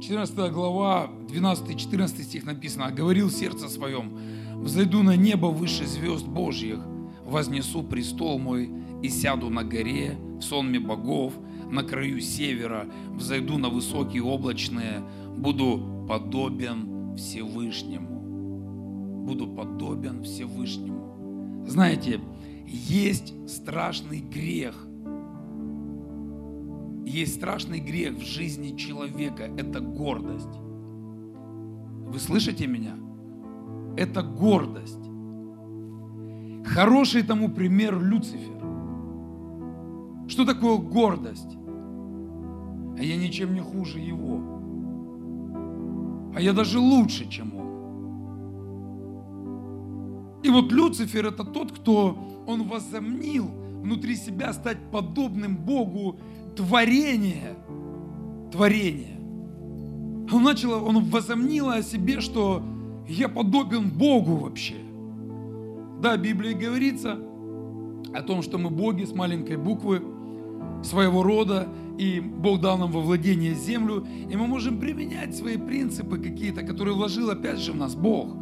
14 0.00 0.52
глава, 0.52 1.10
12-14 1.28 2.22
стих 2.24 2.44
написано, 2.44 2.90
«Говорил 2.90 3.30
сердце 3.30 3.68
своем, 3.68 4.18
взойду 4.56 5.04
на 5.04 5.14
небо 5.14 5.46
выше 5.46 5.86
звезд 5.86 6.26
Божьих, 6.26 6.80
вознесу 7.24 7.84
престол 7.84 8.40
мой 8.40 8.68
и 9.00 9.08
сяду 9.08 9.48
на 9.48 9.62
горе 9.62 10.18
в 10.40 10.42
сонме 10.42 10.80
богов, 10.80 11.34
на 11.72 11.82
краю 11.82 12.20
севера, 12.20 12.86
взойду 13.14 13.58
на 13.58 13.70
высокие 13.70 14.22
облачные, 14.22 15.02
буду 15.36 16.04
подобен 16.06 17.14
Всевышнему. 17.16 19.24
Буду 19.24 19.46
подобен 19.46 20.22
Всевышнему. 20.22 21.64
Знаете, 21.66 22.20
есть 22.66 23.32
страшный 23.48 24.20
грех. 24.20 24.86
Есть 27.06 27.36
страшный 27.36 27.80
грех 27.80 28.16
в 28.16 28.22
жизни 28.22 28.76
человека. 28.76 29.44
Это 29.56 29.80
гордость. 29.80 30.54
Вы 32.06 32.18
слышите 32.18 32.66
меня? 32.66 32.96
Это 33.96 34.22
гордость. 34.22 34.98
Хороший 36.66 37.22
тому 37.22 37.48
пример 37.48 37.98
Люцифер. 37.98 38.60
Что 40.28 40.44
такое 40.44 40.78
гордость? 40.78 41.56
А 42.98 43.02
я 43.02 43.16
ничем 43.16 43.54
не 43.54 43.60
хуже 43.60 43.98
его. 43.98 44.40
А 46.34 46.40
я 46.40 46.52
даже 46.52 46.78
лучше, 46.78 47.28
чем 47.28 47.54
он. 47.54 47.62
И 50.42 50.50
вот 50.50 50.72
Люцифер 50.72 51.26
это 51.26 51.44
тот, 51.44 51.72
кто 51.72 52.18
он 52.46 52.68
возомнил 52.68 53.50
внутри 53.82 54.16
себя 54.16 54.52
стать 54.52 54.78
подобным 54.90 55.56
Богу 55.56 56.18
творение. 56.56 57.56
Творение. 58.50 59.18
Он 60.32 60.42
начал, 60.42 60.84
он 60.84 61.04
возомнил 61.04 61.68
о 61.68 61.82
себе, 61.82 62.20
что 62.20 62.62
я 63.08 63.28
подобен 63.28 63.90
Богу 63.90 64.36
вообще. 64.36 64.76
Да, 66.00 66.16
в 66.16 66.20
Библии 66.20 66.52
говорится 66.52 67.18
о 68.14 68.22
том, 68.22 68.42
что 68.42 68.58
мы 68.58 68.70
боги 68.70 69.04
с 69.04 69.12
маленькой 69.12 69.56
буквы, 69.56 70.02
своего 70.82 71.22
рода, 71.22 71.68
и 71.98 72.20
Бог 72.20 72.60
дал 72.60 72.78
нам 72.78 72.90
во 72.90 73.00
владение 73.00 73.54
землю, 73.54 74.06
и 74.30 74.36
мы 74.36 74.46
можем 74.46 74.78
применять 74.78 75.36
свои 75.36 75.56
принципы 75.56 76.18
какие-то, 76.18 76.62
которые 76.62 76.94
вложил 76.94 77.30
опять 77.30 77.58
же 77.58 77.72
в 77.72 77.76
нас 77.76 77.94
Бог. 77.94 78.34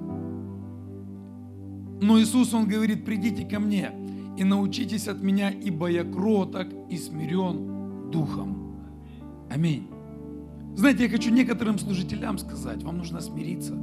Но 2.02 2.18
Иисус, 2.20 2.54
Он 2.54 2.66
говорит, 2.66 3.04
придите 3.04 3.44
ко 3.44 3.60
мне 3.60 3.92
и 4.38 4.44
научитесь 4.44 5.08
от 5.08 5.22
меня, 5.22 5.50
ибо 5.50 5.88
я 5.88 6.04
кроток 6.04 6.68
и 6.88 6.96
смирен 6.96 8.10
духом. 8.10 8.76
Аминь. 9.50 9.88
Знаете, 10.76 11.04
я 11.04 11.10
хочу 11.10 11.30
некоторым 11.30 11.78
служителям 11.78 12.38
сказать, 12.38 12.82
вам 12.82 12.98
нужно 12.98 13.20
смириться. 13.20 13.74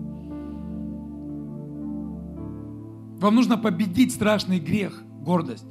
Вам 3.20 3.36
нужно 3.36 3.58
победить 3.58 4.14
страшный 4.14 4.60
грех, 4.60 5.04
гордость. 5.22 5.66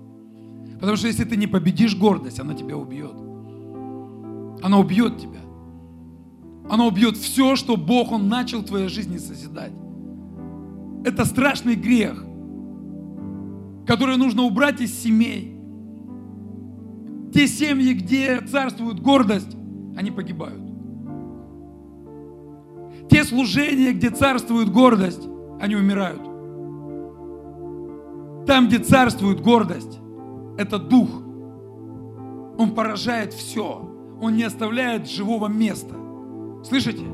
Потому 0.74 0.96
что 0.96 1.06
если 1.06 1.24
ты 1.24 1.36
не 1.36 1.46
победишь 1.46 1.96
гордость, 1.96 2.38
она 2.38 2.54
тебя 2.54 2.76
убьет. 2.76 3.25
Она 4.62 4.78
убьет 4.78 5.18
тебя. 5.18 5.40
Она 6.68 6.86
убьет 6.86 7.16
все, 7.16 7.56
что 7.56 7.76
Бог, 7.76 8.12
Он 8.12 8.28
начал 8.28 8.60
в 8.60 8.66
твоей 8.66 8.88
жизни 8.88 9.18
созидать. 9.18 9.72
Это 11.04 11.24
страшный 11.24 11.76
грех, 11.76 12.24
который 13.86 14.16
нужно 14.16 14.42
убрать 14.42 14.80
из 14.80 14.92
семей. 14.92 15.60
Те 17.32 17.46
семьи, 17.46 17.92
где 17.92 18.40
царствует 18.40 19.00
гордость, 19.00 19.56
они 19.96 20.10
погибают. 20.10 20.62
Те 23.08 23.24
служения, 23.24 23.92
где 23.92 24.10
царствует 24.10 24.70
гордость, 24.70 25.28
они 25.60 25.76
умирают. 25.76 26.22
Там, 28.46 28.66
где 28.66 28.78
царствует 28.78 29.40
гордость, 29.40 30.00
это 30.58 30.78
дух. 30.78 31.08
Он 32.58 32.72
поражает 32.74 33.32
все. 33.32 33.95
Он 34.20 34.36
не 34.36 34.44
оставляет 34.44 35.08
живого 35.08 35.48
места. 35.48 35.94
Слышите? 36.64 37.04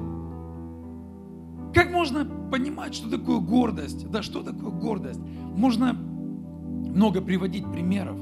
Как 1.75 1.91
можно 1.91 2.25
понимать, 2.51 2.95
что 2.95 3.11
такое 3.11 3.39
гордость? 3.39 4.09
Да 4.11 4.23
что 4.23 4.43
такое 4.43 4.71
гордость? 4.71 5.21
Можно 5.57 5.95
много 5.95 7.21
приводить 7.21 7.71
примеров. 7.71 8.17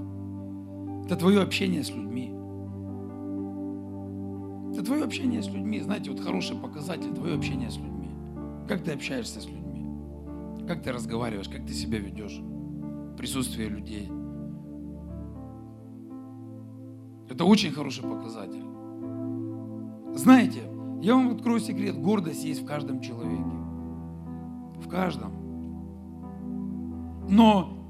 Это 1.05 1.17
твое 1.17 1.43
общение 1.43 1.83
с 1.83 1.91
людьми. 1.91 2.33
Это 4.73 4.85
твое 4.85 5.05
общение 5.05 5.43
с 5.43 5.49
людьми. 5.49 5.81
Знаете, 5.81 6.11
вот 6.11 6.21
хороший 6.21 6.57
показатель 6.57 7.13
твое 7.13 7.35
общение 7.35 7.71
с 7.71 7.77
людьми. 7.77 8.09
Как 8.69 8.83
ты 8.83 8.93
общаешься 8.93 9.41
с 9.41 9.47
людьми? 9.47 10.67
Как 10.67 10.83
ты 10.83 10.93
разговариваешь? 10.93 11.49
Как 11.49 11.67
ты 11.67 11.73
себя 11.73 11.99
ведешь? 11.99 12.41
Присутствие 13.17 13.69
людей– 13.69 14.09
Это 17.31 17.45
очень 17.45 17.71
хороший 17.71 18.03
показатель. 18.03 18.70
Знаете, 20.15 20.63
я 21.03 21.15
вам 21.15 21.31
открою 21.31 21.61
секрет, 21.61 21.97
гордость 22.01 22.45
есть 22.45 22.63
в 22.63 22.67
каждом 22.67 23.01
человеке. 23.01 23.43
В 24.83 24.89
каждом. 24.89 25.33
Но 27.29 27.81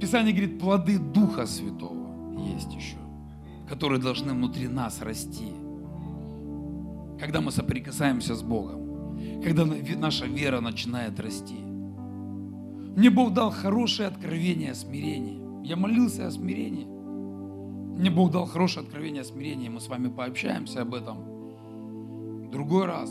Писание 0.00 0.32
говорит, 0.32 0.60
плоды 0.60 0.98
Духа 0.98 1.46
Святого 1.46 2.38
есть 2.38 2.72
еще, 2.72 2.98
которые 3.68 4.00
должны 4.00 4.32
внутри 4.32 4.68
нас 4.68 5.02
расти. 5.02 5.52
Когда 7.18 7.40
мы 7.40 7.50
соприкасаемся 7.50 8.36
с 8.36 8.42
Богом, 8.42 8.78
когда 9.42 9.64
наша 9.64 10.26
вера 10.26 10.60
начинает 10.60 11.18
расти. 11.18 11.58
Мне 12.96 13.10
Бог 13.10 13.32
дал 13.34 13.50
хорошее 13.50 14.08
откровение 14.08 14.72
о 14.72 14.74
смирении. 14.74 15.66
Я 15.66 15.76
молился 15.76 16.26
о 16.26 16.30
смирении. 16.30 16.86
Мне 17.98 18.10
Бог 18.10 18.30
дал 18.30 18.46
хорошее 18.46 18.86
откровение 18.86 19.22
о 19.22 19.24
смирении, 19.24 19.68
мы 19.68 19.80
с 19.80 19.88
вами 19.88 20.06
пообщаемся 20.06 20.82
об 20.82 20.94
этом 20.94 21.16
другой 22.52 22.86
раз. 22.86 23.10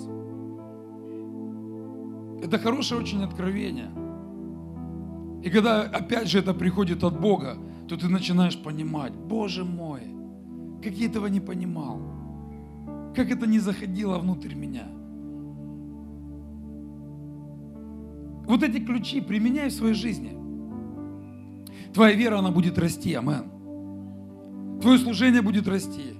Это 2.41 2.57
хорошее 2.57 3.01
очень 3.01 3.21
откровение. 3.21 3.89
И 5.43 5.49
когда 5.49 5.81
опять 5.81 6.29
же 6.29 6.39
это 6.39 6.53
приходит 6.53 7.03
от 7.03 7.19
Бога, 7.19 7.57
то 7.89 7.97
ты 7.97 8.07
начинаешь 8.07 8.57
понимать, 8.57 9.11
Боже 9.13 9.65
мой, 9.65 10.03
как 10.81 10.93
я 10.93 11.07
этого 11.07 11.27
не 11.27 11.41
понимал, 11.41 11.99
как 13.13 13.29
это 13.29 13.45
не 13.45 13.59
заходило 13.59 14.17
внутрь 14.19 14.55
меня. 14.55 14.87
Вот 18.45 18.63
эти 18.63 18.79
ключи 18.79 19.19
применяй 19.19 19.67
в 19.67 19.73
своей 19.73 19.95
жизни. 19.95 20.31
Твоя 21.93 22.15
вера, 22.15 22.39
она 22.39 22.51
будет 22.51 22.77
расти, 22.77 23.13
амен. 23.15 23.56
Твое 24.81 24.97
служение 24.99 25.41
будет 25.41 25.67
расти. 25.67 26.13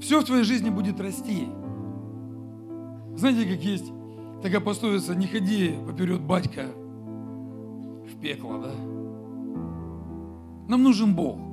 Все 0.00 0.20
в 0.20 0.24
твоей 0.24 0.44
жизни 0.44 0.70
будет 0.70 1.00
расти. 1.00 1.48
Знаете, 3.16 3.44
как 3.44 3.62
есть 3.62 3.92
такая 4.42 4.60
пословица, 4.60 5.14
не 5.14 5.26
ходи 5.26 5.74
поперед 5.86 6.20
батька 6.22 6.66
в 6.66 8.20
пекло, 8.20 8.58
да? 8.58 8.72
Нам 10.68 10.82
нужен 10.82 11.14
Бог. 11.14 11.51